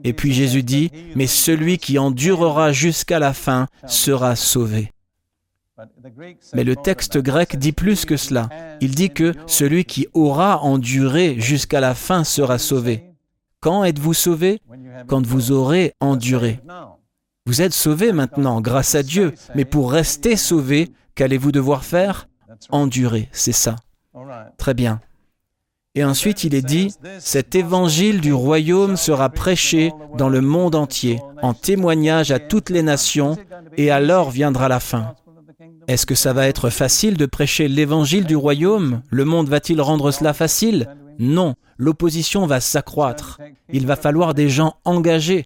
Et 0.04 0.12
puis 0.12 0.32
Jésus 0.32 0.62
dit, 0.62 0.90
mais 1.14 1.26
celui 1.26 1.78
qui 1.78 1.98
endurera 1.98 2.72
jusqu'à 2.72 3.18
la 3.18 3.32
fin 3.32 3.66
sera 3.86 4.36
sauvé. 4.36 4.92
Mais 6.54 6.64
le 6.64 6.76
texte 6.76 7.18
grec 7.18 7.56
dit 7.58 7.72
plus 7.72 8.04
que 8.04 8.16
cela. 8.16 8.48
Il 8.80 8.94
dit 8.94 9.10
que 9.10 9.34
celui 9.46 9.84
qui 9.84 10.06
aura 10.14 10.62
enduré 10.62 11.38
jusqu'à 11.38 11.80
la 11.80 11.94
fin 11.94 12.24
sera 12.24 12.58
sauvé. 12.58 13.04
Quand 13.60 13.84
êtes-vous 13.84 14.14
sauvé? 14.14 14.60
Quand 15.06 15.26
vous 15.26 15.52
aurez 15.52 15.94
enduré. 16.00 16.60
Vous 17.46 17.62
êtes 17.62 17.74
sauvé 17.74 18.12
maintenant, 18.12 18.60
grâce 18.60 18.94
à 18.94 19.02
Dieu, 19.02 19.34
mais 19.54 19.64
pour 19.64 19.92
rester 19.92 20.36
sauvé, 20.36 20.90
qu'allez-vous 21.14 21.52
devoir 21.52 21.84
faire? 21.84 22.28
Endurer, 22.70 23.28
c'est 23.32 23.52
ça. 23.52 23.76
Très 24.56 24.74
bien. 24.74 25.00
Et 25.94 26.04
ensuite 26.04 26.44
il 26.44 26.54
est 26.54 26.66
dit, 26.66 26.92
cet 27.18 27.54
évangile 27.54 28.20
du 28.20 28.32
royaume 28.32 28.96
sera 28.96 29.30
prêché 29.30 29.92
dans 30.16 30.28
le 30.28 30.40
monde 30.40 30.74
entier, 30.74 31.20
en 31.40 31.54
témoignage 31.54 32.30
à 32.32 32.38
toutes 32.38 32.70
les 32.70 32.82
nations, 32.82 33.36
et 33.76 33.90
alors 33.90 34.30
viendra 34.30 34.68
la 34.68 34.80
fin. 34.80 35.14
Est-ce 35.88 36.06
que 36.06 36.14
ça 36.14 36.32
va 36.32 36.46
être 36.46 36.70
facile 36.70 37.16
de 37.16 37.26
prêcher 37.26 37.68
l'évangile 37.68 38.24
du 38.24 38.36
royaume? 38.36 39.02
Le 39.10 39.24
monde 39.24 39.48
va-t-il 39.48 39.80
rendre 39.80 40.10
cela 40.10 40.32
facile? 40.32 40.88
Non, 41.18 41.54
l'opposition 41.78 42.46
va 42.46 42.60
s'accroître. 42.60 43.38
Il 43.72 43.86
va 43.86 43.96
falloir 43.96 44.34
des 44.34 44.48
gens 44.48 44.74
engagés. 44.84 45.44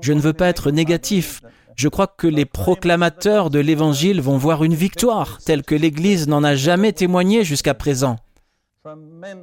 Je 0.00 0.12
ne 0.12 0.20
veux 0.20 0.32
pas 0.32 0.48
être 0.48 0.70
négatif. 0.70 1.42
Je 1.76 1.88
crois 1.88 2.06
que 2.06 2.28
les 2.28 2.44
proclamateurs 2.44 3.50
de 3.50 3.58
l'Évangile 3.58 4.20
vont 4.20 4.38
voir 4.38 4.62
une 4.62 4.74
victoire 4.74 5.38
telle 5.44 5.62
que 5.62 5.74
l'Église 5.74 6.28
n'en 6.28 6.44
a 6.44 6.54
jamais 6.54 6.92
témoigné 6.92 7.42
jusqu'à 7.44 7.74
présent 7.74 8.16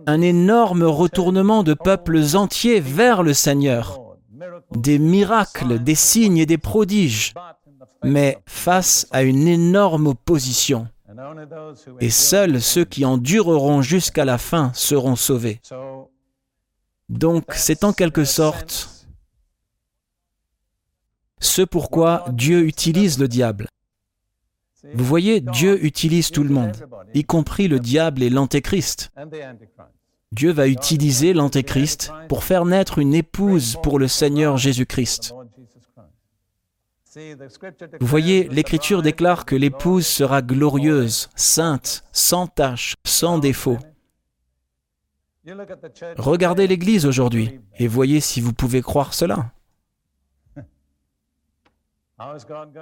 un 0.05 0.21
énorme 0.21 0.83
retournement 0.83 1.63
de 1.63 1.73
peuples 1.73 2.21
entiers 2.35 2.79
vers 2.79 3.23
le 3.23 3.33
Seigneur, 3.33 3.99
des 4.75 4.99
miracles, 4.99 5.79
des 5.79 5.95
signes 5.95 6.37
et 6.37 6.45
des 6.45 6.59
prodiges, 6.59 7.33
mais 8.03 8.37
face 8.45 9.07
à 9.11 9.23
une 9.23 9.47
énorme 9.47 10.07
opposition. 10.07 10.87
Et 11.99 12.09
seuls 12.09 12.61
ceux 12.61 12.85
qui 12.85 13.05
endureront 13.05 13.81
jusqu'à 13.81 14.25
la 14.25 14.37
fin 14.37 14.71
seront 14.73 15.15
sauvés. 15.15 15.61
Donc 17.09 17.53
c'est 17.53 17.83
en 17.83 17.93
quelque 17.93 18.23
sorte 18.23 18.89
ce 21.41 21.63
pourquoi 21.63 22.25
Dieu 22.31 22.65
utilise 22.65 23.19
le 23.19 23.27
diable. 23.27 23.67
Vous 24.93 25.05
voyez, 25.05 25.41
Dieu 25.41 25.83
utilise 25.83 26.31
tout 26.31 26.43
le 26.43 26.49
monde, 26.49 26.87
y 27.13 27.23
compris 27.23 27.67
le 27.67 27.79
diable 27.79 28.23
et 28.23 28.29
l'antéchrist. 28.29 29.11
Dieu 30.31 30.51
va 30.51 30.67
utiliser 30.67 31.33
l'antéchrist 31.33 32.11
pour 32.29 32.43
faire 32.43 32.65
naître 32.65 32.99
une 32.99 33.13
épouse 33.13 33.75
pour 33.83 33.99
le 33.99 34.07
Seigneur 34.07 34.57
Jésus-Christ. 34.57 35.33
Vous 37.99 38.07
voyez, 38.07 38.47
l'Écriture 38.47 39.01
déclare 39.01 39.45
que 39.45 39.55
l'épouse 39.55 40.07
sera 40.07 40.41
glorieuse, 40.41 41.29
sainte, 41.35 42.03
sans 42.13 42.47
tache, 42.47 42.95
sans 43.03 43.37
défaut. 43.37 43.77
Regardez 46.17 46.67
l'Église 46.67 47.05
aujourd'hui 47.05 47.59
et 47.77 47.87
voyez 47.87 48.19
si 48.21 48.39
vous 48.39 48.53
pouvez 48.53 48.81
croire 48.81 49.13
cela. 49.13 49.51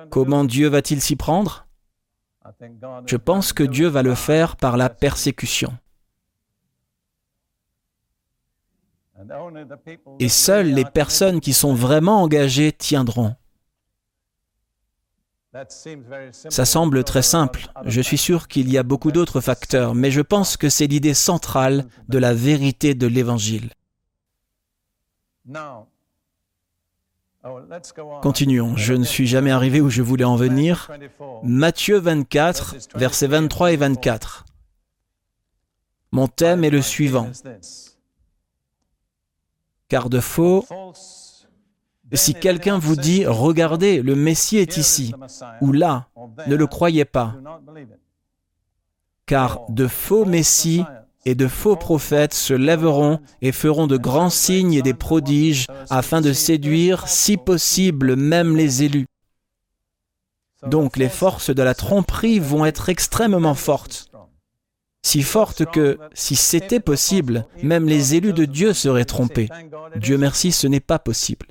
Comment 0.09 0.43
Dieu 0.43 0.67
va-t-il 0.67 1.01
s'y 1.01 1.15
prendre? 1.15 1.65
Je 3.05 3.15
pense 3.15 3.53
que 3.53 3.63
Dieu 3.63 3.87
va 3.87 4.03
le 4.03 4.15
faire 4.15 4.57
par 4.57 4.77
la 4.77 4.89
persécution. 4.89 5.73
Et 10.19 10.29
seules 10.29 10.73
les 10.73 10.85
personnes 10.85 11.39
qui 11.39 11.53
sont 11.53 11.73
vraiment 11.73 12.21
engagées 12.21 12.71
tiendront. 12.71 13.35
Ça 16.31 16.65
semble 16.65 17.03
très 17.03 17.23
simple. 17.23 17.71
Je 17.85 18.01
suis 18.01 18.17
sûr 18.17 18.47
qu'il 18.47 18.69
y 18.71 18.77
a 18.77 18.83
beaucoup 18.83 19.11
d'autres 19.11 19.41
facteurs, 19.41 19.95
mais 19.95 20.11
je 20.11 20.21
pense 20.21 20.57
que 20.57 20.69
c'est 20.69 20.85
l'idée 20.85 21.15
centrale 21.15 21.87
de 22.07 22.19
la 22.19 22.33
vérité 22.33 22.93
de 22.93 23.07
l'Évangile. 23.07 23.71
Continuons, 28.21 28.75
je 28.75 28.93
ne 28.93 29.03
suis 29.03 29.25
jamais 29.25 29.49
arrivé 29.49 29.81
où 29.81 29.89
je 29.89 30.01
voulais 30.01 30.25
en 30.25 30.35
venir. 30.35 30.91
Matthieu 31.41 31.97
24, 31.97 32.75
versets 32.95 33.27
23 33.27 33.71
et 33.71 33.77
24. 33.77 34.45
Mon 36.11 36.27
thème 36.27 36.63
est 36.63 36.69
le 36.69 36.81
suivant. 36.81 37.31
Car 39.87 40.09
de 40.09 40.19
faux, 40.19 40.65
si 42.17 42.33
quelqu'un 42.33 42.77
vous 42.77 42.95
dit, 42.95 43.25
regardez, 43.25 44.01
le 44.01 44.15
Messie 44.15 44.57
est 44.57 44.77
ici, 44.77 45.13
ou 45.61 45.71
là, 45.71 46.07
ne 46.47 46.55
le 46.55 46.67
croyez 46.67 47.05
pas. 47.05 47.35
Car 49.25 49.61
de 49.69 49.87
faux 49.87 50.25
Messies 50.25 50.83
et 51.25 51.35
de 51.35 51.47
faux 51.47 51.75
prophètes 51.75 52.33
se 52.33 52.53
lèveront 52.53 53.19
et 53.41 53.51
feront 53.51 53.87
de 53.87 53.97
grands 53.97 54.31
signes 54.31 54.73
et 54.73 54.81
des 54.81 54.93
prodiges 54.93 55.67
afin 55.89 56.21
de 56.21 56.33
séduire, 56.33 57.07
si 57.07 57.37
possible, 57.37 58.15
même 58.15 58.55
les 58.55 58.83
élus. 58.83 59.05
Donc 60.67 60.97
les 60.97 61.09
forces 61.09 61.51
de 61.53 61.61
la 61.61 61.73
tromperie 61.73 62.39
vont 62.39 62.65
être 62.65 62.89
extrêmement 62.89 63.55
fortes. 63.55 64.09
Si 65.01 65.21
fortes 65.23 65.65
que, 65.65 65.97
si 66.13 66.35
c'était 66.35 66.81
possible, 66.81 67.45
même 67.63 67.87
les 67.87 68.15
élus 68.15 68.33
de 68.33 68.45
Dieu 68.45 68.73
seraient 68.73 69.05
trompés. 69.05 69.49
Dieu 69.95 70.17
merci, 70.17 70.51
ce 70.51 70.67
n'est 70.67 70.81
pas 70.81 70.99
possible. 70.99 71.45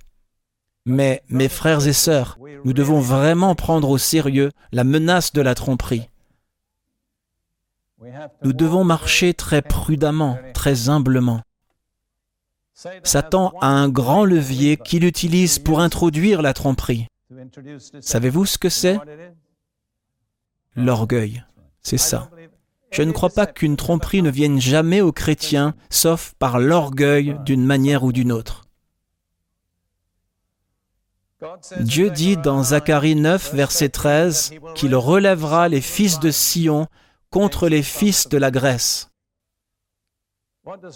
Mais, 0.88 1.22
mes 1.28 1.50
frères 1.50 1.86
et 1.86 1.92
sœurs, 1.92 2.38
nous 2.64 2.72
devons 2.72 2.98
vraiment 2.98 3.54
prendre 3.54 3.90
au 3.90 3.98
sérieux 3.98 4.50
la 4.72 4.84
menace 4.84 5.34
de 5.34 5.42
la 5.42 5.54
tromperie. 5.54 6.08
Nous 8.42 8.54
devons 8.54 8.84
marcher 8.84 9.34
très 9.34 9.60
prudemment, 9.60 10.38
très 10.54 10.88
humblement. 10.88 11.42
Satan 13.02 13.52
a 13.60 13.66
un 13.66 13.90
grand 13.90 14.24
levier 14.24 14.78
qu'il 14.78 15.04
utilise 15.04 15.58
pour 15.58 15.80
introduire 15.80 16.40
la 16.40 16.54
tromperie. 16.54 17.06
Savez-vous 18.00 18.46
ce 18.46 18.56
que 18.56 18.70
c'est? 18.70 18.98
L'orgueil. 20.74 21.44
C'est 21.82 21.98
ça. 21.98 22.30
Je 22.90 23.02
ne 23.02 23.12
crois 23.12 23.28
pas 23.28 23.46
qu'une 23.46 23.76
tromperie 23.76 24.22
ne 24.22 24.30
vienne 24.30 24.58
jamais 24.58 25.02
aux 25.02 25.12
chrétiens, 25.12 25.74
sauf 25.90 26.32
par 26.38 26.58
l'orgueil 26.58 27.36
d'une 27.44 27.66
manière 27.66 28.04
ou 28.04 28.12
d'une 28.12 28.32
autre. 28.32 28.67
Dieu 31.80 32.10
dit 32.10 32.36
dans 32.36 32.62
Zacharie 32.62 33.14
9, 33.14 33.54
verset 33.54 33.90
13, 33.90 34.54
qu'il 34.74 34.94
relèvera 34.94 35.68
les 35.68 35.80
fils 35.80 36.18
de 36.18 36.30
Sion 36.30 36.88
contre 37.30 37.68
les 37.68 37.82
fils 37.82 38.28
de 38.28 38.38
la 38.38 38.50
Grèce. 38.50 39.10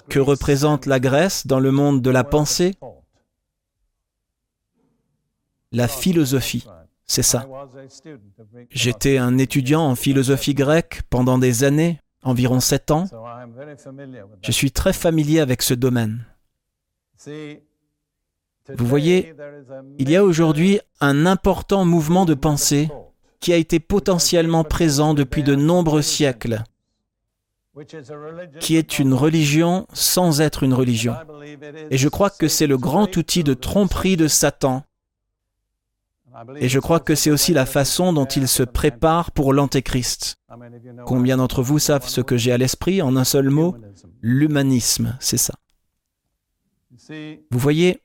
Que 0.09 0.19
représente 0.19 0.87
la 0.87 1.01
Grèce 1.01 1.47
dans 1.47 1.61
le 1.61 1.71
monde 1.71 2.03
de 2.03 2.11
la 2.11 2.25
pensée? 2.25 2.75
La 5.71 5.89
philosophie, 5.89 6.67
c'est 7.07 7.23
ça. 7.23 7.47
J'étais 8.71 9.19
un 9.19 9.39
étudiant 9.39 9.83
en 9.83 9.95
philosophie 9.95 10.55
grecque 10.55 11.03
pendant 11.09 11.39
des 11.39 11.65
années, 11.65 12.01
environ 12.23 12.61
sept 12.61 12.91
ans. 12.91 13.07
Je 14.43 14.53
suis 14.53 14.73
très 14.73 14.93
familier 14.93 15.41
avec 15.41 15.63
ce 15.63 15.75
domaine. 15.75 16.27
Vous 18.69 18.87
voyez, 18.87 19.35
il 19.99 20.11
y 20.11 20.17
a 20.17 20.25
aujourd'hui 20.25 20.81
un 21.01 21.27
important 21.27 21.85
mouvement 21.85 22.25
de 22.25 22.35
pensée 22.35 22.89
qui 23.41 23.53
a 23.53 23.57
été 23.57 23.81
potentiellement 23.81 24.63
présent 24.63 25.15
depuis 25.15 25.43
de 25.43 25.55
nombreux 25.55 26.03
siècles, 26.03 26.63
qui 28.61 28.77
est 28.77 28.99
une 28.99 29.15
religion 29.15 29.87
sans 29.93 30.41
être 30.41 30.63
une 30.63 30.75
religion. 30.75 31.17
Et 31.91 31.99
je 31.99 32.09
crois 32.09 32.31
que 32.31 32.47
c'est 32.47 32.67
le 32.67 32.79
grand 32.79 33.17
outil 33.17 33.43
de 33.43 33.55
tromperie 33.55 34.17
de 34.17 34.29
Satan. 34.29 34.85
Et 36.57 36.69
je 36.69 36.79
crois 36.79 37.01
que 37.01 37.15
c'est 37.15 37.31
aussi 37.31 37.53
la 37.53 37.67
façon 37.67 38.13
dont 38.13 38.25
il 38.25 38.49
se 38.49 38.63
prépare 38.63 39.33
pour 39.33 39.53
l'antéchrist. 39.53 40.37
Combien 41.05 41.37
d'entre 41.37 41.63
vous 41.63 41.79
savent 41.79 42.09
ce 42.09 42.21
que 42.21 42.37
j'ai 42.37 42.53
à 42.53 42.59
l'esprit 42.59 43.03
en 43.03 43.17
un 43.17 43.25
seul 43.25 43.51
mot? 43.51 43.77
L'humanisme, 44.23 45.17
c'est 45.21 45.37
ça. 45.37 45.55
Vous 47.51 47.59
voyez, 47.59 48.01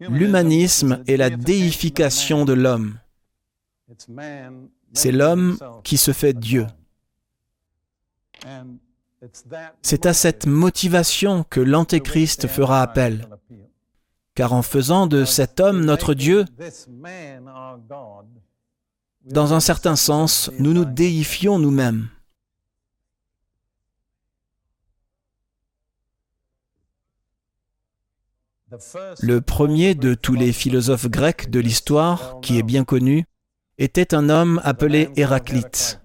l'humanisme 0.00 1.02
est 1.06 1.16
la 1.16 1.30
déification 1.30 2.44
de 2.44 2.52
l'homme. 2.52 2.98
C'est 4.92 5.12
l'homme 5.12 5.58
qui 5.84 5.96
se 5.96 6.12
fait 6.12 6.34
Dieu. 6.34 6.66
C'est 9.82 10.06
à 10.06 10.14
cette 10.14 10.46
motivation 10.46 11.44
que 11.44 11.60
l'Antéchrist 11.60 12.46
fera 12.46 12.82
appel. 12.82 13.28
Car 14.34 14.52
en 14.52 14.62
faisant 14.62 15.06
de 15.06 15.24
cet 15.24 15.58
homme 15.58 15.84
notre 15.84 16.14
Dieu, 16.14 16.44
dans 19.24 19.52
un 19.52 19.60
certain 19.60 19.96
sens, 19.96 20.50
nous 20.58 20.72
nous 20.72 20.84
déifions 20.84 21.58
nous-mêmes. 21.58 22.08
Le 29.20 29.40
premier 29.40 29.94
de 29.94 30.14
tous 30.14 30.34
les 30.34 30.52
philosophes 30.52 31.08
grecs 31.08 31.50
de 31.50 31.60
l'histoire, 31.60 32.40
qui 32.40 32.58
est 32.58 32.62
bien 32.62 32.84
connu, 32.84 33.24
était 33.78 34.14
un 34.14 34.28
homme 34.28 34.60
appelé 34.64 35.10
Héraclite. 35.16 36.00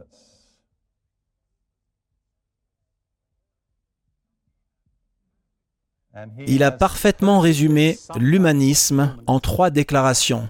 Il 6.46 6.64
a 6.64 6.72
parfaitement 6.72 7.40
résumé 7.40 7.98
l'humanisme 8.16 9.18
en 9.26 9.40
trois 9.40 9.70
déclarations. 9.72 10.48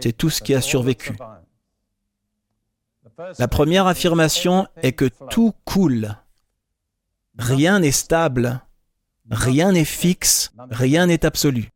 C'est 0.00 0.16
tout 0.16 0.30
ce 0.30 0.42
qui 0.42 0.54
a 0.54 0.60
survécu. 0.60 1.16
La 3.38 3.48
première 3.48 3.86
affirmation 3.86 4.66
est 4.76 4.92
que 4.92 5.10
tout 5.30 5.52
coule. 5.64 6.16
Rien 7.38 7.80
n'est 7.80 7.92
stable, 7.92 8.62
rien 9.30 9.72
n'est 9.72 9.84
fixe, 9.84 10.52
rien 10.70 11.06
n'est 11.06 11.24
absolu. 11.24 11.70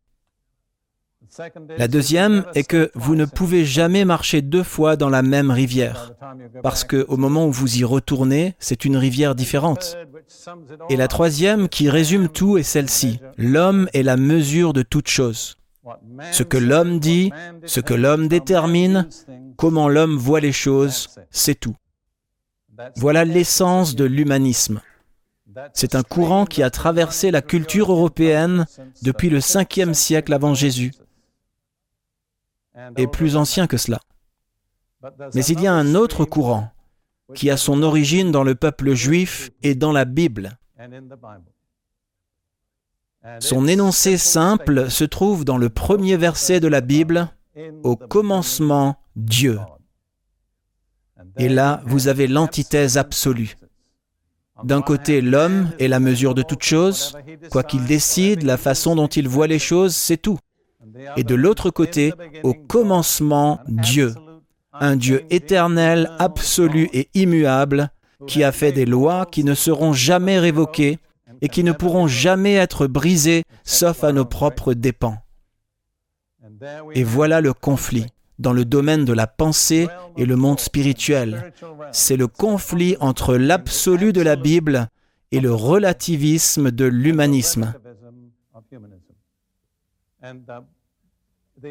La 1.76 1.88
deuxième 1.88 2.44
est 2.54 2.64
que 2.64 2.90
vous 2.94 3.14
ne 3.14 3.26
pouvez 3.26 3.64
jamais 3.64 4.04
marcher 4.04 4.40
deux 4.42 4.62
fois 4.62 4.96
dans 4.96 5.10
la 5.10 5.22
même 5.22 5.50
rivière, 5.50 6.12
parce 6.62 6.84
qu'au 6.84 7.16
moment 7.16 7.46
où 7.46 7.52
vous 7.52 7.78
y 7.78 7.84
retournez, 7.84 8.54
c'est 8.58 8.84
une 8.84 8.96
rivière 8.96 9.34
différente. 9.34 9.96
Et 10.88 10.96
la 10.96 11.08
troisième, 11.08 11.68
qui 11.68 11.90
résume 11.90 12.28
tout, 12.28 12.56
est 12.56 12.62
celle-ci. 12.62 13.20
L'homme 13.36 13.88
est 13.92 14.02
la 14.02 14.16
mesure 14.16 14.72
de 14.72 14.82
toute 14.82 15.08
chose. 15.08 15.56
Ce 16.32 16.42
que 16.42 16.56
l'homme 16.56 16.98
dit, 16.98 17.32
ce 17.64 17.80
que 17.80 17.94
l'homme 17.94 18.28
détermine, 18.28 19.08
comment 19.56 19.88
l'homme 19.88 20.16
voit 20.16 20.40
les 20.40 20.52
choses, 20.52 21.10
c'est 21.30 21.54
tout. 21.54 21.76
Voilà 22.96 23.24
l'essence 23.24 23.94
de 23.94 24.04
l'humanisme. 24.04 24.80
C'est 25.72 25.94
un 25.94 26.02
courant 26.02 26.44
qui 26.44 26.62
a 26.62 26.70
traversé 26.70 27.30
la 27.30 27.42
culture 27.42 27.90
européenne 27.92 28.66
depuis 29.02 29.30
le 29.30 29.38
5e 29.38 29.94
siècle 29.94 30.32
avant 30.32 30.54
Jésus, 30.54 30.92
et 32.96 33.06
plus 33.06 33.36
ancien 33.36 33.66
que 33.66 33.76
cela. 33.76 34.00
Mais 35.34 35.44
il 35.44 35.60
y 35.60 35.66
a 35.66 35.72
un 35.72 35.94
autre 35.94 36.24
courant 36.24 36.70
qui 37.34 37.50
a 37.50 37.56
son 37.56 37.82
origine 37.82 38.30
dans 38.30 38.44
le 38.44 38.54
peuple 38.54 38.94
juif 38.94 39.50
et 39.62 39.74
dans 39.74 39.92
la 39.92 40.04
Bible. 40.04 40.58
Son 43.40 43.66
énoncé 43.66 44.18
simple 44.18 44.90
se 44.90 45.04
trouve 45.04 45.44
dans 45.44 45.58
le 45.58 45.68
premier 45.68 46.16
verset 46.16 46.60
de 46.60 46.68
la 46.68 46.80
Bible, 46.80 47.28
Au 47.82 47.96
commencement, 47.96 48.96
Dieu. 49.16 49.58
Et 51.38 51.48
là, 51.48 51.82
vous 51.86 52.08
avez 52.08 52.26
l'antithèse 52.26 52.98
absolue. 52.98 53.56
D'un 54.64 54.80
côté, 54.80 55.20
l'homme 55.20 55.70
est 55.78 55.88
la 55.88 56.00
mesure 56.00 56.34
de 56.34 56.42
toute 56.42 56.62
chose, 56.62 57.16
quoi 57.50 57.62
qu'il 57.62 57.84
décide, 57.84 58.42
la 58.42 58.56
façon 58.56 58.96
dont 58.96 59.06
il 59.06 59.28
voit 59.28 59.46
les 59.46 59.58
choses, 59.58 59.94
c'est 59.94 60.16
tout. 60.16 60.38
Et 61.16 61.24
de 61.24 61.34
l'autre 61.34 61.70
côté, 61.70 62.12
au 62.42 62.54
commencement, 62.54 63.60
Dieu, 63.68 64.14
un 64.72 64.96
Dieu 64.96 65.24
éternel, 65.30 66.10
absolu 66.18 66.88
et 66.92 67.08
immuable, 67.14 67.90
qui 68.26 68.42
a 68.44 68.52
fait 68.52 68.72
des 68.72 68.86
lois 68.86 69.26
qui 69.26 69.44
ne 69.44 69.54
seront 69.54 69.92
jamais 69.92 70.38
révoquées 70.38 70.98
et 71.42 71.48
qui 71.48 71.62
ne 71.62 71.72
pourront 71.72 72.08
jamais 72.08 72.54
être 72.54 72.86
brisées 72.86 73.42
sauf 73.62 74.04
à 74.04 74.12
nos 74.12 74.24
propres 74.24 74.72
dépens. 74.72 75.18
Et 76.94 77.04
voilà 77.04 77.42
le 77.42 77.52
conflit 77.52 78.06
dans 78.38 78.52
le 78.52 78.64
domaine 78.64 79.04
de 79.04 79.12
la 79.12 79.26
pensée 79.26 79.88
et 80.16 80.26
le 80.26 80.36
monde 80.36 80.60
spirituel. 80.60 81.52
C'est 81.92 82.16
le 82.16 82.26
conflit 82.26 82.96
entre 83.00 83.36
l'absolu 83.36 84.12
de 84.12 84.20
la 84.20 84.36
Bible 84.36 84.88
et 85.32 85.40
le 85.40 85.52
relativisme 85.52 86.70
de 86.70 86.84
l'humanisme. 86.84 87.74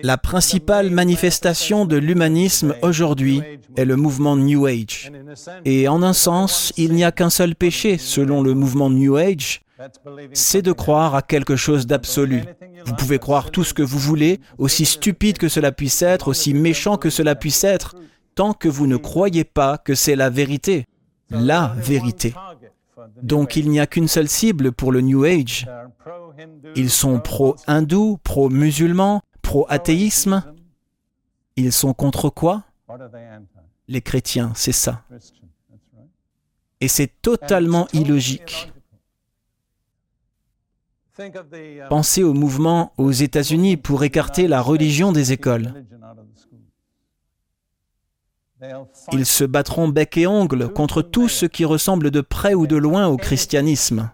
La 0.04 0.18
principale 0.18 0.90
manifestation 0.90 1.86
de 1.86 1.98
l'humanisme 1.98 2.74
aujourd'hui 2.82 3.42
est 3.78 3.86
le 3.86 3.96
mouvement 3.96 4.36
New 4.36 4.66
Age. 4.66 5.12
Et 5.64 5.88
en 5.88 6.02
un 6.02 6.14
sens, 6.14 6.74
il 6.76 6.94
n'y 6.94 7.04
a 7.04 7.12
qu'un 7.12 7.30
seul 7.30 7.56
péché 7.56 7.98
selon 7.98 8.42
le 8.42 8.56
mouvement 8.56 8.90
New 8.90 9.16
Age, 9.16 9.62
c'est 10.34 10.62
de 10.62 10.72
croire 10.72 11.16
à 11.16 11.22
quelque 11.22 11.56
chose 11.56 11.88
d'absolu. 11.88 12.44
Vous 12.86 12.96
pouvez 12.96 13.20
croire 13.20 13.52
tout 13.52 13.64
ce 13.64 13.74
que 13.74 13.84
vous 13.84 14.00
voulez, 14.00 14.40
aussi 14.58 14.86
stupide 14.86 15.38
que 15.38 15.50
cela 15.50 15.72
puisse 15.72 16.02
être, 16.02 16.30
aussi 16.30 16.54
méchant 16.54 16.98
que 16.98 17.10
cela 17.10 17.36
puisse 17.36 17.64
être, 17.64 17.96
tant 18.36 18.54
que 18.54 18.68
vous 18.68 18.88
ne 18.88 18.98
croyez 18.98 19.44
pas 19.44 19.78
que 19.78 19.96
c'est 19.96 20.16
la 20.16 20.30
vérité, 20.30 20.86
la 21.30 21.74
vérité. 21.78 22.34
Donc 23.22 23.56
il 23.56 23.70
n'y 23.70 23.80
a 23.80 23.88
qu'une 23.88 24.08
seule 24.08 24.30
cible 24.30 24.72
pour 24.72 24.92
le 24.92 25.02
New 25.02 25.24
Age. 25.26 25.68
Ils 26.76 26.90
sont 26.90 27.20
pro-hindous, 27.20 28.20
pro-musulmans, 28.24 29.22
pro-athéisme. 29.42 30.44
Ils 31.56 31.72
sont 31.72 31.94
contre 31.94 32.30
quoi? 32.30 32.64
Les 33.88 34.02
chrétiens, 34.02 34.52
c'est 34.56 34.72
ça. 34.72 35.04
Et 36.82 36.88
c'est 36.88 37.12
totalement 37.22 37.88
illogique. 37.94 38.72
Pensez 41.90 42.24
au 42.24 42.34
mouvement 42.34 42.94
aux 42.98 43.12
États-Unis 43.12 43.78
pour 43.78 44.04
écarter 44.04 44.48
la 44.48 44.62
religion 44.62 45.12
des 45.12 45.32
écoles. 45.32 45.86
Ils 49.12 49.26
se 49.26 49.44
battront 49.44 49.88
bec 49.88 50.18
et 50.18 50.28
ongle 50.28 50.72
contre 50.72 51.02
tout 51.02 51.28
ce 51.28 51.46
qui 51.46 51.66
ressemble 51.66 52.12
de 52.12 52.22
près 52.22 52.54
ou 52.54 52.68
de 52.68 52.76
loin 52.76 53.08
au 53.08 53.18
christianisme. 53.18 54.12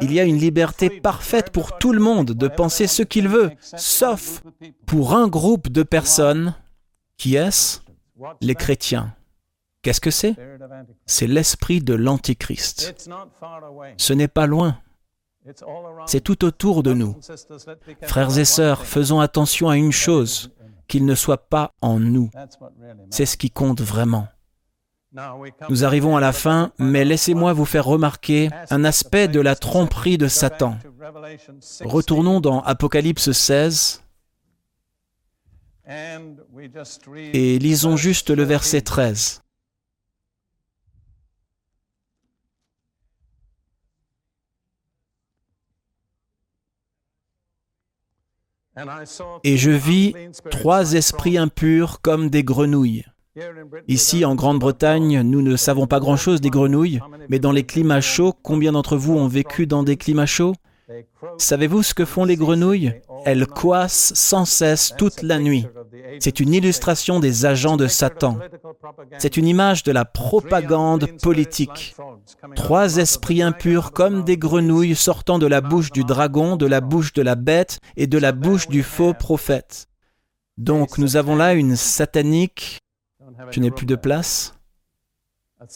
Il 0.00 0.12
y 0.12 0.20
a 0.20 0.24
une 0.24 0.38
liberté 0.38 0.88
parfaite 0.88 1.50
pour 1.50 1.78
tout 1.78 1.92
le 1.92 2.00
monde 2.00 2.32
de 2.32 2.48
penser 2.48 2.86
ce 2.86 3.02
qu'il 3.02 3.28
veut, 3.28 3.50
sauf 3.60 4.42
pour 4.86 5.14
un 5.14 5.28
groupe 5.28 5.68
de 5.68 5.82
personnes. 5.82 6.54
Qui 7.16 7.36
est-ce? 7.36 7.80
Les 8.40 8.54
chrétiens. 8.54 9.14
Qu'est-ce 9.82 10.00
que 10.00 10.10
c'est? 10.10 10.36
C'est 11.06 11.26
l'esprit 11.26 11.80
de 11.80 11.94
l'Antichrist. 11.94 13.10
Ce 13.96 14.12
n'est 14.12 14.28
pas 14.28 14.46
loin. 14.46 14.78
C'est 16.06 16.20
tout 16.20 16.44
autour 16.44 16.82
de 16.82 16.94
nous. 16.94 17.16
Frères 18.02 18.38
et 18.38 18.44
sœurs, 18.44 18.86
faisons 18.86 19.18
attention 19.20 19.68
à 19.68 19.76
une 19.76 19.92
chose, 19.92 20.52
qu'il 20.86 21.04
ne 21.04 21.16
soit 21.16 21.48
pas 21.48 21.72
en 21.80 21.98
nous. 21.98 22.30
C'est 23.10 23.26
ce 23.26 23.36
qui 23.36 23.50
compte 23.50 23.80
vraiment. 23.80 24.28
Nous 25.68 25.84
arrivons 25.84 26.16
à 26.16 26.20
la 26.20 26.32
fin, 26.32 26.72
mais 26.78 27.04
laissez-moi 27.04 27.52
vous 27.52 27.64
faire 27.64 27.84
remarquer 27.84 28.50
un 28.70 28.84
aspect 28.84 29.28
de 29.28 29.40
la 29.40 29.56
tromperie 29.56 30.16
de 30.16 30.28
Satan. 30.28 30.78
Retournons 31.80 32.40
dans 32.40 32.60
Apocalypse 32.62 33.32
16 33.32 34.02
et 37.34 37.58
lisons 37.58 37.96
juste 37.96 38.30
le 38.30 38.44
verset 38.44 38.80
13. 38.80 39.42
Et 49.44 49.56
je 49.56 49.70
vis 49.70 50.14
trois 50.50 50.92
esprits 50.94 51.38
impurs 51.38 52.00
comme 52.00 52.30
des 52.30 52.44
grenouilles. 52.44 53.04
Ici, 53.88 54.24
en 54.24 54.34
Grande-Bretagne, 54.34 55.22
nous 55.22 55.42
ne 55.42 55.56
savons 55.56 55.86
pas 55.86 56.00
grand-chose 56.00 56.40
des 56.40 56.50
grenouilles, 56.50 57.00
mais 57.28 57.38
dans 57.38 57.52
les 57.52 57.64
climats 57.64 58.00
chauds, 58.00 58.34
combien 58.42 58.72
d'entre 58.72 58.96
vous 58.96 59.14
ont 59.14 59.28
vécu 59.28 59.66
dans 59.66 59.82
des 59.82 59.96
climats 59.96 60.26
chauds? 60.26 60.54
Savez-vous 61.38 61.82
ce 61.82 61.94
que 61.94 62.04
font 62.04 62.24
les 62.24 62.36
grenouilles? 62.36 62.92
Elles 63.24 63.46
coassent 63.46 64.12
sans 64.14 64.44
cesse 64.44 64.94
toute 64.98 65.22
la 65.22 65.38
nuit. 65.38 65.66
C'est 66.20 66.40
une 66.40 66.54
illustration 66.54 67.20
des 67.20 67.46
agents 67.46 67.76
de 67.76 67.86
Satan. 67.86 68.38
C'est 69.18 69.36
une 69.36 69.46
image 69.46 69.82
de 69.82 69.92
la 69.92 70.04
propagande 70.04 71.08
politique. 71.22 71.94
Trois 72.54 72.96
esprits 72.96 73.42
impurs 73.42 73.92
comme 73.92 74.24
des 74.24 74.36
grenouilles 74.36 74.96
sortant 74.96 75.38
de 75.38 75.46
la 75.46 75.60
bouche 75.60 75.90
du 75.90 76.04
dragon, 76.04 76.56
de 76.56 76.66
la 76.66 76.80
bouche 76.80 77.12
de 77.12 77.22
la 77.22 77.34
bête 77.34 77.78
et 77.96 78.06
de 78.06 78.18
la 78.18 78.32
bouche 78.32 78.68
du 78.68 78.82
faux 78.82 79.14
prophète. 79.14 79.88
Donc 80.58 80.98
nous 80.98 81.16
avons 81.16 81.36
là 81.36 81.54
une 81.54 81.76
satanique, 81.76 82.78
je 83.50 83.60
n'ai 83.60 83.70
plus 83.70 83.86
de 83.86 83.96
place, 83.96 84.54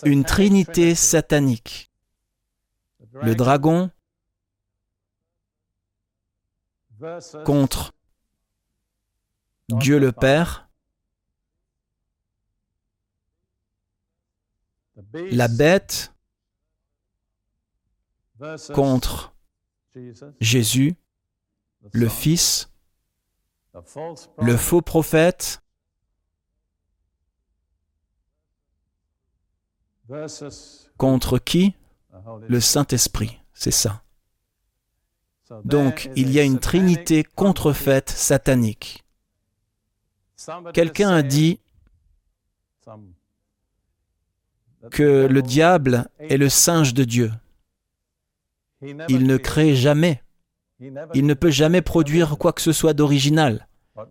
une 0.05 0.25
trinité 0.25 0.95
satanique. 0.95 1.91
Le 3.23 3.35
dragon 3.35 3.91
contre 7.45 7.93
Dieu 9.69 9.99
le 9.99 10.13
Père, 10.13 10.69
la 15.13 15.49
bête 15.49 16.13
contre 18.75 19.35
Jésus, 20.41 20.97
le 21.93 22.09
Fils, 22.09 22.71
le 24.39 24.57
faux 24.57 24.83
prophète, 24.83 25.63
contre 30.97 31.39
qui? 31.39 31.75
Le 32.49 32.61
Saint-Esprit, 32.61 33.41
c'est 33.53 33.71
ça. 33.71 34.03
Donc 35.65 36.11
il 36.17 36.31
y 36.31 36.41
a 36.41 36.43
une 36.43 36.59
trinité 36.59 37.25
contrefaite 37.25 38.11
satanique. 38.11 39.05
Quelqu'un 40.73 41.11
a 41.11 41.23
dit 41.23 41.61
que 44.91 45.27
le 45.27 45.43
diable 45.43 46.09
est 46.19 46.37
le 46.37 46.49
singe 46.49 46.95
de 46.95 47.05
Dieu. 47.05 47.33
Il 48.83 49.27
ne 49.27 49.37
crée 49.37 49.75
jamais. 49.75 50.23
Il 51.15 51.27
ne 51.27 51.35
peut 51.35 51.51
jamais 51.51 51.83
produire 51.83 52.37
quoi 52.39 52.53
que 52.53 52.61
ce 52.61 52.73
soit 52.73 52.93
d'original. 52.93 53.67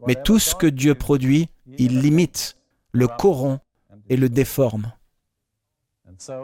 Mais 0.07 0.15
tout 0.15 0.39
ce 0.39 0.55
que 0.55 0.67
Dieu 0.67 0.95
produit, 0.95 1.49
il 1.77 1.99
l'imite, 1.99 2.57
le 2.91 3.07
corrompt 3.07 3.61
et 4.09 4.17
le 4.17 4.29
déforme. 4.29 4.91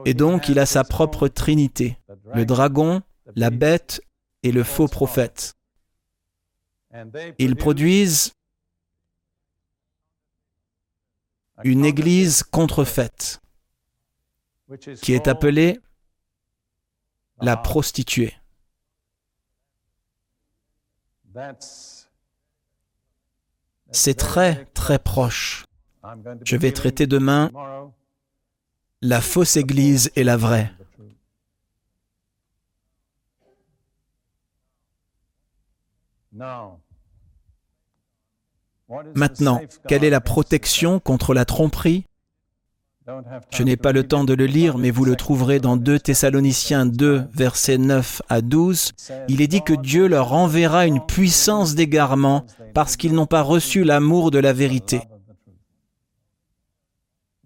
Et 0.05 0.13
donc 0.13 0.49
il 0.49 0.59
a 0.59 0.65
sa 0.65 0.83
propre 0.83 1.27
trinité, 1.27 1.97
le 2.33 2.45
dragon, 2.45 3.01
la 3.35 3.49
bête 3.49 4.01
et 4.43 4.51
le 4.51 4.63
faux 4.63 4.87
prophète. 4.87 5.55
Ils 7.37 7.55
produisent 7.55 8.33
une 11.63 11.85
église 11.85 12.43
contrefaite 12.43 13.41
qui 15.01 15.13
est 15.13 15.27
appelée 15.27 15.79
la 17.39 17.57
prostituée. 17.57 18.33
C'est 23.91 24.15
très, 24.15 24.65
très 24.73 24.99
proche. 24.99 25.65
Je 26.45 26.55
vais 26.55 26.71
traiter 26.71 27.07
demain 27.07 27.51
la 29.01 29.21
fausse 29.21 29.55
Église 29.55 30.11
et 30.15 30.23
la 30.23 30.37
vraie. 30.37 30.71
Maintenant, 39.15 39.61
quelle 39.87 40.03
est 40.03 40.09
la 40.09 40.21
protection 40.21 40.99
contre 40.99 41.33
la 41.33 41.45
tromperie? 41.45 42.05
Je 43.51 43.63
n'ai 43.63 43.77
pas 43.77 43.91
le 43.91 44.07
temps 44.07 44.23
de 44.23 44.33
le 44.33 44.45
lire, 44.45 44.77
mais 44.77 44.91
vous 44.91 45.05
le 45.05 45.15
trouverez 45.15 45.59
dans 45.59 45.75
2 45.75 45.99
Thessaloniciens 45.99 46.85
2, 46.85 47.27
versets 47.33 47.77
9 47.77 48.21
à 48.29 48.41
12. 48.41 48.91
Il 49.27 49.41
est 49.41 49.47
dit 49.47 49.63
que 49.63 49.73
Dieu 49.73 50.07
leur 50.07 50.33
enverra 50.33 50.85
une 50.85 51.03
puissance 51.05 51.75
d'égarement 51.75 52.45
parce 52.73 52.95
qu'ils 52.97 53.13
n'ont 53.13 53.25
pas 53.25 53.41
reçu 53.41 53.83
l'amour 53.83 54.31
de 54.31 54.39
la 54.39 54.53
vérité. 54.53 55.01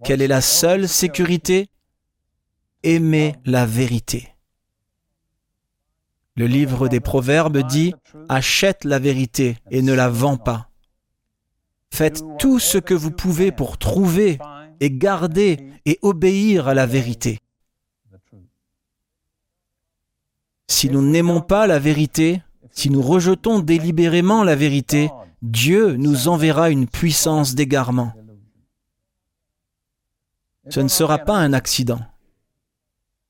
Quelle 0.03 0.21
est 0.21 0.27
la 0.27 0.41
seule 0.41 0.87
sécurité? 0.87 1.69
Aimer 2.83 3.35
la 3.45 3.65
vérité. 3.65 4.34
Le 6.37 6.47
livre 6.47 6.89
des 6.89 6.99
Proverbes 6.99 7.59
dit 7.59 7.93
Achète 8.27 8.83
la 8.83 8.99
vérité 8.99 9.57
et 9.71 9.81
ne 9.81 9.93
la 9.93 10.09
vends 10.09 10.37
pas. 10.37 10.69
Faites 11.93 12.21
tout 12.39 12.59
ce 12.59 12.77
que 12.77 12.93
vous 12.93 13.11
pouvez 13.11 13.53
pour 13.53 13.77
trouver 13.77 14.37
et 14.81 14.91
garder 14.91 15.69
et 15.85 15.97
obéir 16.01 16.67
à 16.67 16.73
la 16.73 16.85
vérité. 16.85 17.39
Si 20.67 20.89
nous 20.89 21.01
n'aimons 21.01 21.39
pas 21.39 21.67
la 21.67 21.79
vérité, 21.79 22.41
si 22.71 22.89
nous 22.89 23.01
rejetons 23.01 23.59
délibérément 23.59 24.43
la 24.43 24.55
vérité, 24.55 25.09
Dieu 25.41 25.95
nous 25.95 26.27
enverra 26.27 26.69
une 26.69 26.87
puissance 26.87 27.55
d'égarement. 27.55 28.13
Ce 30.67 30.81
ne 30.81 30.89
sera 30.89 31.19
pas 31.19 31.37
un 31.37 31.53
accident. 31.53 32.01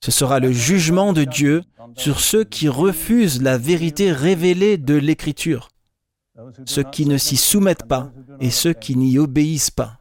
Ce 0.05 0.11
sera 0.11 0.39
le 0.39 0.51
jugement 0.51 1.13
de 1.13 1.23
Dieu 1.23 1.63
sur 1.95 2.19
ceux 2.19 2.43
qui 2.43 2.69
refusent 2.69 3.41
la 3.41 3.57
vérité 3.57 4.11
révélée 4.11 4.77
de 4.77 4.93
l'Écriture, 4.93 5.69
ceux 6.67 6.83
qui 6.83 7.07
ne 7.07 7.17
s'y 7.17 7.37
soumettent 7.37 7.87
pas 7.87 8.11
et 8.39 8.51
ceux 8.51 8.73
qui 8.73 8.97
n'y 8.97 9.17
obéissent 9.17 9.71
pas. 9.71 9.97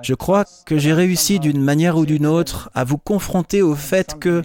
Je 0.00 0.14
crois 0.14 0.44
que 0.64 0.78
j'ai 0.78 0.92
réussi 0.92 1.40
d'une 1.40 1.60
manière 1.60 1.98
ou 1.98 2.06
d'une 2.06 2.26
autre 2.26 2.70
à 2.72 2.84
vous 2.84 2.98
confronter 2.98 3.62
au 3.62 3.74
fait 3.74 4.16
que 4.20 4.42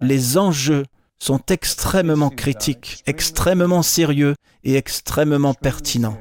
les 0.00 0.36
enjeux 0.36 0.84
sont 1.20 1.42
extrêmement 1.48 2.30
critiques, 2.30 3.04
extrêmement 3.06 3.82
sérieux 3.82 4.34
et 4.64 4.74
extrêmement 4.74 5.54
pertinents. 5.54 6.18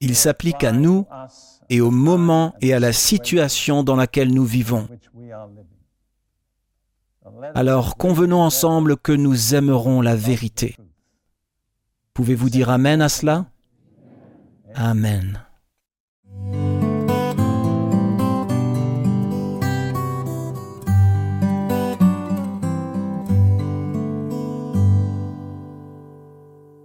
Ils 0.00 0.16
s'appliquent 0.16 0.64
à 0.64 0.72
nous 0.72 1.06
et 1.72 1.80
au 1.80 1.90
moment 1.90 2.54
et 2.60 2.74
à 2.74 2.80
la 2.80 2.92
situation 2.92 3.82
dans 3.82 3.96
laquelle 3.96 4.30
nous 4.30 4.44
vivons. 4.44 4.86
Alors 7.54 7.96
convenons 7.96 8.42
ensemble 8.42 8.98
que 8.98 9.12
nous 9.12 9.54
aimerons 9.54 10.02
la 10.02 10.14
vérité. 10.14 10.76
Pouvez-vous 12.12 12.50
dire 12.50 12.68
Amen 12.68 13.00
à 13.00 13.08
cela? 13.08 13.46
Amen. 14.74 15.40